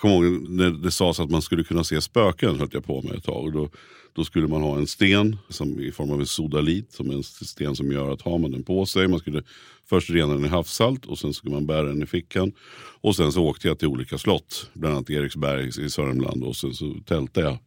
Kom 0.00 0.10
ihåg 0.10 0.50
när 0.50 0.70
det 0.70 0.90
sades 0.90 1.20
att 1.20 1.30
man 1.30 1.42
skulle 1.42 1.64
kunna 1.64 1.84
se 1.84 2.00
spöken 2.00 2.58
höll 2.58 2.68
jag 2.72 2.84
på 2.84 3.02
med 3.02 3.14
ett 3.14 3.24
tag. 3.24 3.52
Då, 3.52 3.70
då 4.12 4.24
skulle 4.24 4.48
man 4.48 4.62
ha 4.62 4.78
en 4.78 4.86
sten 4.86 5.36
som 5.48 5.80
i 5.80 5.92
form 5.92 6.10
av 6.10 6.20
en 6.20 6.26
sodalit. 6.26 6.92
Som 6.92 7.10
är 7.10 7.14
en 7.14 7.22
sten 7.22 7.76
som 7.76 7.92
gör 7.92 8.12
att 8.12 8.22
har 8.22 8.38
man 8.38 8.50
den 8.50 8.62
på 8.62 8.86
sig. 8.86 9.08
Man 9.08 9.18
skulle 9.18 9.42
först 9.88 10.10
rena 10.10 10.34
den 10.34 10.44
i 10.44 10.48
havssalt 10.48 11.06
och 11.06 11.18
sen 11.18 11.34
skulle 11.34 11.54
man 11.54 11.66
bära 11.66 11.82
den 11.82 12.02
i 12.02 12.06
fickan. 12.06 12.52
Och 13.00 13.16
sen 13.16 13.32
så 13.32 13.44
åkte 13.44 13.68
jag 13.68 13.78
till 13.78 13.88
olika 13.88 14.18
slott. 14.18 14.70
Bland 14.72 14.94
annat 14.94 15.10
Eriksberg 15.10 15.68
i 15.86 15.90
Sörmland. 15.90 16.44
Och 16.44 16.56
sen 16.56 16.74
så 16.74 16.94
tältade 17.06 17.46
jag, 17.46 17.58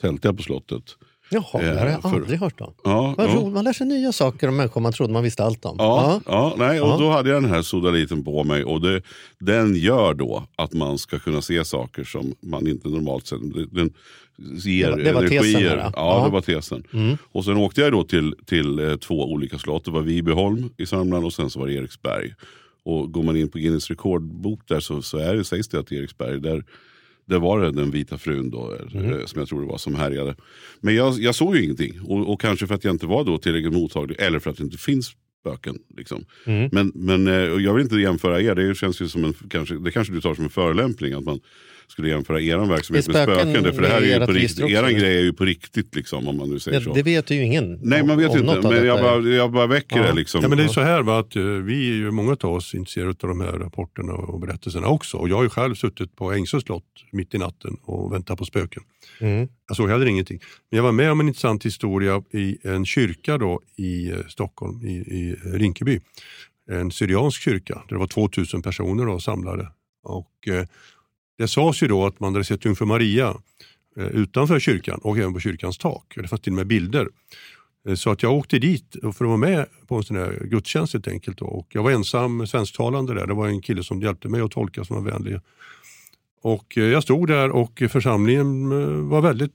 tältade 0.00 0.28
jag 0.28 0.36
på 0.36 0.42
slottet. 0.42 0.96
Jaha, 1.30 1.44
det 1.52 1.66
har 1.78 1.86
jag 1.86 1.88
Eh, 1.94 2.00
för- 2.00 2.08
aldrig 2.08 2.38
hört 2.40 2.60
om. 2.60 2.72
Ja, 2.84 3.14
Vad 3.18 3.30
ja. 3.30 3.34
roligt, 3.34 3.54
man 3.54 3.64
lär 3.64 3.72
sig 3.72 3.86
nya 3.86 4.12
saker 4.12 4.48
om 4.48 4.56
människor 4.56 4.80
man 4.80 4.92
trodde 4.92 5.12
man 5.12 5.22
visste 5.22 5.44
allt 5.44 5.64
om. 5.64 5.76
Ja, 5.78 6.20
ja. 6.26 6.54
nej, 6.58 6.80
och 6.80 7.00
då 7.00 7.10
hade 7.10 7.30
jag 7.30 7.42
den 7.42 7.50
här 7.50 7.62
sodaliten 7.62 8.24
på 8.24 8.44
mig 8.44 8.64
och 8.64 8.80
det, 8.80 9.02
den 9.38 9.74
gör 9.76 10.14
då 10.14 10.46
att 10.56 10.72
man 10.72 10.98
ska 10.98 11.18
kunna 11.18 11.42
se 11.42 11.64
saker 11.64 12.04
som 12.04 12.34
man 12.42 12.66
inte 12.66 12.88
normalt 12.88 13.26
sett. 13.26 13.38
Den 13.70 13.92
ger 14.64 14.86
Det 14.86 14.92
var- 14.92 14.98
det 15.02 15.12
var 15.12 15.22
tesen 15.22 15.36
energier. 15.38 15.70
här, 15.76 15.76
ja, 15.76 15.92
ja. 15.94 16.24
det 16.24 16.30
var 16.32 16.40
tesen. 16.40 16.82
Mm. 16.92 17.16
Och 17.32 17.44
sen 17.44 17.56
åkte 17.56 17.80
jag 17.80 17.92
då 17.92 18.04
till, 18.04 18.34
till 18.46 18.78
eh, 18.78 18.96
två 18.96 19.32
olika 19.32 19.58
slott. 19.58 19.84
Det 19.84 19.90
var 19.90 20.02
Vibyholm 20.02 20.70
i 20.76 20.86
Sörmland 20.86 21.24
och 21.24 21.32
sen 21.32 21.50
så 21.50 21.60
var 21.60 21.66
det 21.66 21.74
Eriksberg. 21.74 22.34
Och 22.84 23.12
går 23.12 23.22
man 23.22 23.36
in 23.36 23.48
på 23.48 23.58
Guinness 23.58 23.90
rekordbok 23.90 24.60
där 24.68 24.80
så, 24.80 25.02
så 25.02 25.18
är 25.18 25.34
det, 25.34 25.44
sägs 25.44 25.68
det 25.68 25.78
att 25.80 25.92
Eriksberg, 25.92 26.40
där, 26.40 26.64
där 27.26 27.38
var 27.38 27.60
det 27.60 27.72
den 27.72 27.90
vita 27.90 28.18
frun 28.18 28.50
då, 28.50 28.74
eh, 28.74 29.24
som 29.24 29.38
jag 29.38 29.48
tror 29.48 29.60
det 29.60 29.66
var 29.66 29.78
som 29.78 29.94
härjade. 29.94 30.36
Men 30.80 30.94
jag, 30.94 31.18
jag 31.18 31.34
såg 31.34 31.56
ju 31.56 31.64
ingenting. 31.64 32.00
Och, 32.00 32.32
och 32.32 32.40
kanske 32.40 32.66
för 32.66 32.74
att 32.74 32.84
jag 32.84 32.94
inte 32.94 33.06
var 33.06 33.24
då 33.24 33.38
tillräckligt 33.38 33.72
mottaglig 33.72 34.20
eller 34.20 34.38
för 34.38 34.50
att 34.50 34.56
det 34.56 34.64
inte 34.64 34.78
finns 34.78 35.14
spöken. 35.40 35.78
Liksom. 35.96 36.24
Mm. 36.46 36.68
Men, 36.72 36.92
men 36.94 37.26
eh, 37.26 37.34
jag 37.34 37.74
vill 37.74 37.82
inte 37.82 37.96
jämföra 37.96 38.40
er, 38.40 38.54
det 38.54 38.74
känns 38.74 39.00
ju 39.00 39.08
som 39.08 39.24
en, 39.24 39.34
kanske, 39.50 39.74
det 39.74 39.90
kanske 39.90 40.12
du 40.12 40.20
tar 40.20 40.34
som 40.34 40.44
en 40.44 40.50
förolämpning 40.50 41.12
att 41.12 41.24
man 41.24 41.40
skulle 41.88 42.08
jämföra 42.08 42.40
er 42.40 42.56
verksamhet 42.58 43.08
med 43.08 43.22
spöken. 43.22 43.74
För 43.74 43.82
det 43.82 43.88
här 43.88 44.02
är 44.02 44.20
ju 44.20 44.26
på 44.26 44.32
riktigt, 44.32 44.64
också, 44.64 44.76
eller? 44.76 44.90
grej 44.90 45.18
är 45.18 45.22
ju 45.22 45.32
på 45.32 45.44
riktigt 45.44 45.94
liksom 45.94 46.28
om 46.28 46.36
man 46.36 46.50
nu 46.50 46.58
säger 46.58 46.78
Det, 46.78 46.84
så. 46.84 46.92
det 46.94 47.02
vet 47.02 47.30
ju 47.30 47.42
ingen. 47.44 47.78
Nej 47.82 48.02
man 48.02 48.18
vet 48.18 48.30
om 48.30 48.38
inte, 48.38 48.68
men 48.68 48.86
jag 48.86 49.00
bara, 49.00 49.20
jag 49.28 49.52
bara 49.52 49.66
väcker 49.66 49.96
Ja. 49.96 50.02
det 50.02 50.12
liksom. 50.12 50.42
Ja, 50.42 50.48
men 50.48 50.58
det 50.58 50.64
är 50.64 50.68
så 50.68 50.80
här 50.80 51.02
va, 51.02 51.18
att 51.18 51.36
eh, 51.36 51.42
vi 51.42 51.90
är 51.90 51.94
ju 51.94 52.10
många 52.10 52.36
av 52.40 52.52
oss 52.54 52.74
intresserade 52.74 53.10
av 53.22 53.28
de 53.28 53.40
här 53.40 53.52
rapporterna 53.52 54.12
och 54.12 54.40
berättelserna 54.40 54.86
också. 54.86 55.16
Och 55.16 55.28
jag 55.28 55.36
har 55.36 55.42
ju 55.42 55.48
själv 55.48 55.74
suttit 55.74 56.16
på 56.16 56.32
Ängsö 56.32 56.60
slott 56.60 56.84
mitt 57.12 57.34
i 57.34 57.38
natten 57.38 57.76
och 57.82 58.12
väntat 58.12 58.38
på 58.38 58.44
spöken. 58.44 58.82
Mm. 59.20 59.48
Jag 59.68 59.76
såg 59.76 59.88
heller 59.90 60.06
ingenting. 60.06 60.40
Men 60.70 60.76
jag 60.76 60.84
var 60.84 60.92
med 60.92 61.10
om 61.10 61.20
en 61.20 61.28
intressant 61.28 61.66
historia 61.66 62.22
i 62.32 62.58
en 62.62 62.86
kyrka 62.86 63.38
då 63.38 63.60
i 63.76 64.10
eh, 64.10 64.16
Stockholm, 64.28 64.82
i, 64.86 64.92
i 64.96 65.36
Rinkeby. 65.44 66.00
En 66.70 66.90
syriansk 66.90 67.42
kyrka 67.42 67.74
där 67.74 67.94
det 67.94 67.98
var 67.98 68.06
2000 68.06 68.62
personer 68.62 69.06
då 69.06 69.18
samlade. 69.20 69.68
Och, 70.02 70.48
eh, 70.48 70.66
det 71.38 71.48
sades 71.48 71.82
ju 71.82 71.88
då 71.88 72.06
att 72.06 72.20
man 72.20 72.32
hade 72.32 72.44
sett 72.44 72.64
Jungfru 72.64 72.86
Maria 72.86 73.36
eh, 73.96 74.06
utanför 74.06 74.60
kyrkan 74.60 75.00
och 75.02 75.18
även 75.18 75.34
på 75.34 75.40
kyrkans 75.40 75.78
tak. 75.78 76.12
Det 76.16 76.28
fanns 76.28 76.42
till 76.42 76.52
och 76.52 76.56
med 76.56 76.66
bilder. 76.66 77.08
Eh, 77.88 77.94
så 77.94 78.10
att 78.10 78.22
jag 78.22 78.32
åkte 78.32 78.58
dit 78.58 78.96
för 79.02 79.08
att 79.08 79.20
vara 79.20 79.36
med 79.36 79.66
på 79.86 79.96
en 79.96 80.02
sån 80.02 80.16
här 80.16 80.42
gudstjänst 80.44 80.92
helt 80.92 81.08
enkelt. 81.08 81.42
Och 81.42 81.66
jag 81.72 81.82
var 81.82 81.90
ensam 81.90 82.46
svensktalande 82.46 83.14
där. 83.14 83.26
Det 83.26 83.34
var 83.34 83.48
en 83.48 83.62
kille 83.62 83.84
som 83.84 84.02
hjälpte 84.02 84.28
mig 84.28 84.40
att 84.40 84.50
tolka 84.50 84.84
som 84.84 84.96
var 85.04 85.10
vänlig. 85.10 85.40
Och 86.42 86.78
eh, 86.78 86.84
jag 86.84 87.02
stod 87.02 87.28
där 87.28 87.50
och 87.50 87.82
församlingen 87.90 88.68
var 89.08 89.20
väldigt 89.20 89.52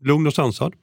lugn 0.00 0.26
och 0.26 0.34
sansad. 0.34 0.74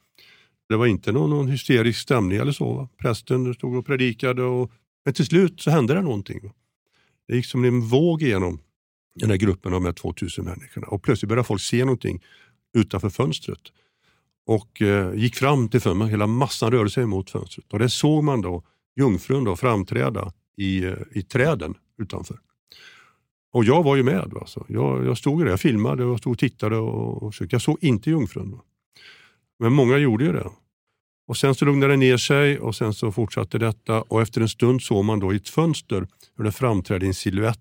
Det 0.70 0.76
var 0.76 0.86
inte 0.86 1.12
någon, 1.12 1.30
någon 1.30 1.48
hysterisk 1.48 2.00
stämning 2.00 2.38
eller 2.38 2.52
så. 2.52 2.74
Va? 2.74 2.90
Prästen 2.98 3.54
stod 3.54 3.76
och 3.76 3.86
predikade. 3.86 4.44
Och, 4.44 4.72
men 5.06 5.14
till 5.14 5.26
slut 5.26 5.62
så 5.62 5.72
hände 5.72 5.94
det 5.94 6.02
någonting. 6.02 6.40
Va? 6.44 6.50
Det 7.28 7.36
gick 7.36 7.46
som 7.46 7.64
en 7.64 7.82
våg 7.82 8.22
igenom 8.22 8.60
den 9.20 9.30
här 9.30 9.38
gruppen 9.38 9.74
av 9.74 9.82
de 9.82 9.86
här 9.86 9.94
2000 9.94 10.46
människorna. 10.46 10.88
Och 10.88 11.04
plötsligt 11.04 11.30
började 11.30 11.48
folk 11.48 11.62
se 11.62 11.86
någonting 11.86 12.24
utanför 12.74 13.10
fönstret. 13.10 13.62
Och 14.46 14.82
eh, 14.82 15.14
gick 15.16 15.36
fram 15.36 15.70
till 15.70 15.80
fönstret, 15.82 16.12
hela 16.12 16.28
massan 16.28 16.72
rörde 16.72 16.90
sig 16.90 17.06
mot 17.06 17.30
fönstret. 17.30 17.74
Och 17.74 17.80
där 17.80 17.88
såg 17.88 18.24
man 18.24 18.42
då 18.42 18.64
jungfrun 18.96 19.44
då 19.44 19.56
framträda 19.56 20.34
i, 20.58 20.84
eh, 20.84 20.94
i 21.12 21.22
träden 21.22 21.74
utanför. 21.98 22.38
Och 23.54 23.64
jag 23.64 23.84
var 23.84 23.96
ju 23.96 24.04
med. 24.04 24.30
Va? 24.32 24.44
Så 24.46 24.66
jag, 24.70 25.06
jag 25.06 25.18
stod 25.18 25.42
där, 25.42 25.50
jag 25.50 25.60
filmade 25.60 26.04
och 26.04 26.20
stod 26.20 26.34
och 26.34 26.40
tittade. 26.40 26.78
Och, 26.78 27.24
och 27.24 27.34
försökte. 27.34 27.56
Jag 27.56 27.62
såg 27.62 27.78
inte 27.82 28.10
jungfrun. 28.10 28.52
Va? 28.52 28.62
Men 29.60 29.74
många 29.74 29.98
gjorde 29.98 30.26
ju 30.26 30.32
det. 30.32 30.50
Och 31.28 31.38
Sen 31.38 31.56
så 31.56 31.66
lugnade 31.66 31.94
det 31.94 31.98
ner 31.98 32.18
sig 32.18 32.60
och 32.60 32.76
sen 32.76 32.94
så 32.94 33.12
fortsatte 33.12 33.58
detta. 33.58 34.02
Och 34.02 34.22
efter 34.22 34.42
en 34.42 34.50
stund 34.50 34.82
såg 34.82 35.06
man 35.06 35.20
då 35.20 35.34
i 35.34 35.36
ett 35.36 35.50
fönster 35.50 36.08
hur 36.38 36.44
det 36.44 36.52
framträdde 36.52 37.06
en 37.06 37.14
silhuett 37.14 37.60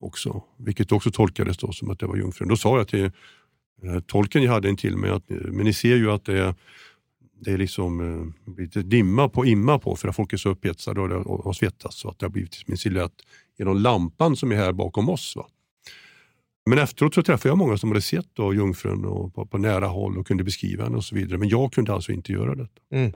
också. 0.00 0.42
Vilket 0.56 0.92
också 0.92 1.10
tolkades 1.10 1.58
då 1.58 1.72
som 1.72 1.90
att 1.90 1.98
det 1.98 2.06
var 2.06 2.16
jungfrun. 2.16 2.48
Då 2.48 2.56
sa 2.56 2.78
jag 2.78 2.88
till 2.88 3.04
eh, 3.82 4.00
tolken 4.06 4.42
jag 4.42 4.52
hade 4.52 4.68
en 4.68 4.76
till 4.76 4.96
mig 4.96 5.10
att 5.10 5.30
eh, 5.30 5.36
men 5.36 5.64
ni 5.64 5.72
ser 5.72 5.96
ju 5.96 6.10
att 6.10 6.24
det 6.24 6.38
är, 6.38 6.54
det 7.40 7.50
är 7.50 7.58
liksom 7.58 8.00
eh, 8.46 8.54
lite 8.58 8.82
dimma 8.82 9.28
på, 9.28 9.46
imma 9.46 9.78
på 9.78 9.96
för 9.96 10.08
att 10.08 10.16
folk 10.16 10.32
är 10.32 10.36
så 10.36 10.48
upphetsade 10.48 11.00
och, 11.00 11.46
och 11.46 11.56
svettas. 11.56 11.94
Så 11.94 12.08
att 12.08 12.18
det 12.18 12.26
har 12.26 12.30
blivit 12.30 12.64
en 12.66 12.76
silhuett 12.76 13.12
genom 13.58 13.76
lampan 13.76 14.36
som 14.36 14.52
är 14.52 14.56
här 14.56 14.72
bakom 14.72 15.08
oss. 15.08 15.36
Va? 15.36 15.46
Men 16.66 16.78
efteråt 16.78 17.14
så 17.14 17.22
träffade 17.22 17.48
jag 17.48 17.58
många 17.58 17.78
som 17.78 17.90
hade 17.90 18.02
sett 18.02 18.26
då 18.32 18.54
jungfrun 18.54 19.04
och 19.04 19.34
på, 19.34 19.46
på 19.46 19.58
nära 19.58 19.86
håll 19.86 20.18
och 20.18 20.26
kunde 20.26 20.44
beskriva 20.44 20.84
henne 20.84 20.96
och 20.96 21.04
så 21.04 21.14
vidare. 21.14 21.38
Men 21.38 21.48
jag 21.48 21.72
kunde 21.72 21.92
alltså 21.92 22.12
inte 22.12 22.32
göra 22.32 22.54
detta. 22.54 22.80
Mm. 22.92 23.12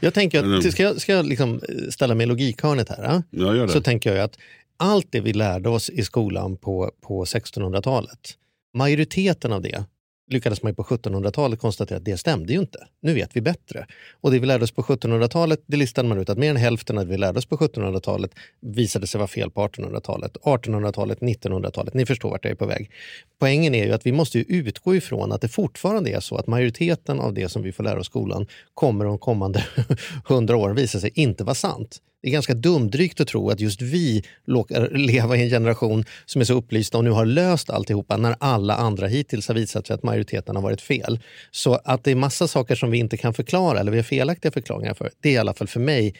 Jag 0.00 0.14
tänker 0.14 0.56
att, 0.56 0.72
ska 0.72 0.82
jag, 0.82 1.00
ska 1.00 1.12
jag 1.12 1.26
liksom 1.26 1.60
ställa 1.90 2.14
mig 2.14 2.24
i 2.24 2.26
logikhörnet 2.26 2.88
här? 2.88 3.04
ja? 3.04 3.22
Ja, 3.30 3.56
gör 3.56 3.66
det. 3.66 3.72
Så 3.72 3.80
tänker 3.80 4.14
jag 4.14 4.24
att 4.24 4.38
allt 4.76 5.12
det 5.12 5.20
vi 5.20 5.32
lärde 5.32 5.68
oss 5.68 5.90
i 5.90 6.04
skolan 6.04 6.56
på, 6.56 6.90
på 7.00 7.24
1600-talet, 7.24 8.38
majoriteten 8.74 9.52
av 9.52 9.62
det 9.62 9.84
lyckades 10.26 10.62
man 10.62 10.70
ju 10.70 10.74
på 10.76 10.82
1700-talet 10.82 11.60
konstatera 11.60 11.98
att 11.98 12.04
det 12.04 12.16
stämde 12.16 12.52
ju 12.52 12.58
inte. 12.58 12.78
Nu 13.02 13.14
vet 13.14 13.36
vi 13.36 13.40
bättre. 13.40 13.86
Och 14.20 14.30
det 14.30 14.38
vi 14.38 14.46
lärde 14.46 14.64
oss 14.64 14.70
på 14.70 14.82
1700-talet, 14.82 15.62
det 15.66 15.76
listade 15.76 16.08
man 16.08 16.18
ut 16.18 16.30
att 16.30 16.38
mer 16.38 16.50
än 16.50 16.56
hälften 16.56 16.98
av 16.98 17.04
det 17.04 17.10
vi 17.10 17.18
lärde 17.18 17.38
oss 17.38 17.46
på 17.46 17.56
1700-talet 17.56 18.30
visade 18.60 19.06
sig 19.06 19.18
vara 19.18 19.28
fel 19.28 19.50
på 19.50 19.68
1800-talet. 19.68 20.36
1800-talet, 20.42 21.18
1900-talet, 21.20 21.94
ni 21.94 22.06
förstår 22.06 22.30
vart 22.30 22.44
jag 22.44 22.52
är 22.52 22.56
på 22.56 22.66
väg. 22.66 22.90
Poängen 23.38 23.74
är 23.74 23.84
ju 23.84 23.92
att 23.92 24.06
vi 24.06 24.12
måste 24.12 24.38
ju 24.38 24.44
utgå 24.44 24.96
ifrån 24.96 25.32
att 25.32 25.40
det 25.40 25.48
fortfarande 25.48 26.10
är 26.10 26.20
så 26.20 26.36
att 26.36 26.46
majoriteten 26.46 27.20
av 27.20 27.34
det 27.34 27.48
som 27.48 27.62
vi 27.62 27.72
får 27.72 27.84
lära 27.84 28.00
oss 28.00 28.06
i 28.06 28.10
skolan 28.10 28.46
kommer 28.74 29.04
de 29.04 29.18
kommande 29.18 29.64
hundra 30.24 30.56
åren 30.56 30.76
visa 30.76 31.00
sig 31.00 31.10
inte 31.14 31.44
vara 31.44 31.54
sant. 31.54 32.00
Det 32.24 32.30
är 32.30 32.32
ganska 32.32 32.54
dumdrygt 32.54 33.20
att 33.20 33.28
tro 33.28 33.50
att 33.50 33.60
just 33.60 33.82
vi 33.82 34.24
råkar 34.46 34.90
leva 34.98 35.36
i 35.36 35.42
en 35.42 35.48
generation 35.48 36.04
som 36.26 36.40
är 36.40 36.44
så 36.44 36.54
upplysta 36.54 36.98
och 36.98 37.04
nu 37.04 37.10
har 37.10 37.24
löst 37.24 37.70
alltihopa 37.70 38.16
när 38.16 38.36
alla 38.40 38.74
andra 38.74 39.06
hittills 39.06 39.48
har 39.48 39.54
visat 39.54 39.86
sig 39.86 39.94
att 39.94 40.02
majoriteten 40.02 40.56
har 40.56 40.62
varit 40.62 40.80
fel. 40.80 41.18
Så 41.50 41.74
att 41.84 42.04
det 42.04 42.10
är 42.10 42.14
massa 42.14 42.48
saker 42.48 42.74
som 42.74 42.90
vi 42.90 42.98
inte 42.98 43.16
kan 43.16 43.34
förklara 43.34 43.80
eller 43.80 43.92
vi 43.92 43.98
har 43.98 44.02
felaktiga 44.02 44.52
förklaringar 44.52 44.94
för, 44.94 45.10
det 45.20 45.28
är 45.28 45.32
i 45.32 45.36
alla 45.36 45.54
fall 45.54 45.68
för 45.68 45.80
mig 45.80 46.14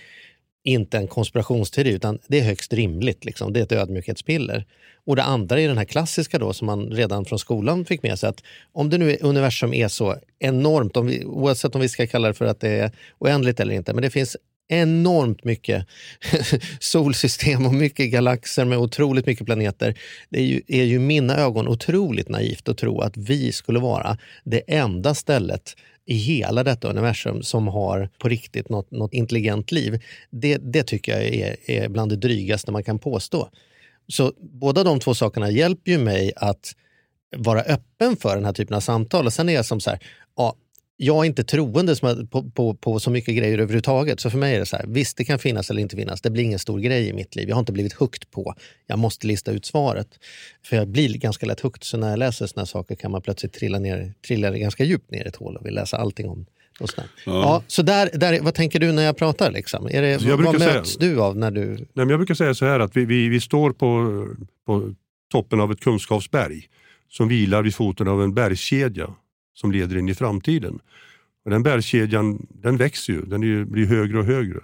inte 0.64 0.98
en 0.98 1.08
konspirationsteori 1.08 1.90
utan 1.90 2.18
det 2.28 2.38
är 2.38 2.44
högst 2.44 2.72
rimligt. 2.72 3.24
Liksom. 3.24 3.52
Det 3.52 3.60
är 3.60 3.64
ett 3.64 3.72
ödmjukhetspiller. 3.72 4.66
Och 5.06 5.16
det 5.16 5.22
andra 5.22 5.60
är 5.60 5.68
den 5.68 5.78
här 5.78 5.84
klassiska 5.84 6.38
då 6.38 6.52
som 6.52 6.66
man 6.66 6.90
redan 6.90 7.24
från 7.24 7.38
skolan 7.38 7.84
fick 7.84 8.02
med 8.02 8.18
sig 8.18 8.28
att 8.28 8.42
om 8.72 8.90
det 8.90 8.98
nu 8.98 9.10
är 9.10 9.24
universum 9.24 9.74
är 9.74 9.88
så 9.88 10.16
enormt, 10.38 10.96
om 10.96 11.06
vi, 11.06 11.24
oavsett 11.24 11.74
om 11.74 11.80
vi 11.80 11.88
ska 11.88 12.06
kalla 12.06 12.28
det 12.28 12.34
för 12.34 12.44
att 12.44 12.60
det 12.60 12.68
är 12.68 12.90
oändligt 13.18 13.60
eller 13.60 13.74
inte, 13.74 13.92
men 13.92 14.02
det 14.02 14.10
finns 14.10 14.36
enormt 14.68 15.44
mycket 15.44 15.86
solsystem 16.80 17.66
och 17.66 17.74
mycket 17.74 18.10
galaxer 18.10 18.64
med 18.64 18.78
otroligt 18.78 19.26
mycket 19.26 19.46
planeter. 19.46 19.98
Det 20.28 20.38
är 20.38 20.44
ju, 20.44 20.62
är 20.68 20.84
ju 20.84 20.96
i 20.96 20.98
mina 20.98 21.36
ögon 21.36 21.68
otroligt 21.68 22.28
naivt 22.28 22.68
att 22.68 22.78
tro 22.78 23.00
att 23.00 23.16
vi 23.16 23.52
skulle 23.52 23.78
vara 23.78 24.18
det 24.44 24.62
enda 24.66 25.14
stället 25.14 25.76
i 26.06 26.14
hela 26.14 26.64
detta 26.64 26.88
universum 26.88 27.42
som 27.42 27.68
har 27.68 28.08
på 28.18 28.28
riktigt 28.28 28.68
något, 28.68 28.90
något 28.90 29.14
intelligent 29.14 29.72
liv. 29.72 30.02
Det, 30.30 30.56
det 30.56 30.82
tycker 30.82 31.12
jag 31.12 31.24
är, 31.24 31.56
är 31.66 31.88
bland 31.88 32.12
det 32.12 32.16
drygaste 32.16 32.72
man 32.72 32.84
kan 32.84 32.98
påstå. 32.98 33.48
Så 34.08 34.32
båda 34.38 34.84
de 34.84 35.00
två 35.00 35.14
sakerna 35.14 35.50
hjälper 35.50 35.90
ju 35.90 35.98
mig 35.98 36.32
att 36.36 36.74
vara 37.36 37.60
öppen 37.60 38.16
för 38.16 38.34
den 38.34 38.44
här 38.44 38.52
typen 38.52 38.76
av 38.76 38.80
samtal. 38.80 39.26
Och 39.26 39.32
sen 39.32 39.48
är 39.48 39.52
jag 39.52 39.64
som 39.64 39.80
så 39.80 39.90
här, 39.90 39.98
jag 40.96 41.16
är 41.16 41.24
inte 41.24 41.44
troende 41.44 41.96
på, 42.30 42.50
på, 42.50 42.74
på 42.74 43.00
så 43.00 43.10
mycket 43.10 43.36
grejer 43.36 43.58
överhuvudtaget. 43.58 44.20
Så 44.20 44.30
för 44.30 44.38
mig 44.38 44.54
är 44.54 44.58
det 44.60 44.66
så 44.66 44.76
här, 44.76 44.84
visst 44.88 45.16
det 45.16 45.24
kan 45.24 45.38
finnas 45.38 45.70
eller 45.70 45.82
inte 45.82 45.96
finnas. 45.96 46.20
Det 46.20 46.30
blir 46.30 46.42
ingen 46.44 46.58
stor 46.58 46.78
grej 46.78 47.08
i 47.08 47.12
mitt 47.12 47.36
liv. 47.36 47.48
Jag 47.48 47.56
har 47.56 47.60
inte 47.60 47.72
blivit 47.72 47.92
hooked 47.92 48.30
på. 48.30 48.54
Jag 48.86 48.98
måste 48.98 49.26
lista 49.26 49.52
ut 49.52 49.64
svaret. 49.64 50.08
För 50.66 50.76
jag 50.76 50.88
blir 50.88 51.14
ganska 51.18 51.46
lätt 51.46 51.60
hooked. 51.60 51.84
Så 51.84 51.96
när 51.96 52.10
jag 52.10 52.18
läser 52.18 52.46
såna 52.46 52.60
här 52.60 52.66
saker 52.66 52.94
kan 52.94 53.10
man 53.10 53.22
plötsligt 53.22 53.52
trilla, 53.52 53.78
ner, 53.78 54.12
trilla 54.26 54.50
ganska 54.50 54.84
djupt 54.84 55.10
ner 55.10 55.24
i 55.24 55.28
ett 55.28 55.36
hål 55.36 55.56
och 55.56 55.66
vill 55.66 55.74
läsa 55.74 55.96
allting 55.96 56.28
om 56.28 56.46
och 56.80 56.90
sådär. 56.90 57.06
Ja. 57.26 57.62
så 57.66 57.82
där, 57.82 58.10
där, 58.14 58.40
vad 58.40 58.54
tänker 58.54 58.80
du 58.80 58.92
när 58.92 59.02
jag 59.02 59.16
pratar? 59.16 59.50
Liksom? 59.50 59.86
Är 59.90 60.02
det, 60.02 60.18
Så 60.18 60.28
jag 60.28 60.36
vad 60.36 60.60
säga- 60.60 60.74
möts 60.74 60.96
du 60.96 61.20
av 61.20 61.36
när 61.36 61.50
du... 61.50 61.66
Nej, 61.68 61.86
men 61.94 62.08
jag 62.10 62.18
brukar 62.18 62.34
säga 62.34 62.54
så 62.54 62.64
här 62.66 62.80
att 62.80 62.96
vi, 62.96 63.04
vi, 63.04 63.28
vi 63.28 63.40
står 63.40 63.70
på, 63.72 64.26
på 64.66 64.94
toppen 65.32 65.60
av 65.60 65.72
ett 65.72 65.80
kunskapsberg 65.80 66.62
som 67.10 67.28
vilar 67.28 67.62
vid 67.62 67.74
foten 67.74 68.08
av 68.08 68.22
en 68.22 68.34
bergskedja 68.34 69.14
som 69.54 69.72
leder 69.72 69.96
in 69.96 70.08
i 70.08 70.14
framtiden. 70.14 70.78
Och 71.44 71.50
den 71.50 71.62
bergskedjan 71.62 72.46
den 72.50 72.76
växer 72.76 73.12
ju, 73.12 73.22
den 73.22 73.42
ju, 73.42 73.64
blir 73.64 73.86
högre 73.86 74.18
och 74.18 74.24
högre. 74.24 74.60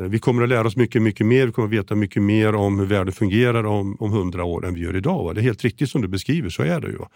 Eh, 0.00 0.06
vi 0.06 0.18
kommer 0.18 0.42
att 0.42 0.48
lära 0.48 0.66
oss 0.66 0.76
mycket, 0.76 1.02
mycket 1.02 1.26
mer, 1.26 1.46
vi 1.46 1.52
kommer 1.52 1.68
att 1.68 1.74
veta 1.74 1.94
mycket 1.94 2.22
mer 2.22 2.54
om 2.54 2.78
hur 2.78 2.86
världen 2.86 3.12
fungerar 3.12 3.64
om, 3.64 3.96
om 4.00 4.12
100 4.12 4.44
år 4.44 4.66
än 4.66 4.74
vi 4.74 4.80
gör 4.80 4.96
idag. 4.96 5.24
Va? 5.24 5.32
Det 5.32 5.40
är 5.40 5.42
helt 5.42 5.64
riktigt 5.64 5.90
som 5.90 6.02
du 6.02 6.08
beskriver, 6.08 6.48
så 6.48 6.62
är 6.62 6.80
det 6.80 6.88
ju. 6.88 6.96
Va? 6.96 7.08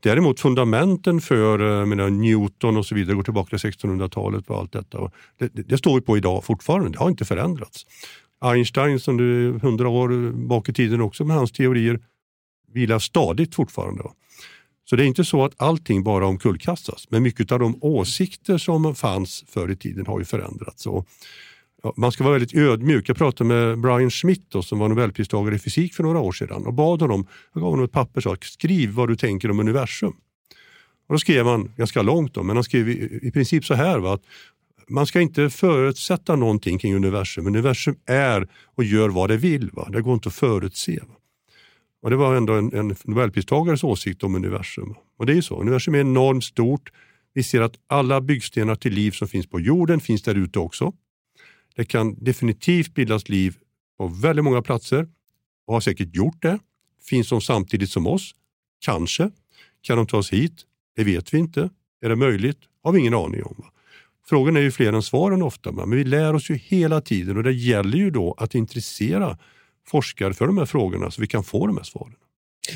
Däremot 0.00 0.40
fundamenten 0.40 1.20
för 1.20 1.80
eh, 1.80 1.86
menar, 1.86 2.10
Newton 2.10 2.76
och 2.76 2.86
så 2.86 2.94
vidare 2.94 3.16
går 3.16 3.22
tillbaka 3.22 3.58
till 3.58 3.70
1600-talet 3.70 4.50
och 4.50 4.58
allt 4.58 4.72
detta. 4.72 5.00
va? 5.00 5.10
Det, 5.38 5.54
det, 5.54 5.62
det 5.62 5.78
står 5.78 5.94
vi 5.94 6.00
på 6.00 6.16
idag 6.16 6.44
fortfarande, 6.44 6.90
det 6.90 6.98
har 6.98 7.10
inte 7.10 7.24
förändrats. 7.24 7.86
Einstein 8.40 9.00
som 9.00 9.16
du 9.16 9.48
är 9.48 9.54
100 9.56 9.88
år 9.88 10.32
bak 10.32 10.68
i 10.68 10.72
tiden 10.72 11.00
också 11.00 11.24
med 11.24 11.36
hans 11.36 11.52
teorier 11.52 12.00
vilar 12.72 12.98
stadigt 12.98 13.54
fortfarande. 13.54 14.02
Va? 14.02 14.12
Så 14.92 14.96
det 14.96 15.04
är 15.04 15.06
inte 15.06 15.24
så 15.24 15.44
att 15.44 15.54
allting 15.56 16.02
bara 16.02 16.26
omkullkastas, 16.26 17.06
men 17.10 17.22
mycket 17.22 17.52
av 17.52 17.58
de 17.58 17.78
åsikter 17.80 18.58
som 18.58 18.94
fanns 18.94 19.44
förr 19.48 19.70
i 19.70 19.76
tiden 19.76 20.06
har 20.06 20.18
ju 20.18 20.24
förändrats. 20.24 20.86
Och, 20.86 21.08
man 21.96 22.12
ska 22.12 22.24
vara 22.24 22.32
väldigt 22.32 22.54
ödmjuk. 22.54 23.08
Jag 23.08 23.16
pratade 23.16 23.48
med 23.48 23.80
Brian 23.80 24.10
Schmidt 24.10 24.46
då, 24.48 24.62
som 24.62 24.78
var 24.78 24.88
nobelpristagare 24.88 25.54
i 25.54 25.58
fysik 25.58 25.94
för 25.94 26.02
några 26.02 26.18
år 26.18 26.32
sedan 26.32 26.66
och 26.66 26.74
bad 26.74 27.00
honom, 27.00 27.26
jag 27.54 27.62
gav 27.62 27.70
honom 27.70 27.84
ett 27.84 27.92
papper 27.92 28.18
och 28.18 28.22
sa 28.22 28.36
skriv 28.40 28.90
vad 28.90 29.08
du 29.08 29.16
tänker 29.16 29.50
om 29.50 29.60
universum. 29.60 30.12
Och 31.06 31.14
då 31.14 31.18
skrev 31.18 31.46
han 31.46 31.72
ganska 31.76 32.02
långt, 32.02 32.34
då, 32.34 32.42
men 32.42 32.56
han 32.56 32.64
skrev 32.64 32.88
i, 32.88 33.18
i 33.22 33.30
princip 33.30 33.64
så 33.64 33.74
här 33.74 33.98
va, 33.98 34.14
att 34.14 34.22
man 34.88 35.06
ska 35.06 35.20
inte 35.20 35.50
förutsätta 35.50 36.36
någonting 36.36 36.78
kring 36.78 36.94
universum. 36.94 37.46
Universum 37.46 37.96
är 38.06 38.48
och 38.74 38.84
gör 38.84 39.08
vad 39.08 39.30
det 39.30 39.36
vill. 39.36 39.70
Va? 39.72 39.88
Det 39.92 40.02
går 40.02 40.14
inte 40.14 40.28
att 40.28 40.34
förutse. 40.34 40.98
Va? 41.08 41.14
Och 42.02 42.10
Det 42.10 42.16
var 42.16 42.34
ändå 42.34 42.52
en, 42.52 42.74
en 42.74 42.96
nobelpristagares 43.04 43.84
åsikt 43.84 44.22
om 44.22 44.34
universum. 44.34 44.94
Och 45.18 45.26
det 45.26 45.32
är 45.32 45.36
ju 45.36 45.42
så, 45.42 45.60
universum 45.60 45.94
är 45.94 46.00
enormt 46.00 46.44
stort. 46.44 46.92
Vi 47.34 47.42
ser 47.42 47.60
att 47.60 47.74
alla 47.86 48.20
byggstenar 48.20 48.74
till 48.74 48.92
liv 48.92 49.10
som 49.10 49.28
finns 49.28 49.46
på 49.46 49.60
jorden 49.60 50.00
finns 50.00 50.22
där 50.22 50.34
ute 50.34 50.58
också. 50.58 50.92
Det 51.76 51.84
kan 51.84 52.24
definitivt 52.24 52.94
bildas 52.94 53.28
liv 53.28 53.56
på 53.98 54.06
väldigt 54.06 54.44
många 54.44 54.62
platser 54.62 55.08
och 55.66 55.74
har 55.74 55.80
säkert 55.80 56.14
gjort 56.14 56.42
det. 56.42 56.58
Finns 57.08 57.28
de 57.28 57.40
samtidigt 57.40 57.90
som 57.90 58.06
oss? 58.06 58.34
Kanske. 58.84 59.30
Kan 59.82 59.96
de 59.96 60.06
ta 60.06 60.18
oss 60.18 60.32
hit? 60.32 60.62
Det 60.96 61.04
vet 61.04 61.34
vi 61.34 61.38
inte. 61.38 61.70
Är 62.00 62.08
det 62.08 62.16
möjligt? 62.16 62.58
har 62.82 62.92
vi 62.92 63.00
ingen 63.00 63.14
aning 63.14 63.44
om. 63.44 63.64
Frågan 64.26 64.56
är 64.56 64.60
ju 64.60 64.70
fler 64.70 64.92
än 64.92 65.02
svaren 65.02 65.42
ofta, 65.42 65.72
men 65.72 65.90
vi 65.90 66.04
lär 66.04 66.34
oss 66.34 66.50
ju 66.50 66.54
hela 66.54 67.00
tiden 67.00 67.36
och 67.36 67.42
det 67.42 67.52
gäller 67.52 67.98
ju 67.98 68.10
då 68.10 68.34
att 68.38 68.54
intressera 68.54 69.38
forskare 69.88 70.34
för 70.34 70.46
de 70.46 70.58
här 70.58 70.66
frågorna 70.66 71.10
så 71.10 71.20
vi 71.20 71.26
kan 71.26 71.44
få 71.44 71.66
de 71.66 71.76
här 71.76 71.84
svaren. 71.84 72.14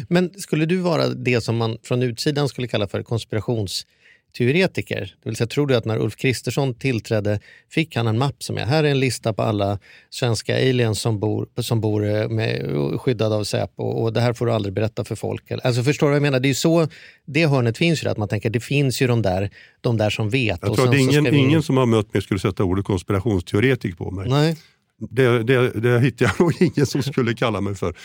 Men 0.08 0.30
skulle 0.40 0.66
du 0.66 0.76
vara 0.76 1.08
det 1.08 1.40
som 1.40 1.56
man 1.56 1.78
från 1.82 2.02
utsidan 2.02 2.48
skulle 2.48 2.68
kalla 2.68 2.88
för 2.88 3.02
konspirationsteoretiker? 3.02 5.14
Det 5.22 5.28
vill 5.28 5.36
säga, 5.36 5.46
tror 5.46 5.66
du 5.66 5.76
att 5.76 5.84
när 5.84 5.98
Ulf 5.98 6.16
Kristersson 6.16 6.74
tillträdde 6.74 7.40
fick 7.70 7.96
han 7.96 8.06
en 8.06 8.18
mapp 8.18 8.42
som 8.42 8.58
är 8.58 8.64
här 8.64 8.84
är 8.84 8.88
en 8.90 9.00
lista 9.00 9.32
på 9.32 9.42
alla 9.42 9.78
svenska 10.10 10.56
aliens 10.56 11.00
som 11.00 11.20
bor, 11.20 11.48
som 11.58 11.80
bor 11.80 12.06
eh, 12.06 12.28
med, 12.28 12.66
skyddade 13.00 13.34
av 13.34 13.44
Säpo 13.44 13.82
och 13.82 14.12
det 14.12 14.20
här 14.20 14.32
får 14.32 14.46
du 14.46 14.52
aldrig 14.52 14.74
berätta 14.74 15.04
för 15.04 15.14
folk. 15.14 15.50
Alltså 15.50 15.82
förstår 15.82 16.06
du 16.06 16.10
vad 16.10 16.16
jag 16.16 16.22
menar? 16.22 16.40
Det 16.40 16.50
är 16.50 16.54
så, 16.54 16.88
det 17.26 17.46
hörnet 17.46 17.78
finns 17.78 18.04
ju, 18.04 18.08
att 18.08 18.16
man 18.18 18.28
tänker 18.28 18.50
det 18.50 18.60
finns 18.60 19.02
ju 19.02 19.06
de 19.06 19.22
där, 19.22 19.50
de 19.80 19.96
där 19.96 20.10
som 20.10 20.30
vet. 20.30 20.58
Jag 20.62 20.70
och 20.70 20.76
tror 20.76 20.88
att 20.88 20.94
ingen, 20.94 21.24
ska 21.24 21.30
vi- 21.32 21.38
ingen 21.38 21.62
som 21.62 21.76
har 21.76 21.86
mött 21.86 22.14
mig 22.14 22.22
skulle 22.22 22.40
sätta 22.40 22.64
ordet 22.64 22.84
konspirationsteoretik 22.84 23.98
på 23.98 24.10
mig. 24.10 24.28
Nej. 24.28 24.56
Det, 24.98 25.42
det, 25.42 25.70
det 25.70 26.00
hittar 26.00 26.26
jag 26.26 26.40
nog 26.40 26.62
ingen 26.62 26.86
som 26.86 27.02
skulle 27.02 27.34
kalla 27.34 27.60
mig 27.60 27.74
för. 27.74 27.96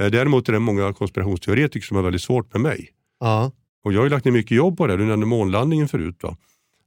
Eh, 0.00 0.06
Däremot 0.06 0.48
är 0.48 0.52
det 0.52 0.58
många 0.58 0.92
konspirationsteoretiker 0.92 1.86
som 1.86 1.96
har 1.96 2.04
väldigt 2.04 2.22
svårt 2.22 2.52
med 2.52 2.62
mig. 2.62 2.88
Ja. 3.20 3.52
Och 3.84 3.92
jag 3.92 4.00
har 4.00 4.08
lagt 4.08 4.24
ner 4.24 4.32
mycket 4.32 4.56
jobb 4.56 4.76
på 4.76 4.86
det. 4.86 4.96
Du 4.96 5.04
nämnde 5.04 5.26
månlandningen 5.26 5.88
förut. 5.88 6.22
Va? 6.22 6.36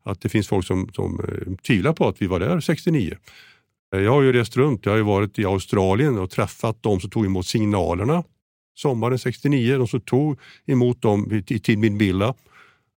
Att 0.04 0.22
det 0.22 0.30
finns 0.30 0.48
folk 0.48 0.66
som, 0.66 0.90
som 0.94 1.20
eh, 1.20 1.56
tvivlar 1.56 1.94
på 1.94 2.08
att 2.08 2.22
vi 2.22 2.28
var 2.28 2.40
där 2.40 2.60
69. 2.60 3.18
Eh, 3.96 4.02
Jag 4.02 4.12
har 4.12 4.22
ju 4.22 4.34
rest 4.34 4.58
runt. 4.58 4.86
Jag 4.86 4.94
har 4.94 5.00
varit 5.00 5.40
i 5.40 5.46
Australien 5.46 6.18
och 6.20 6.30
träffat 6.30 6.78
de 6.84 7.00
som 7.00 7.10
tog 7.10 7.26
emot 7.26 7.46
signalerna 7.48 8.24
sommaren 8.78 9.20
69. 9.20 9.78
De 9.78 9.88
som 9.88 10.02
tog 10.02 10.40
emot 10.66 11.02
dem 11.02 11.32
i, 11.32 11.54
i 11.56 11.60
Tid 11.60 11.78
Min 11.80 11.98
Villa. 11.98 12.34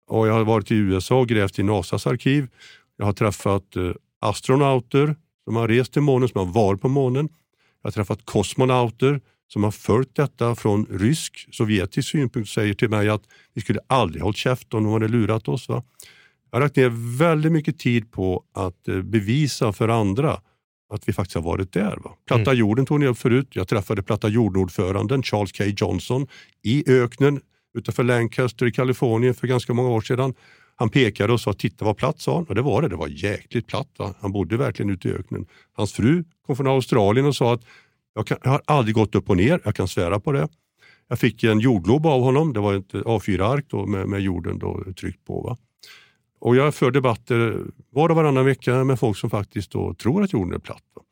Och 0.08 0.28
jag 0.28 0.32
har 0.32 0.44
varit 0.44 0.70
i 0.70 0.74
USA 0.74 1.20
och 1.20 1.28
grävt 1.28 1.58
i 1.58 1.62
NASAs 1.62 2.06
arkiv. 2.06 2.48
Jag 2.96 3.06
har 3.06 3.12
träffat 3.12 3.64
astronauter 4.20 5.16
som 5.48 5.56
har 5.56 5.68
rest 5.68 5.92
till 5.92 6.02
månen, 6.02 6.28
som 6.28 6.46
har 6.46 6.52
varit 6.52 6.80
på 6.80 6.88
månen. 6.88 7.28
Jag 7.82 7.86
har 7.86 7.92
träffat 7.92 8.24
kosmonauter 8.24 9.20
som 9.52 9.64
har 9.64 9.70
följt 9.70 10.14
detta 10.14 10.54
från 10.54 10.86
rysk, 10.90 11.48
sovjetisk 11.50 12.08
synpunkt 12.08 12.46
och 12.48 12.52
säger 12.52 12.74
till 12.74 12.88
mig 12.88 13.08
att 13.08 13.22
vi 13.54 13.60
skulle 13.60 13.80
aldrig 13.86 14.22
hållit 14.22 14.36
käft 14.36 14.74
om 14.74 14.84
de 14.84 14.92
hade 14.92 15.08
lurat 15.08 15.48
oss. 15.48 15.68
Va? 15.68 15.82
Jag 16.50 16.58
har 16.58 16.60
lagt 16.60 16.76
ner 16.76 17.18
väldigt 17.18 17.52
mycket 17.52 17.78
tid 17.78 18.12
på 18.12 18.44
att 18.54 18.88
eh, 18.88 19.02
bevisa 19.02 19.72
för 19.72 19.88
andra 19.88 20.40
att 20.94 21.08
vi 21.08 21.12
faktiskt 21.12 21.34
har 21.34 21.42
varit 21.42 21.72
där. 21.72 21.96
Va? 22.04 22.10
Platta 22.26 22.52
jorden 22.52 22.86
tog 22.86 23.00
ni 23.00 23.06
upp 23.06 23.18
förut. 23.18 23.48
Jag 23.50 23.68
träffade 23.68 24.02
Platta 24.02 24.28
jorden-ordföranden 24.28 25.22
Charles 25.22 25.52
K. 25.52 25.64
Johnson 25.64 26.26
i 26.62 26.92
öknen 26.92 27.40
utanför 27.74 28.04
Lancaster 28.04 28.66
i 28.66 28.72
Kalifornien 28.72 29.34
för 29.34 29.46
ganska 29.46 29.74
många 29.74 29.88
år 29.88 30.00
sedan. 30.00 30.34
Han 30.80 30.88
pekade 30.88 31.32
och 31.32 31.40
sa 31.40 31.52
titta 31.52 31.84
vad 31.84 31.96
platt 31.96 32.20
sa 32.20 32.34
han. 32.34 32.44
Och 32.44 32.54
det 32.54 32.62
var 32.62 32.82
det, 32.82 32.88
det 32.88 32.96
var 32.96 33.08
jäkligt 33.08 33.66
platt. 33.66 33.88
Va? 33.98 34.14
Han 34.20 34.32
bodde 34.32 34.56
verkligen 34.56 34.90
ute 34.90 35.08
i 35.08 35.12
öknen. 35.12 35.46
Hans 35.72 35.92
fru 35.92 36.24
kom 36.46 36.56
från 36.56 36.66
Australien 36.66 37.26
och 37.26 37.36
sa 37.36 37.54
att 37.54 37.64
jag, 38.14 38.26
kan, 38.26 38.38
jag 38.42 38.50
har 38.50 38.62
aldrig 38.64 38.94
gått 38.94 39.14
upp 39.14 39.30
och 39.30 39.36
ner, 39.36 39.60
jag 39.64 39.74
kan 39.74 39.88
svära 39.88 40.20
på 40.20 40.32
det. 40.32 40.48
Jag 41.08 41.18
fick 41.18 41.44
en 41.44 41.60
jordglob 41.60 42.06
av 42.06 42.20
honom, 42.20 42.52
det 42.52 42.60
var 42.60 42.74
ett 42.74 42.92
A4-ark 42.92 43.88
med, 43.88 44.08
med 44.08 44.20
jorden 44.20 44.58
då 44.58 44.84
tryckt 45.00 45.24
på. 45.24 45.40
Va? 45.40 45.56
Och 46.40 46.56
jag 46.56 46.74
för 46.74 46.90
debatter 46.90 47.64
var 47.90 48.08
och 48.08 48.16
varannan 48.16 48.44
vecka 48.44 48.84
med 48.84 49.00
folk 49.00 49.16
som 49.16 49.30
faktiskt 49.30 49.70
då 49.70 49.94
tror 49.94 50.22
att 50.22 50.32
jorden 50.32 50.54
är 50.54 50.58
platt. 50.58 50.82
Va? 50.94 51.02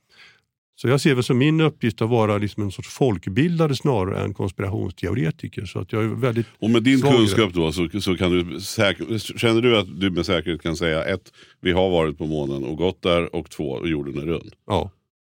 Så 0.76 0.88
jag 0.88 1.00
ser 1.00 1.14
väl 1.14 1.24
som 1.24 1.38
min 1.38 1.60
uppgift 1.60 2.02
att 2.02 2.08
vara 2.08 2.38
liksom 2.38 2.62
en 2.62 2.70
sorts 2.70 2.88
folkbildare 2.88 3.76
snarare 3.76 4.24
än 4.24 4.34
konspirationsteoretiker. 4.34 5.64
Så 5.64 5.78
att 5.78 5.92
jag 5.92 6.04
är 6.04 6.08
väldigt 6.08 6.46
Och 6.58 6.70
med 6.70 6.82
din 6.82 7.02
kunskap 7.02 7.52
då 7.52 7.72
så, 7.72 7.88
så 8.00 8.16
kan 8.16 8.30
du 8.30 8.60
säker, 8.60 9.18
känner 9.38 9.60
du 9.60 9.78
att 9.78 10.00
du 10.00 10.10
med 10.10 10.26
säkerhet 10.26 10.62
kan 10.62 10.76
säga 10.76 11.04
ett, 11.04 11.32
vi 11.60 11.72
har 11.72 11.90
varit 11.90 12.18
på 12.18 12.26
månen 12.26 12.64
och 12.64 12.76
gått 12.76 13.02
där 13.02 13.36
och 13.36 13.50
två, 13.50 13.86
jorden 13.86 14.18
är 14.18 14.26
rund. 14.26 14.52
Ja, 14.66 14.90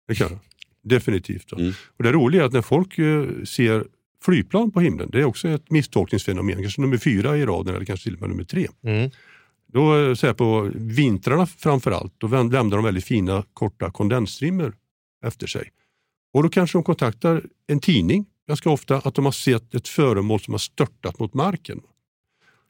det 0.07 0.15
kan 0.15 0.27
jag. 0.29 0.39
Definitivt. 0.83 1.51
va. 1.51 1.57
Och 1.97 2.03
det 2.03 2.11
roliga 2.11 2.41
är 2.41 2.45
att 2.45 2.53
när 2.53 2.61
folk 2.61 2.99
eh, 2.99 3.25
ser 3.43 3.83
flygplan 4.25 4.71
på 4.71 4.81
himlen, 4.81 5.09
det 5.11 5.19
är 5.19 5.25
också 5.25 5.47
ett 5.47 5.71
misstolkningsfenomen, 5.71 6.61
kanske 6.61 6.81
nummer 6.81 6.97
fyra 6.97 7.37
i 7.37 7.45
raden 7.45 7.75
eller 7.75 7.85
kanske 7.85 8.03
till 8.03 8.15
och 8.15 8.21
med 8.21 8.29
nummer 8.29 8.43
tre. 8.43 8.67
Mm. 8.83 9.11
Då 9.73 9.97
eh, 9.97 10.13
så 10.13 10.27
här 10.27 10.33
på 10.33 10.71
vintrarna 10.75 11.45
framför 11.45 11.91
allt, 11.91 12.13
då 12.17 12.27
lämnar 12.27 12.77
de 12.77 12.83
väldigt 12.83 13.05
fina 13.05 13.43
korta 13.53 13.91
kondensstrimmer 13.91 14.73
efter 15.25 15.47
sig. 15.47 15.71
Och 16.33 16.43
då 16.43 16.49
kanske 16.49 16.77
de 16.77 16.83
kontaktar 16.83 17.45
en 17.67 17.79
tidning 17.79 18.25
ganska 18.47 18.69
ofta 18.69 18.97
att 18.97 19.15
de 19.15 19.25
har 19.25 19.31
sett 19.31 19.75
ett 19.75 19.87
föremål 19.87 20.39
som 20.39 20.53
har 20.53 20.59
störtat 20.59 21.19
mot 21.19 21.33
marken. 21.33 21.81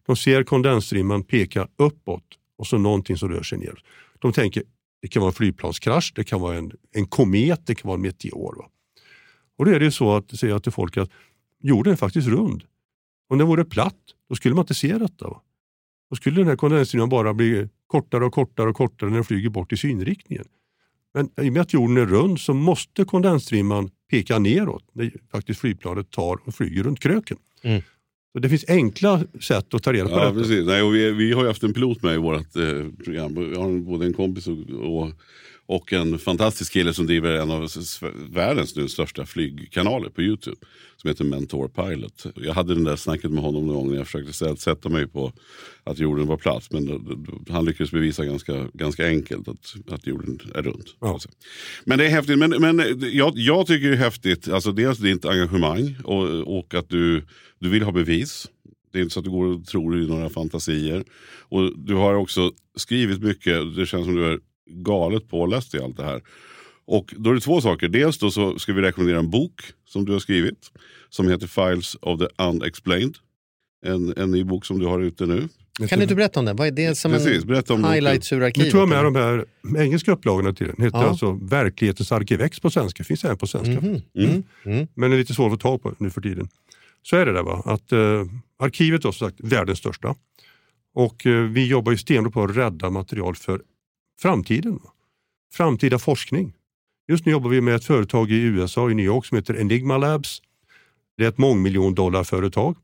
De 0.05 0.15
ser 0.15 0.43
kondensstrimman 0.43 1.23
peka 1.23 1.67
uppåt 1.77 2.23
och 2.57 2.67
så 2.67 2.77
någonting 2.77 3.17
som 3.17 3.29
rör 3.29 3.43
sig 3.43 3.57
ner. 3.57 3.83
De 4.19 4.33
tänker 4.33 4.63
det 5.01 5.07
kan 5.07 5.21
vara 5.21 5.29
en 5.29 5.33
flygplanskrasch, 5.33 6.13
det 6.15 6.23
kan 6.23 6.41
vara 6.41 6.57
en, 6.57 6.71
en 6.91 7.05
komet, 7.05 7.61
det 7.65 7.75
kan 7.75 7.87
vara 7.87 7.95
en 7.95 8.01
meteor. 8.01 8.55
Va? 8.57 8.69
Och 9.57 9.65
då 9.65 9.71
är 9.71 9.79
det 9.79 9.85
ju 9.85 9.91
så 9.91 10.15
att 10.15 10.39
säga 10.39 10.59
till 10.59 10.71
folk 10.71 10.97
att 10.97 11.11
jorden 11.59 11.93
är 11.93 11.97
faktiskt 11.97 12.27
rund. 12.27 12.63
Om 13.29 13.37
den 13.37 13.47
vore 13.47 13.65
platt, 13.65 13.99
då 14.29 14.35
skulle 14.35 14.55
man 14.55 14.63
inte 14.63 14.73
se 14.73 14.97
detta. 14.97 15.27
Va? 15.27 15.41
Då 16.09 16.15
skulle 16.15 16.39
den 16.39 16.47
här 16.47 16.55
kondensstrimman 16.55 17.09
bara 17.09 17.33
bli 17.33 17.69
kortare 17.87 18.25
och 18.25 18.33
kortare 18.33 18.69
och 18.69 18.75
kortare 18.75 19.09
när 19.09 19.17
den 19.17 19.25
flyger 19.25 19.49
bort 19.49 19.73
i 19.73 19.77
synriktningen. 19.77 20.45
Men 21.13 21.29
i 21.45 21.49
och 21.49 21.53
med 21.53 21.61
att 21.61 21.73
jorden 21.73 21.97
är 21.97 22.05
rund 22.05 22.39
så 22.39 22.53
måste 22.53 23.05
kondensstrimman 23.05 23.89
peka 24.09 24.39
neråt 24.39 24.83
när 24.93 25.11
faktiskt 25.31 25.59
flygplanet 25.59 26.11
tar 26.11 26.39
och 26.45 26.55
flyger 26.55 26.83
runt 26.83 26.99
kröken. 26.99 27.37
Mm. 27.63 27.81
Så 28.33 28.39
det 28.39 28.49
finns 28.49 28.65
enkla 28.67 29.23
sätt 29.41 29.73
att 29.73 29.83
ta 29.83 29.93
reda 29.93 30.09
på 30.09 30.15
Ja, 30.15 30.19
detta. 30.25 30.33
precis. 30.33 30.65
Nej, 30.65 30.81
och 30.81 30.95
vi, 30.95 31.11
vi 31.11 31.33
har 31.33 31.41
ju 31.41 31.47
haft 31.47 31.63
en 31.63 31.73
pilot 31.73 32.03
med 32.03 32.15
i 32.15 32.17
vårt 32.17 32.55
eh, 32.55 32.63
program. 33.03 33.35
Vi 33.35 33.55
har 33.55 33.79
både 33.79 34.05
en 34.05 34.13
kompis 34.13 34.47
och, 34.47 34.57
och, 34.69 35.11
och 35.69 35.93
en 35.93 36.19
fantastisk 36.19 36.73
kille 36.73 36.93
som 36.93 37.05
driver 37.05 37.31
en 37.31 37.51
av 37.51 37.67
världens 38.29 38.75
nu 38.75 38.87
största 38.87 39.25
flygkanaler 39.25 40.09
på 40.09 40.21
Youtube. 40.21 40.57
Som 40.97 41.07
heter 41.07 41.23
Mentor 41.23 41.67
Pilot. 41.67 42.25
Jag 42.35 42.53
hade 42.53 42.73
den 42.73 42.83
där 42.83 42.95
snacket 42.95 43.31
med 43.31 43.43
honom 43.43 43.67
någon 43.67 43.75
gång 43.75 43.89
när 43.89 43.97
jag 43.97 44.05
försökte 44.05 44.31
sä- 44.31 44.55
sätta 44.55 44.89
mig 44.89 45.07
på 45.07 45.33
att 45.83 45.99
jorden 45.99 46.27
var 46.27 46.37
platt. 46.37 46.67
Men 46.71 46.85
då, 46.85 46.97
då, 46.97 47.15
då, 47.15 47.53
han 47.53 47.65
lyckades 47.65 47.91
bevisa 47.91 48.25
ganska, 48.25 48.67
ganska 48.73 49.07
enkelt 49.07 49.47
att, 49.47 49.75
att 49.91 50.07
jorden 50.07 50.39
är 50.55 50.61
rund. 50.61 50.85
Alltså. 50.99 51.29
Men 51.85 51.97
det 51.97 52.05
är 52.05 52.09
häftigt. 52.09 52.39
Men, 52.39 52.49
men 52.49 53.01
jag, 53.13 53.33
jag 53.35 53.67
tycker 53.67 53.87
det 53.89 53.95
är 53.95 53.97
häftigt, 53.97 54.47
alltså 54.47 54.71
dels 54.71 54.97
ditt 54.97 55.25
engagemang 55.25 55.95
och, 56.03 56.57
och 56.57 56.73
att 56.73 56.89
du, 56.89 57.25
du 57.59 57.69
vill 57.69 57.83
ha 57.83 57.91
bevis. 57.91 58.47
Det 58.91 58.99
är 58.99 59.01
inte 59.01 59.13
så 59.13 59.19
att 59.19 59.25
du 59.25 59.31
går 59.31 59.45
och 59.45 59.65
tror 59.65 60.01
i 60.03 60.07
några 60.07 60.29
fantasier. 60.29 61.03
Och 61.39 61.77
du 61.77 61.95
har 61.95 62.13
också 62.13 62.51
skrivit 62.75 63.21
mycket, 63.21 63.75
det 63.75 63.85
känns 63.85 64.05
som 64.05 64.15
du 64.15 64.25
är 64.25 64.39
galet 64.69 65.27
påläst 65.29 65.75
i 65.75 65.79
allt 65.79 65.97
det 65.97 66.03
här. 66.03 66.21
Och 66.85 67.13
då 67.17 67.29
är 67.29 67.33
det 67.33 67.39
två 67.41 67.61
saker. 67.61 67.87
Dels 67.87 68.17
då 68.17 68.31
så 68.31 68.59
ska 68.59 68.73
vi 68.73 68.81
rekommendera 68.81 69.19
en 69.19 69.29
bok 69.29 69.61
som 69.87 70.05
du 70.05 70.11
har 70.11 70.19
skrivit. 70.19 70.71
Som 71.09 71.27
heter 71.29 71.47
Files 71.47 71.95
of 72.01 72.19
the 72.19 72.43
Unexplained. 72.43 73.15
En, 73.85 74.13
en 74.17 74.31
ny 74.31 74.43
bok 74.43 74.65
som 74.65 74.79
du 74.79 74.85
har 74.85 74.99
ute 74.99 75.25
nu. 75.25 75.47
Kan 75.87 76.01
inte 76.01 76.13
du 76.13 76.15
berätta 76.15 76.39
om 76.39 76.45
den? 76.45 76.55
Vad 76.55 76.67
är 76.67 76.71
det 76.71 76.95
som 76.95 77.11
Precis, 77.11 77.43
en 77.69 77.85
highlights 77.85 78.31
ur 78.33 78.37
Nu 78.37 78.45
arkivet? 78.45 78.71
tog 78.71 78.81
jag 78.81 78.89
med 78.89 79.03
de 79.03 79.15
här 79.15 79.45
engelska 79.77 80.11
upplagorna 80.11 80.53
till 80.53 80.67
den. 80.67 80.75
Den 80.77 80.85
heter 80.85 80.97
Ja. 80.97 81.05
alltså 81.09 81.31
Verklighetens 81.31 82.11
arkivex 82.11 82.59
på 82.59 82.69
svenska. 82.69 83.03
Finns 83.03 83.25
även 83.25 83.37
på 83.37 83.47
svenska. 83.47 83.71
Mhm. 83.81 84.01
Mm. 84.17 84.43
Mm. 84.65 84.87
Men 84.93 85.13
är 85.13 85.17
lite 85.17 85.33
svår 85.33 85.45
att 85.45 85.51
få 85.51 85.57
tag 85.57 85.83
på 85.83 85.93
nu 85.97 86.09
för 86.09 86.21
tiden. 86.21 86.47
Så 87.03 87.15
är 87.15 87.25
det 87.25 87.33
där 87.33 87.43
va, 87.43 87.61
att 87.65 87.91
eh, 87.91 88.25
arkivet 88.59 88.99
är 89.05 89.11
som 89.11 89.13
sagt 89.13 89.39
världens 89.39 89.79
största. 89.79 90.15
Och 90.95 91.25
eh, 91.25 91.43
vi 91.43 91.67
jobbar 91.67 91.91
ju 91.91 91.97
stenhårt 91.97 92.33
på 92.33 92.43
att 92.43 92.57
rädda 92.57 92.89
material 92.89 93.35
för 93.35 93.61
framtiden. 94.21 94.79
Framtida 95.53 95.99
forskning. 95.99 96.53
Just 97.07 97.25
nu 97.25 97.31
jobbar 97.31 97.49
vi 97.49 97.61
med 97.61 97.75
ett 97.75 97.85
företag 97.85 98.31
i 98.31 98.41
USA, 98.41 98.91
i 98.91 98.93
New 98.93 99.05
York, 99.05 99.25
som 99.25 99.35
heter 99.35 99.57
Enigma 99.57 99.97
Labs. 99.97 100.41
Det 101.17 101.25
är 101.25 101.29
ett 101.29 101.37
mångmiljondollarföretag. 101.37 102.75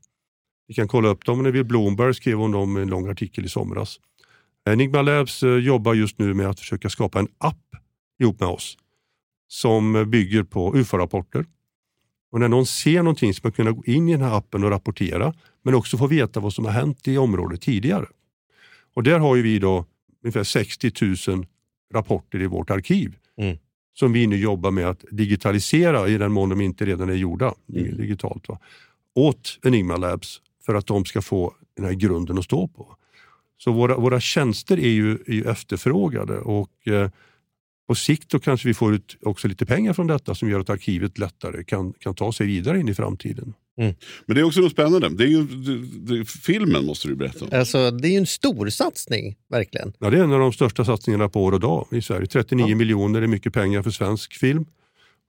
Vi 0.67 0.73
kan 0.73 0.87
kolla 0.87 1.09
upp 1.09 1.25
dem. 1.25 1.43
När 1.43 1.51
vi 1.51 1.63
Bloomberg 1.63 2.13
skrev 2.13 2.41
om 2.41 2.51
dem 2.51 2.77
i 2.77 2.81
en 2.81 2.87
lång 2.87 3.07
artikel 3.07 3.45
i 3.45 3.49
somras. 3.49 3.99
Enigma 4.69 5.01
Labs 5.01 5.43
eh, 5.43 5.49
jobbar 5.49 5.93
just 5.93 6.19
nu 6.19 6.33
med 6.33 6.49
att 6.49 6.59
försöka 6.59 6.89
skapa 6.89 7.19
en 7.19 7.27
app 7.37 7.75
ihop 8.19 8.39
med 8.39 8.49
oss 8.49 8.77
som 9.47 10.09
bygger 10.11 10.43
på 10.43 10.75
UFO-rapporter. 10.75 11.45
Och 12.31 12.39
när 12.39 12.47
någon 12.47 12.65
ser 12.65 13.03
någonting 13.03 13.33
ska 13.33 13.47
man 13.47 13.51
kunna 13.51 13.71
gå 13.71 13.85
in 13.85 14.09
i 14.09 14.11
den 14.11 14.21
här 14.21 14.37
appen 14.37 14.63
och 14.63 14.69
rapportera 14.69 15.33
men 15.63 15.75
också 15.75 15.97
få 15.97 16.07
veta 16.07 16.39
vad 16.39 16.53
som 16.53 16.65
har 16.65 16.71
hänt 16.71 17.07
i 17.07 17.17
området 17.17 17.61
tidigare. 17.61 18.05
Och 18.93 19.03
där 19.03 19.19
har 19.19 19.35
ju 19.35 19.41
vi 19.41 19.59
då 19.59 19.85
ungefär 20.25 20.43
60 20.43 20.91
000 21.31 21.45
rapporter 21.93 22.41
i 22.41 22.47
vårt 22.47 22.69
arkiv 22.69 23.15
Mm. 23.37 23.57
som 23.93 24.13
vi 24.13 24.27
nu 24.27 24.37
jobbar 24.37 24.71
med 24.71 24.89
att 24.89 25.05
digitalisera 25.11 26.07
i 26.07 26.17
den 26.17 26.31
mån 26.31 26.49
de 26.49 26.61
inte 26.61 26.85
redan 26.85 27.09
är 27.09 27.13
gjorda 27.13 27.53
digitalt. 27.97 28.47
Va? 28.49 28.59
Åt 29.15 29.59
Enigma 29.63 29.97
Labs 29.97 30.41
för 30.65 30.75
att 30.75 30.87
de 30.87 31.05
ska 31.05 31.21
få 31.21 31.53
den 31.75 31.85
här 31.85 31.93
grunden 31.93 32.37
att 32.37 32.43
stå 32.45 32.67
på. 32.67 32.95
Så 33.57 33.71
våra, 33.71 33.97
våra 33.97 34.19
tjänster 34.19 34.79
är 34.79 34.89
ju, 34.89 35.11
är 35.11 35.33
ju 35.33 35.43
efterfrågade 35.43 36.39
och 36.39 36.87
eh, 36.87 37.09
på 37.87 37.95
sikt 37.95 38.29
då 38.29 38.39
kanske 38.39 38.67
vi 38.67 38.73
får 38.73 38.93
ut 38.93 39.17
också 39.21 39.47
lite 39.47 39.65
pengar 39.65 39.93
från 39.93 40.07
detta 40.07 40.35
som 40.35 40.49
gör 40.49 40.59
att 40.59 40.69
arkivet 40.69 41.17
lättare 41.17 41.63
kan, 41.63 41.93
kan 41.93 42.15
ta 42.15 42.31
sig 42.31 42.47
vidare 42.47 42.79
in 42.79 42.89
i 42.89 42.93
framtiden. 42.93 43.53
Men 43.77 43.95
det 44.35 44.39
är 44.39 44.43
också 44.43 44.61
något 44.61 44.71
spännande. 44.71 45.09
Det 45.09 45.23
är 45.23 45.27
ju, 45.27 45.43
det, 45.43 46.15
det, 46.15 46.25
filmen 46.25 46.85
måste 46.85 47.07
du 47.07 47.15
berätta 47.15 47.45
om. 47.45 47.59
Alltså, 47.59 47.91
det 47.91 48.07
är 48.07 48.11
ju 48.11 48.17
en 48.17 48.25
stor 48.25 48.69
satsning, 48.69 49.35
verkligen. 49.49 49.93
Ja, 49.99 50.09
det 50.09 50.17
är 50.17 50.23
en 50.23 50.31
av 50.31 50.39
de 50.39 50.53
största 50.53 50.85
satsningarna 50.85 51.29
på 51.29 51.43
år 51.43 51.51
och 51.51 51.59
dag 51.59 51.87
i 51.91 52.01
Sverige. 52.01 52.27
39 52.27 52.75
miljoner 52.75 53.21
är 53.21 53.27
mycket 53.27 53.53
pengar 53.53 53.83
för 53.83 53.91
svensk 53.91 54.33
film. 54.33 54.65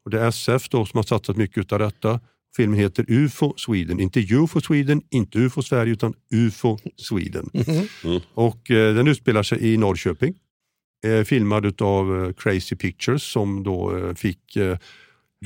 Och 0.05 0.11
det 0.11 0.20
är 0.20 0.28
SF 0.28 0.68
då 0.68 0.86
som 0.86 0.99
har 0.99 1.03
satsat 1.03 1.36
mycket 1.36 1.72
av 1.72 1.78
detta. 1.78 2.20
Filmen 2.57 2.78
heter 2.78 3.05
UFO 3.09 3.55
Sweden, 3.57 4.01
inte 4.01 4.20
UFO 4.20 4.61
Sweden, 4.61 5.03
inte 5.11 5.38
UFO 5.38 5.62
Sverige 5.62 5.92
utan 5.92 6.14
UFO 6.34 6.78
Sweden. 6.97 7.51
Mm. 8.05 8.20
Och 8.34 8.70
eh, 8.70 8.94
den 8.94 9.09
utspelar 9.09 9.42
sig 9.42 9.72
i 9.72 9.76
Norrköping. 9.76 10.34
Eh, 11.07 11.24
filmad 11.24 11.82
av 11.82 12.24
eh, 12.24 12.32
Crazy 12.32 12.76
Pictures 12.76 13.22
som 13.22 13.62
då 13.62 13.97
eh, 13.97 14.14
fick 14.14 14.57
eh, 14.57 14.78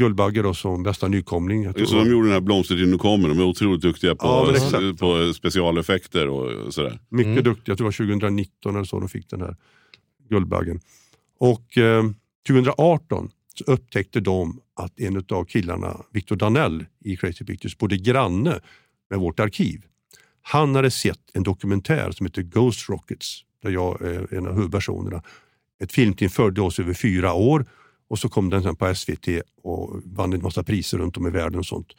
Guldbagge 0.00 0.42
då 0.42 0.54
som 0.54 0.82
bästa 0.82 1.08
nykomling. 1.08 1.62
Jag 1.62 1.76
tror 1.76 1.86
Så 1.86 1.96
de 1.96 2.10
gjorde 2.10 2.26
den 2.26 2.32
här 2.32 2.40
Blomstertid 2.40 2.88
nu 2.88 2.98
kommer. 2.98 3.28
De 3.28 3.38
är 3.38 3.44
otroligt 3.44 3.80
duktiga 3.80 4.14
på, 4.14 4.54
Ja, 4.72 4.92
på 4.98 5.32
specialeffekter 5.34 6.28
och 6.28 6.74
sådär. 6.74 6.98
Mycket 7.08 7.44
duktiga, 7.44 7.72
jag 7.72 7.78
tror 7.78 7.90
det 7.90 8.04
var 8.04 8.18
2019 8.18 8.74
eller 8.74 8.84
så 8.84 9.00
de 9.00 9.08
fick 9.08 9.30
den 9.30 9.40
här 9.40 9.56
Guldbaggen. 10.28 10.80
Och 11.38 11.78
eh, 11.78 12.04
2018 12.48 13.30
så 13.54 13.64
upptäckte 13.64 14.20
de 14.20 14.60
att 14.76 15.00
en 15.00 15.24
av 15.28 15.44
killarna, 15.44 15.96
Victor 16.12 16.36
Danell 16.36 16.86
i 17.04 17.16
Crazy 17.16 17.44
Pictures, 17.44 17.78
bodde 17.78 17.96
granne 17.96 18.60
med 19.10 19.18
vårt 19.18 19.40
arkiv. 19.40 19.82
Han 20.42 20.74
hade 20.74 20.90
sett 20.90 21.20
en 21.34 21.42
dokumentär 21.42 22.10
som 22.10 22.26
heter 22.26 22.42
Ghost 22.42 22.88
Rockets, 22.88 23.40
där 23.62 23.70
jag 23.70 24.02
är 24.02 24.34
en 24.34 24.46
av 24.46 24.54
huvudpersonerna. 24.54 25.22
Ett 25.82 25.92
filmteam 25.92 26.30
följde 26.30 26.60
oss 26.60 26.78
över 26.80 26.94
fyra 26.94 27.32
år 27.32 27.66
och 28.10 28.18
så 28.18 28.28
kom 28.28 28.50
den 28.50 28.62
sen 28.62 28.76
på 28.76 28.94
SVT 28.94 29.28
och 29.62 30.00
vann 30.04 30.32
en 30.32 30.42
massa 30.42 30.64
priser 30.64 30.98
runt 30.98 31.16
om 31.16 31.26
i 31.26 31.30
världen 31.30 31.58
och 31.58 31.66
sånt. 31.66 31.92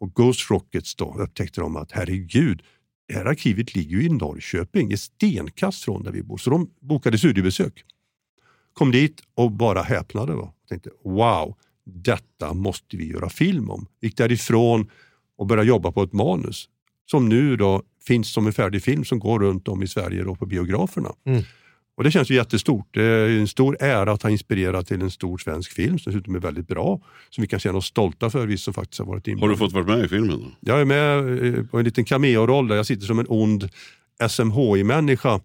Och 0.00 0.14
Ghost 0.14 0.50
Rockets 0.50 0.94
då 0.94 1.14
upptäckte 1.18 1.60
de 1.60 1.76
att 1.76 1.92
herregud, 1.92 2.62
det 3.08 3.14
här 3.14 3.24
arkivet 3.24 3.74
ligger 3.74 3.96
ju 3.96 4.04
i 4.04 4.08
Norrköping, 4.08 4.92
ett 4.92 5.00
stenkast 5.00 5.84
från 5.84 6.02
där 6.02 6.12
vi 6.12 6.22
bor. 6.22 6.38
Så 6.38 6.50
de 6.50 6.70
bokade 6.80 7.18
studiebesök. 7.18 7.84
Kom 8.72 8.90
dit 8.90 9.22
och 9.34 9.52
bara 9.52 9.82
häpnade. 9.82 10.34
Va? 10.34 10.52
Tänkte 10.68 10.90
wow, 11.04 11.56
detta 11.84 12.54
måste 12.54 12.96
vi 12.96 13.10
göra 13.10 13.28
film 13.28 13.70
om. 13.70 13.86
Gick 14.00 14.16
därifrån 14.16 14.90
och 15.36 15.46
började 15.46 15.68
jobba 15.68 15.92
på 15.92 16.02
ett 16.02 16.12
manus 16.12 16.68
som 17.10 17.28
nu 17.28 17.56
då 17.56 17.82
finns 18.06 18.32
som 18.32 18.46
en 18.46 18.52
färdig 18.52 18.82
film 18.82 19.04
som 19.04 19.18
går 19.18 19.40
runt 19.40 19.68
om 19.68 19.82
i 19.82 19.88
Sverige 19.88 20.24
då 20.24 20.34
på 20.34 20.46
biograferna. 20.46 21.12
Mm. 21.24 21.42
Och 21.96 22.04
Det 22.04 22.10
känns 22.10 22.30
ju 22.30 22.34
jättestort. 22.34 22.86
Det 22.90 23.02
är 23.02 23.28
en 23.28 23.48
stor 23.48 23.76
ära 23.80 24.12
att 24.12 24.22
ha 24.22 24.30
inspirerat 24.30 24.86
till 24.86 25.02
en 25.02 25.10
stor 25.10 25.38
svensk 25.38 25.72
film 25.72 25.98
som 25.98 26.12
dessutom 26.12 26.34
är 26.34 26.38
väldigt 26.38 26.68
bra. 26.68 27.00
Som 27.30 27.42
vi 27.42 27.48
kan 27.48 27.60
känna 27.60 27.78
oss 27.78 27.86
stolta 27.86 28.30
för, 28.30 28.46
vi 28.46 28.58
som 28.58 28.74
faktiskt 28.74 28.98
har 28.98 29.06
varit 29.06 29.26
Har 29.26 29.32
inblandade. 29.32 29.54
du 29.54 29.58
fått 29.58 29.72
vara 29.72 29.96
med 29.96 30.04
i 30.04 30.08
filmen? 30.08 30.40
Då? 30.40 30.46
Jag 30.60 30.80
är 30.80 30.84
med 30.84 31.18
eh, 31.58 31.64
på 31.64 31.78
en 31.78 31.84
liten 31.84 32.04
cameo-roll 32.04 32.68
där 32.68 32.76
jag 32.76 32.86
sitter 32.86 33.06
som 33.06 33.18
en 33.18 33.26
ond 33.28 33.68
SMHI-människa 34.28 35.40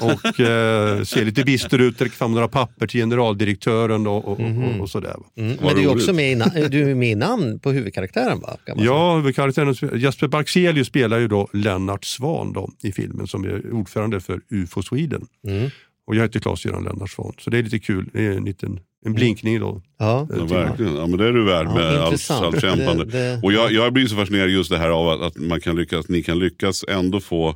och 0.00 0.40
eh, 0.40 1.02
ser 1.02 1.24
lite 1.24 1.44
bister 1.44 1.78
ut, 1.78 2.00
räcker 2.02 2.14
fram 2.16 2.32
några 2.32 2.48
papper 2.48 2.86
till 2.86 3.00
generaldirektören 3.00 4.06
och, 4.06 4.28
och, 4.28 4.40
och, 4.40 4.80
och 4.80 4.90
sådär. 4.90 5.16
Mm. 5.36 5.56
Men 5.62 5.76
du 5.76 5.82
är, 5.82 5.88
också 5.88 6.12
med 6.12 6.32
i, 6.32 6.68
du 6.68 6.90
är 6.90 6.94
med 6.94 7.10
i 7.10 7.14
namn 7.14 7.58
på 7.58 7.72
huvudkaraktären 7.72 8.40
va? 8.40 8.56
Ja, 8.76 9.16
huvudkaraktären 9.16 10.00
Jesper 10.00 10.28
Barkselius 10.28 10.86
spelar 10.86 11.18
ju 11.18 11.28
då 11.28 11.48
Lennart 11.52 12.04
Svan 12.04 12.52
då, 12.52 12.70
i 12.82 12.92
filmen 12.92 13.26
som 13.26 13.44
är 13.44 13.72
ordförande 13.72 14.20
för 14.20 14.40
UFO 14.50 14.82
Sweden. 14.82 15.26
Mm. 15.48 15.70
Och 16.06 16.14
jag 16.16 16.22
heter 16.22 16.40
Claes-Göran 16.40 16.84
Lennart 16.84 17.10
Svan, 17.10 17.32
så 17.38 17.50
det 17.50 17.58
är 17.58 17.62
lite 17.62 17.78
kul. 17.78 18.08
Det 18.12 18.26
är 18.26 18.30
en 18.32 18.44
liten 18.44 18.80
en 19.06 19.12
blinkning 19.12 19.60
då. 19.60 19.82
Ja. 19.98 20.28
Ja, 20.36 20.44
verkligen. 20.44 20.96
Ja, 20.96 21.06
men 21.06 21.18
det 21.18 21.26
är 21.28 21.32
du 21.32 21.44
värd 21.44 21.66
Ja, 21.66 21.74
med 21.74 21.86
allt, 21.86 22.04
intressant. 22.12 22.44
allt 22.44 22.60
kämpande. 22.60 23.04
Det- 23.04 23.10
det- 23.18 23.40
Och 23.42 23.52
jag, 23.52 23.72
jag 23.72 23.92
blir 23.92 24.06
så 24.06 24.16
fascinerad 24.16 24.50
just 24.50 24.70
det 24.70 24.78
här 24.78 24.88
av 24.90 25.08
att, 25.08 25.20
att, 25.20 25.36
man 25.36 25.60
kan 25.60 25.76
lyckas, 25.76 26.08
ni 26.08 26.22
kan 26.22 26.38
lyckas 26.38 26.84
ändå 26.88 27.20
få 27.20 27.54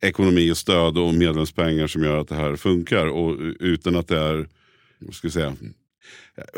ekonomi 0.00 0.52
och 0.52 0.56
stöd 0.56 0.98
och 0.98 1.14
medlemspengar 1.14 1.86
som 1.86 2.02
gör 2.02 2.20
att 2.20 2.28
det 2.28 2.34
här 2.34 2.56
funkar. 2.56 3.06
Och 3.06 3.36
utan 3.60 3.96
att 3.96 4.08
det 4.08 4.18
är, 4.18 4.48
vad 4.98 5.14
ska 5.14 5.26
jag 5.26 5.32
säga, 5.32 5.56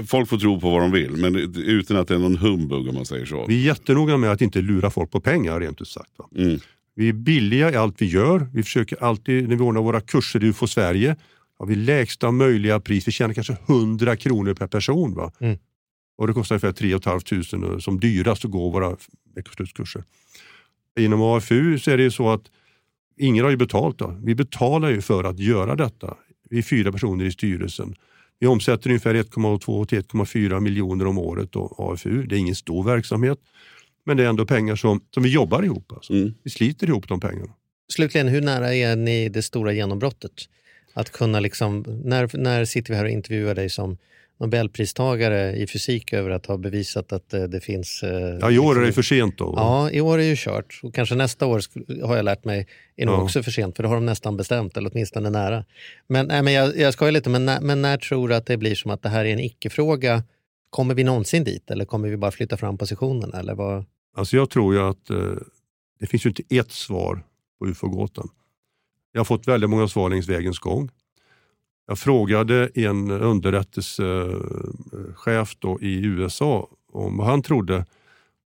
folk 0.06 0.28
får 0.28 0.38
tro 0.38 0.60
på 0.60 0.70
vad 0.70 0.80
de 0.80 0.92
vill. 0.92 1.10
Men 1.10 1.36
utan 1.56 1.96
att 1.96 2.08
det 2.08 2.14
är 2.14 2.18
någon 2.18 2.36
humbug 2.36 2.88
om 2.88 2.94
man 2.94 3.06
säger 3.06 3.26
så. 3.26 3.46
Vi 3.46 3.62
är 3.62 3.66
jättenoga 3.66 4.16
med 4.16 4.32
att 4.32 4.40
inte 4.40 4.60
lura 4.60 4.90
folk 4.90 5.10
på 5.10 5.20
pengar 5.20 5.60
rent 5.60 5.80
ut 5.80 5.88
sagt. 5.88 6.10
Va? 6.16 6.28
Mm. 6.36 6.60
Vi 6.94 7.08
är 7.08 7.12
billiga 7.12 7.72
i 7.72 7.76
allt 7.76 8.02
vi 8.02 8.06
gör. 8.06 8.48
Vi 8.54 8.62
försöker 8.62 9.04
alltid, 9.04 9.48
när 9.48 9.56
vi 9.56 9.62
ordnar 9.62 9.82
våra 9.82 10.00
kurser 10.00 10.44
i 10.44 10.46
UFO 10.46 10.66
Sverige, 10.66 11.16
har 11.58 11.66
vi 11.66 11.74
lägsta 11.74 12.30
möjliga 12.30 12.80
pris. 12.80 13.08
Vi 13.08 13.12
tjänar 13.12 13.34
kanske 13.34 13.56
100 13.66 14.16
kronor 14.16 14.54
per 14.54 14.66
person. 14.66 15.14
Va? 15.14 15.32
Mm. 15.40 15.58
Och 16.18 16.22
Och 16.22 16.28
det 16.28 16.34
kostar 16.34 16.54
ungefär 16.54 16.72
3 16.72 16.98
500 17.50 17.80
som 17.80 18.00
dyrast 18.00 18.44
att 18.44 18.50
gå 18.50 18.70
våra 18.70 18.96
veckoslutskurser. 19.34 20.04
Inom 20.98 21.22
AFU 21.22 21.78
så 21.78 21.90
är 21.90 21.96
det 21.96 22.02
ju 22.02 22.10
så 22.10 22.30
att 22.30 22.50
ingen 23.16 23.44
har 23.44 23.50
ju 23.50 23.56
betalt. 23.56 23.98
Då. 23.98 24.20
Vi 24.24 24.34
betalar 24.34 24.90
ju 24.90 25.00
för 25.00 25.24
att 25.24 25.38
göra 25.38 25.76
detta. 25.76 26.16
Vi 26.50 26.58
är 26.58 26.62
fyra 26.62 26.92
personer 26.92 27.24
i 27.24 27.32
styrelsen. 27.32 27.94
Vi 28.38 28.46
omsätter 28.46 28.90
ungefär 28.90 29.14
1,2 29.14 29.84
till 29.84 30.00
1,4 30.00 30.60
miljoner 30.60 31.06
om 31.06 31.18
året 31.18 31.52
då, 31.52 31.74
AFU. 31.78 32.26
Det 32.26 32.36
är 32.36 32.38
ingen 32.38 32.54
stor 32.54 32.84
verksamhet. 32.84 33.38
Men 34.04 34.16
det 34.16 34.24
är 34.24 34.28
ändå 34.28 34.46
pengar 34.46 34.76
som, 34.76 35.00
som 35.10 35.22
vi 35.22 35.28
jobbar 35.28 35.62
ihop. 35.62 35.92
Alltså. 35.92 36.12
Mm. 36.12 36.34
Vi 36.42 36.50
sliter 36.50 36.88
ihop 36.88 37.08
de 37.08 37.20
pengarna. 37.20 37.52
Slutligen, 37.92 38.28
hur 38.28 38.40
nära 38.40 38.74
är 38.74 38.96
ni 38.96 39.28
det 39.28 39.42
stora 39.42 39.72
genombrottet? 39.72 40.32
Att 40.94 41.12
kunna 41.12 41.40
liksom, 41.40 41.84
när, 42.04 42.36
när 42.36 42.64
sitter 42.64 42.92
vi 42.92 42.96
här 42.96 43.04
och 43.04 43.10
intervjuar 43.10 43.54
dig 43.54 43.70
som 43.70 43.98
Nobelpristagare 44.42 45.56
i 45.56 45.66
fysik 45.66 46.12
över 46.12 46.30
att 46.30 46.46
ha 46.46 46.56
bevisat 46.56 47.12
att 47.12 47.34
eh, 47.34 47.42
det 47.42 47.60
finns... 47.60 48.02
eh, 48.02 48.38
Ja, 48.40 48.50
I 48.50 48.58
år 48.58 48.78
är 48.82 48.86
det 48.86 48.92
för 48.92 49.02
sent 49.02 49.38
då. 49.38 49.54
Ja, 49.56 49.90
i 49.90 50.00
år 50.00 50.18
är 50.18 50.22
ju 50.22 50.34
kört. 50.38 50.80
Och 50.82 50.94
kanske 50.94 51.14
nästa 51.14 51.46
år 51.46 51.60
har 52.06 52.16
jag 52.16 52.24
lärt 52.24 52.44
mig 52.44 52.66
är 52.96 53.06
nog 53.06 53.14
Ja. 53.14 53.22
också 53.22 53.42
för 53.42 53.50
sent, 53.50 53.76
för 53.76 53.82
då 53.82 53.88
har 53.88 53.96
de 53.96 54.06
nästan 54.06 54.36
bestämt, 54.36 54.76
eller 54.76 54.90
åtminstone 54.92 55.30
nära. 55.30 55.64
Men, 56.08 56.26
nej, 56.26 56.42
men 56.42 56.52
jag, 56.52 56.76
jag 56.76 56.92
skojar 56.92 57.12
lite, 57.12 57.30
men 57.30 57.44
när, 57.46 57.60
men 57.60 57.82
när 57.82 57.96
tror 57.96 58.28
du 58.28 58.34
att 58.34 58.46
det 58.46 58.56
blir 58.56 58.74
som 58.74 58.90
att 58.90 59.02
det 59.02 59.08
här 59.08 59.24
är 59.24 59.32
en 59.32 59.40
icke-fråga? 59.40 60.22
Kommer 60.70 60.94
vi 60.94 61.04
någonsin 61.04 61.44
dit 61.44 61.70
eller 61.70 61.84
kommer 61.84 62.08
vi 62.08 62.16
bara 62.16 62.30
flytta 62.30 62.56
fram 62.56 62.78
positionerna? 62.78 63.38
Eller 63.38 63.54
vad? 63.54 63.84
Alltså 64.16 64.36
jag 64.36 64.50
tror 64.50 64.74
ju 64.74 64.80
att 64.80 65.10
eh, 65.10 65.16
det 66.00 66.06
finns 66.06 66.26
ju 66.26 66.30
inte 66.30 66.42
ett 66.56 66.72
svar 66.72 67.22
på 67.58 67.66
ufo-gåtan. 67.66 68.28
Jag 69.12 69.20
har 69.20 69.24
fått 69.24 69.48
väldigt 69.48 69.70
många 69.70 69.88
svar 69.88 70.10
längs 70.10 70.28
vägens 70.28 70.58
gång. 70.58 70.90
Jag 71.86 71.98
frågade 71.98 72.70
en 72.74 73.10
underrättelsechef 73.10 75.56
då 75.58 75.78
i 75.80 76.04
USA 76.06 76.68
om 76.92 77.16
vad 77.16 77.26
han 77.26 77.42
trodde 77.42 77.86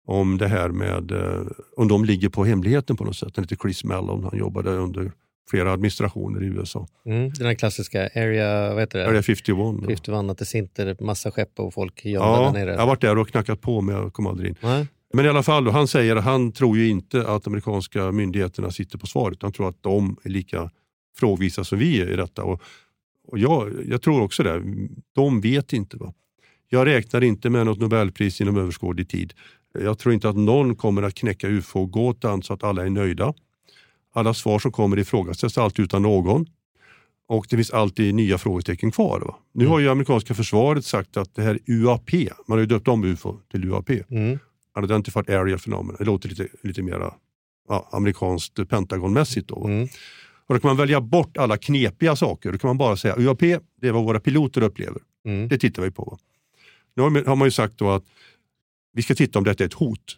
om 0.06 0.38
det 0.38 0.48
här 0.48 0.70
med 0.70 1.12
eh, 1.12 1.42
om 1.78 1.88
de 1.88 2.06
ligger 2.06 2.30
på 2.30 2.46
hemligheten 2.46 2.98
på 2.98 3.04
något 3.04 3.16
sätt. 3.16 3.32
Han 3.36 3.44
heter 3.44 3.56
Chris 3.56 3.84
Mellon, 3.84 4.24
han 4.24 4.38
jobbade 4.40 4.72
under 4.76 5.12
flera 5.50 5.72
administrationer 5.72 6.44
i 6.44 6.46
USA. 6.46 6.88
Mm, 7.06 7.30
den 7.34 7.48
här 7.48 7.54
klassiska 7.54 8.10
area, 8.16 8.70
vad 8.74 8.80
heter 8.80 9.00
det? 9.00 9.08
Area 9.08 9.22
51. 9.22 9.56
då. 9.58 9.82
51, 9.88 10.10
att 10.30 10.38
det 10.38 10.46
sitter 10.46 11.04
massa 11.04 11.32
skepp 11.32 11.60
och 11.60 11.74
folk 11.74 12.06
gömda 12.06 12.28
Ja, 12.28 12.46
där 12.46 12.52
nere. 12.52 12.72
jag 12.72 12.80
har 12.80 12.88
varit 12.88 13.02
där 13.02 13.18
och 13.18 13.30
knackat 13.30 13.62
på 13.62 13.82
men 13.82 13.96
jag 13.96 14.14
kom 14.14 14.28
aldrig 14.28 14.50
in. 14.50 14.56
Nej. 14.62 14.88
Men 15.14 15.26
i 15.26 15.30
alla 15.30 15.44
fall, 15.44 15.64
då, 15.64 15.72
han 15.72 15.88
säger 15.88 16.16
att 16.16 16.24
han 16.24 16.52
tror 16.52 16.78
ju 16.78 16.88
inte 16.90 17.28
att 17.28 17.48
amerikanska 17.48 18.12
myndigheterna 18.12 18.72
sitter 18.72 18.98
på 18.98 19.08
svaret. 19.08 19.38
Han 19.42 19.52
tror 19.52 19.70
att 19.70 19.84
de 19.84 20.18
är 20.24 20.30
lika 20.30 20.70
frågvisa 21.20 21.64
som 21.64 21.80
vi 21.80 22.02
är 22.02 22.14
i 22.14 22.16
detta. 22.16 22.44
Och, 22.44 22.62
och 23.32 23.40
jag, 23.40 23.72
jag 23.86 24.02
tror 24.02 24.22
också 24.22 24.44
det. 24.44 24.64
De 25.16 25.42
vet 25.42 25.74
inte. 25.74 25.98
Va? 25.98 26.14
Jag 26.70 26.88
räknar 26.88 27.24
inte 27.24 27.50
med 27.50 27.66
något 27.66 27.80
Nobelpris 27.80 28.42
inom 28.42 28.58
överskådlig 28.58 29.10
tid. 29.10 29.34
Jag 29.74 30.00
tror 30.00 30.14
inte 30.14 30.30
att 30.30 30.36
någon 30.36 30.76
kommer 30.76 31.04
att 31.04 31.16
knäcka 31.16 31.48
ufo-gåtan 31.48 32.44
så 32.44 32.54
att 32.54 32.64
alla 32.64 32.86
är 32.86 32.90
nöjda. 32.90 33.34
Alla 34.14 34.34
svar 34.34 34.60
som 34.60 34.72
kommer 34.72 35.00
ifrågasätts 35.00 35.58
alltid 35.58 35.86
utan 35.86 36.02
någon. 36.02 36.46
Och 37.28 37.46
det 37.50 37.56
finns 37.56 37.72
alltid 37.72 38.16
nya 38.16 38.38
frågetecken 38.38 38.92
kvar. 38.92 39.20
Va? 39.20 39.36
Nu 39.54 39.68
har 39.68 39.80
ju 39.80 39.90
amerikanska 39.90 40.34
försvaret 40.34 40.86
sagt 40.86 41.18
att 41.18 41.36
det 41.36 41.42
här 41.42 41.60
är 41.66 41.74
UAP, 41.74 42.14
man 42.48 42.58
har 42.58 42.60
ju 42.60 42.66
döpt 42.66 42.88
om 42.88 43.04
UFO 43.04 43.38
till 43.52 43.66
UAP. 43.66 43.90
Mm. 43.90 44.40
Unidentified 44.78 45.30
Area 45.30 45.58
Phenomena. 45.58 45.98
Det 46.00 46.06
låter 46.06 46.30
lite, 46.30 46.48
lite 46.64 46.82
mer 46.82 47.12
ja, 47.68 47.90
amerikanskt 47.92 48.70
pentagonmässigt. 48.70 49.48
Då. 49.48 49.68
Mm. 49.68 49.88
Och 50.50 50.56
då 50.56 50.62
kan 50.62 50.70
man 50.70 50.78
välja 50.78 51.02
bort 51.02 51.38
alla 51.38 51.58
knepiga 51.58 52.16
saker. 52.16 52.52
Då 52.52 52.58
kan 52.58 52.68
man 52.68 52.78
bara 52.78 52.98
säga 52.98 53.16
UAP, 53.18 53.40
det 53.82 53.88
är 53.88 53.92
vad 53.92 54.04
våra 54.04 54.20
piloter 54.20 54.62
upplever. 54.64 55.02
Mm. 55.26 55.48
Det 55.48 55.58
tittar 55.58 55.84
vi 55.84 55.92
på. 55.92 56.18
Nu 56.96 57.04
har 57.04 57.36
man- 57.36 57.48
ju 57.48 57.52
sagt 57.52 57.78
då 57.78 57.90
att 57.90 58.04
vi 58.94 59.02
ska 59.02 59.16
titta 59.16 59.40
om 59.40 59.46
detta 59.46 59.64
är 59.64 59.66
ett 59.68 59.74
hot. 59.74 60.18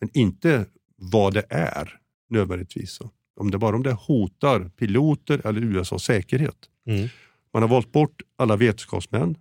Men 0.00 0.10
inte 0.14 0.66
vad 0.96 1.34
det 1.34 1.44
är 1.50 2.00
nödvändigtvis. 2.30 2.98
Om 3.36 3.50
det 3.50 3.58
bara 3.58 3.76
om 3.76 3.82
det 3.82 3.92
hotar 3.92 4.68
piloter 4.68 5.46
eller 5.46 5.60
USAs 5.60 6.02
säkerhet. 6.04 6.56
Mm. 6.86 7.08
Man 7.52 7.62
har 7.62 7.68
valt 7.68 7.92
bort 7.92 8.22
alla 8.36 8.56
vetenskapsmän. 8.56 9.36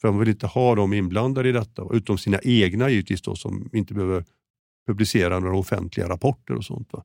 För 0.00 0.10
man 0.10 0.18
vill 0.20 0.28
inte 0.28 0.46
ha 0.46 0.74
dem 0.74 0.92
inblandade 0.92 1.48
i 1.48 1.52
detta. 1.52 1.88
Utom 1.92 2.18
sina 2.18 2.38
egna 2.42 2.90
givetvis 2.90 3.22
då, 3.22 3.36
som 3.36 3.70
inte 3.72 3.94
behöver 3.94 4.24
publicera 4.86 5.38
några 5.38 5.56
offentliga 5.56 6.08
rapporter 6.08 6.54
och 6.54 6.64
sånt. 6.64 6.92
Va. 6.92 7.04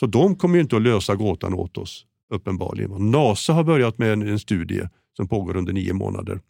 Så 0.00 0.06
de 0.06 0.36
kommer 0.36 0.54
ju 0.54 0.60
inte 0.62 0.76
att 0.76 0.82
lösa 0.82 1.14
gåtan 1.14 1.54
åt 1.54 1.78
oss 1.78 2.06
uppenbarligen. 2.30 3.10
NASA 3.10 3.52
har 3.52 3.64
börjat 3.64 3.98
med 3.98 4.12
en, 4.12 4.22
en 4.28 4.38
studie 4.38 4.88
som 5.16 5.28
pågår 5.28 5.56
under 5.56 5.72
nio 5.72 5.92
månader 5.92 6.40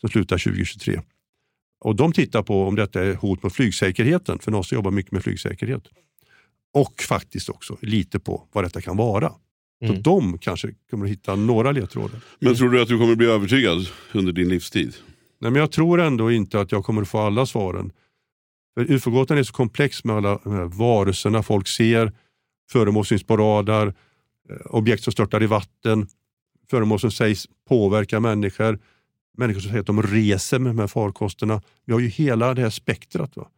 som 0.00 0.08
slutar 0.10 0.38
2023. 0.38 1.00
Och 1.80 1.96
De 1.96 2.12
tittar 2.12 2.42
på 2.42 2.64
om 2.64 2.76
detta 2.76 3.02
är 3.04 3.14
hot 3.14 3.42
mot 3.42 3.52
flygsäkerheten, 3.52 4.38
för 4.38 4.50
NASA 4.50 4.74
jobbar 4.74 4.90
mycket 4.90 5.12
med 5.12 5.22
flygsäkerhet. 5.24 5.82
Och 6.74 7.02
faktiskt 7.08 7.48
också 7.48 7.76
lite 7.82 8.18
på 8.20 8.48
vad 8.52 8.64
detta 8.64 8.80
kan 8.80 8.96
vara. 8.96 9.28
Så 9.80 9.90
Mm. 9.90 10.02
de 10.02 10.38
kanske 10.38 10.68
kommer 10.90 11.04
att 11.04 11.10
hitta 11.10 11.36
några 11.36 11.72
ledtrådar. 11.72 12.20
Men 12.38 12.54
tror 12.54 12.70
du 12.70 12.82
att 12.82 12.88
du 12.88 12.98
kommer 12.98 13.14
bli 13.14 13.26
övertygad 13.26 13.86
under 14.12 14.32
din 14.32 14.48
livstid? 14.48 14.94
Nej, 15.40 15.50
men 15.50 15.60
jag 15.60 15.72
tror 15.72 16.00
ändå 16.00 16.30
inte 16.32 16.60
att 16.60 16.72
jag 16.72 16.84
kommer 16.84 17.02
att 17.02 17.08
få 17.08 17.18
alla 17.18 17.46
svaren. 17.46 17.92
För 18.74 18.90
UFO-gåtan 18.92 19.38
är 19.38 19.42
så 19.42 19.52
komplex 19.52 20.04
med 20.04 20.16
alla 20.16 20.38
de 20.44 20.52
här 20.52 20.64
varelserna 20.64 21.42
folk 21.42 21.68
ser, 21.68 22.12
föremål 22.72 23.06
syns 23.06 23.24
på 23.24 23.36
radar, 23.36 23.86
eh, 24.50 24.56
objekt 24.66 25.02
som 25.02 25.12
störtar 25.12 25.42
i 25.42 25.46
vatten, 25.46 26.06
föremål 26.70 27.00
som 27.00 27.10
sägs 27.10 27.46
påverka 27.68 28.20
människor, 28.20 28.78
människor 29.38 29.60
som 29.60 29.68
säger 29.68 29.80
att 29.80 29.86
de 29.86 30.02
reser 30.02 30.58
med 30.58 30.70
de 30.70 30.78
här 30.78 30.86
farkosterna. 30.86 31.62
Vi 31.86 31.92
har 31.92 32.00
ju 32.00 32.08
hela 32.08 32.54
det 32.54 32.62
här 32.62 32.70
spektrat. 32.70 33.36
Va? 33.36 33.48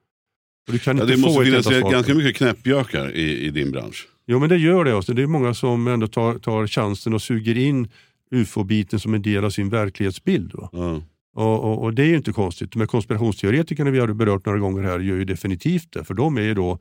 Och 0.67 0.73
du 0.73 0.79
kan 0.79 0.97
Ja, 0.97 1.03
inte 1.03 1.15
det 1.15 1.21
måste 1.21 1.35
få 1.35 1.41
ett 1.41 1.67
finnas 1.67 1.83
på 1.83 1.89
ganska 1.89 2.15
mycket 2.15 2.37
knäppjökar 2.37 3.11
i, 3.11 3.47
i 3.47 3.51
din 3.51 3.71
bransch. 3.71 4.09
Jo 4.27 4.39
men 4.39 4.49
det 4.49 4.57
gör 4.57 4.85
det. 4.85 4.97
Alltså. 4.97 5.15
Det 5.15 5.23
är 5.23 5.27
många 5.27 5.55
som 5.55 5.87
ändå 5.89 6.09
tar, 6.09 6.39
tar 6.39 6.67
chansen 6.67 7.15
och 7.15 7.23
suger 7.23 7.59
in 7.59 7.89
ufo-biten 8.31 9.01
som 9.01 9.15
en 9.15 9.23
del 9.23 9.45
av 9.45 9.51
sin 9.51 9.69
verklighetsbild. 9.69 10.53
Va? 10.55 10.69
Ja. 10.73 11.03
Och, 11.35 11.65
och, 11.65 11.83
och 11.83 11.95
det 11.95 12.03
är 12.03 12.07
ju 12.07 12.17
inte 12.17 12.33
konstigt. 12.33 12.73
De 12.73 12.81
här 12.81 12.87
konspirationsteoretikerna 12.87 13.91
vi 13.91 13.99
har 13.99 14.09
berört 14.09 14.47
några 14.47 14.59
gånger 14.59 14.83
här 14.83 15.01
gör 15.01 15.17
ju 15.17 15.25
definitivt 15.25 15.93
det. 15.93 16.05
För 16.05 16.15
de 16.15 16.37
är 16.37 16.43
ju 16.43 16.55
då 16.55 16.79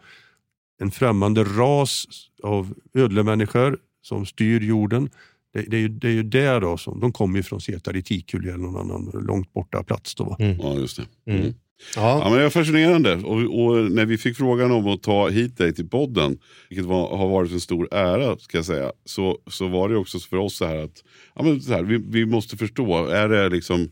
en 0.81 0.91
främmande 0.91 1.43
ras 1.43 2.05
av 2.43 2.73
ödlemänniskor 2.93 3.77
som 4.01 4.25
styr 4.25 4.61
jorden. 4.61 5.09
Det, 5.53 5.61
det, 5.61 5.77
är, 5.77 5.81
ju, 5.81 5.87
det 5.87 6.07
är 6.07 6.11
ju 6.11 6.23
där 6.23 6.61
då 6.61 6.77
som 6.77 6.99
de 6.99 7.11
kommer 7.11 7.39
ifrån 7.39 7.61
Zeta 7.61 7.91
Reticuli 7.91 8.49
eller 8.49 8.57
någon 8.57 8.91
annan 8.91 9.25
långt 9.27 9.53
borta 9.53 9.83
plats. 9.83 10.15
Då, 10.15 10.23
va? 10.23 10.35
Ja, 10.39 10.73
just 10.73 10.97
det. 10.97 11.31
Mm. 11.31 11.53
Ja. 11.95 12.19
Ja, 12.23 12.29
men 12.29 12.39
det 12.39 12.45
är 12.45 12.49
fascinerande. 12.49 13.15
Och, 13.15 13.37
och 13.37 13.91
när 13.91 14.05
vi 14.05 14.17
fick 14.17 14.37
frågan 14.37 14.71
om 14.71 14.87
att 14.87 15.03
ta 15.03 15.29
hit 15.29 15.57
dig 15.57 15.73
till 15.73 15.89
podden, 15.89 16.37
vilket 16.69 16.85
var, 16.85 17.17
har 17.17 17.27
varit 17.27 17.51
en 17.51 17.59
stor 17.59 17.93
ära, 17.93 18.37
ska 18.37 18.57
jag 18.57 18.65
säga, 18.65 18.91
så, 19.05 19.37
så 19.47 19.67
var 19.67 19.89
det 19.89 19.97
också 19.97 20.19
för 20.19 20.37
oss 20.37 20.55
så 20.57 20.65
här 20.65 20.77
att 20.77 21.03
ja, 21.35 21.43
men 21.43 21.61
så 21.61 21.73
här, 21.73 21.83
vi, 21.83 21.97
vi 21.97 22.25
måste 22.25 22.57
förstå, 22.57 23.05
är 23.05 23.29
det 23.29 23.49
liksom 23.49 23.89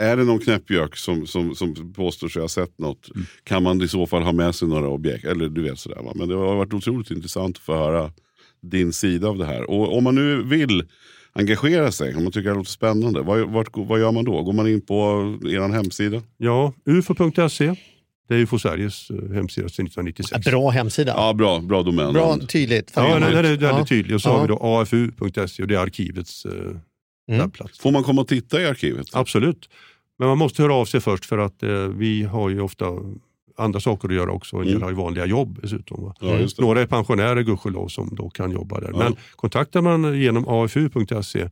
är 0.00 0.16
det 0.16 0.24
någon 0.24 0.38
knäppjök 0.38 0.96
som, 0.96 1.26
som, 1.26 1.54
som 1.54 1.92
påstår 1.92 2.28
sig 2.28 2.42
ha 2.42 2.48
sett 2.48 2.78
något, 2.78 3.10
Mm. 3.14 3.26
kan 3.44 3.62
man 3.62 3.82
i 3.82 3.88
så 3.88 4.06
fall 4.06 4.22
ha 4.22 4.32
med 4.32 4.54
sig 4.54 4.68
några 4.68 4.88
objekt? 4.88 5.24
Eller 5.24 5.48
du 5.48 5.62
vet 5.62 5.78
sådär. 5.78 6.02
va. 6.04 6.12
Men 6.14 6.28
det 6.28 6.34
har 6.34 6.54
varit 6.56 6.72
otroligt 6.74 7.10
intressant 7.10 7.56
att 7.56 7.62
få 7.62 7.74
höra 7.74 8.12
din 8.62 8.92
sida 8.92 9.28
av 9.28 9.38
det 9.38 9.46
här. 9.46 9.70
Och 9.70 9.96
om 9.96 10.04
man 10.04 10.14
nu 10.14 10.42
vill 10.42 10.84
engagera 11.32 11.92
sig, 11.92 12.14
om 12.16 12.22
man 12.22 12.32
tycker 12.32 12.48
det 12.50 12.56
låter 12.56 12.70
spännande, 12.70 13.20
vad, 13.22 13.40
vart, 13.52 13.68
vad 13.72 14.00
gör 14.00 14.12
man 14.12 14.24
då? 14.24 14.42
Går 14.42 14.52
man 14.52 14.68
in 14.68 14.80
på 14.80 14.94
er 15.46 15.68
hemsida? 15.72 16.22
Ja, 16.36 16.72
ufo.se. 16.84 17.74
Det 18.28 18.34
är 18.36 18.38
UFO 18.38 18.58
Sveriges 18.58 19.10
eh, 19.10 19.16
hemsida 19.16 19.68
sedan 19.68 19.86
1996. 19.86 20.44
Bra 20.46 20.70
hemsida. 20.70 21.12
Ja, 21.16 21.32
bra, 21.32 21.60
bra 21.60 21.82
domän. 21.82 22.12
Bra, 22.12 22.38
tydligt. 22.38 22.92
Ja, 22.96 23.02
den, 23.02 23.20
den 23.20 23.32
är 23.38 23.42
väldigt 23.42 23.60
Ja. 23.62 23.86
tydlig. 23.86 24.14
Och 24.14 24.22
så 24.22 24.28
Ja. 24.28 24.32
har 24.32 24.42
vi 24.42 24.48
då 24.48 24.56
afu.se 24.58 25.62
och 25.62 25.68
det 25.68 25.74
är 25.74 25.78
arkivets 25.78 26.44
eh, 26.44 26.52
Mm. 27.28 27.40
webbplats. 27.42 27.78
Får 27.78 27.90
man 27.90 28.02
komma 28.02 28.20
och 28.20 28.28
titta 28.28 28.62
i 28.62 28.66
arkivet? 28.66 29.06
Absolut. 29.12 29.68
Men 30.20 30.28
man 30.28 30.38
måste 30.38 30.62
höra 30.62 30.74
av 30.74 30.84
sig 30.84 31.00
först 31.00 31.24
för 31.26 31.38
att 31.38 31.62
eh, 31.62 31.68
vi 31.70 32.22
har 32.22 32.48
ju 32.48 32.60
ofta 32.60 32.84
andra 33.58 33.80
saker 33.80 34.08
att 34.08 34.14
göra 34.14 34.32
också. 34.32 34.56
En 34.56 34.62
del 34.62 34.70
Mm. 34.70 34.82
har 34.82 34.90
ju 34.90 34.96
vanliga 34.96 35.26
jobb 35.26 35.58
dessutom. 35.62 36.04
Va? 36.04 36.14
Ja, 36.20 36.26
det. 36.28 36.58
Några 36.58 36.80
är 36.80 36.86
pensionärer 36.86 37.42
gudskelov 37.42 37.88
som 37.88 38.08
då 38.14 38.30
kan 38.30 38.50
jobba 38.50 38.80
där. 38.80 38.90
Ja. 38.92 38.98
Men 38.98 39.16
kontaktar 39.36 39.80
man 39.80 40.20
genom 40.20 40.48
afu.se 40.48 41.48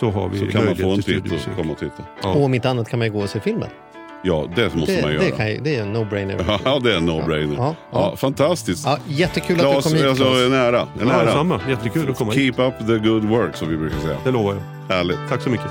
så 0.00 0.10
har 0.10 0.28
vi 0.28 0.38
Så 0.38 0.46
kan 0.46 0.54
man 0.54 0.64
möjlighet 0.64 0.78
få 0.78 0.90
en 0.90 1.02
till 1.02 1.04
titt 1.04 1.16
och 1.22 1.26
studiebesök. 1.28 1.56
komma 1.56 1.72
och 1.72 1.78
titta. 1.78 2.02
Ja. 2.22 2.34
Och 2.34 2.44
om 2.44 2.54
inte 2.54 2.70
annat 2.70 2.88
kan 2.88 2.98
man 2.98 3.08
ju 3.08 3.12
gå 3.14 3.20
och 3.20 3.28
se 3.30 3.40
filmen. 3.40 3.68
Ja, 4.26 4.48
det 4.56 4.74
måste 4.74 4.96
Det, 4.96 5.02
man 5.02 5.10
det, 5.10 5.24
göra. 5.26 5.36
kan, 5.36 5.48
ju- 5.50 5.60
det 5.64 5.76
är 5.76 5.82
en 5.82 5.96
no-brainer. 5.96 6.58
Ja, 6.64 6.78
det 6.82 6.92
är 6.92 6.96
en 6.96 7.10
no-brainer. 7.10 7.54
Ja, 7.56 7.74
Ja, 7.92 8.10
ja. 8.10 8.16
fantastiskt. 8.16 8.86
Ja, 8.86 8.98
jättekul 9.08 9.60
att 9.60 9.76
du 9.76 9.82
kom 9.82 9.92
hit. 9.94 10.04
alltså, 10.06 10.24
en 10.24 10.52
ära. 10.52 10.80
En 11.00 11.08
Ja, 11.08 11.12
ära. 11.14 11.24
detsamma. 11.24 11.60
Jättekul 11.68 12.10
att 12.10 12.18
komma 12.18 12.32
hit. 12.32 12.54
Keep 12.56 12.68
up 12.68 12.86
the 12.86 12.98
good 13.08 13.24
work 13.24 13.56
som 13.56 13.68
vi 13.68 13.76
brukar 13.76 13.98
säga. 13.98 14.16
Det 14.24 14.30
lovar 14.30 14.54
jag. 14.54 14.94
Härligt. 14.96 15.18
Tack 15.28 15.42
så 15.42 15.50
mycket. 15.50 15.70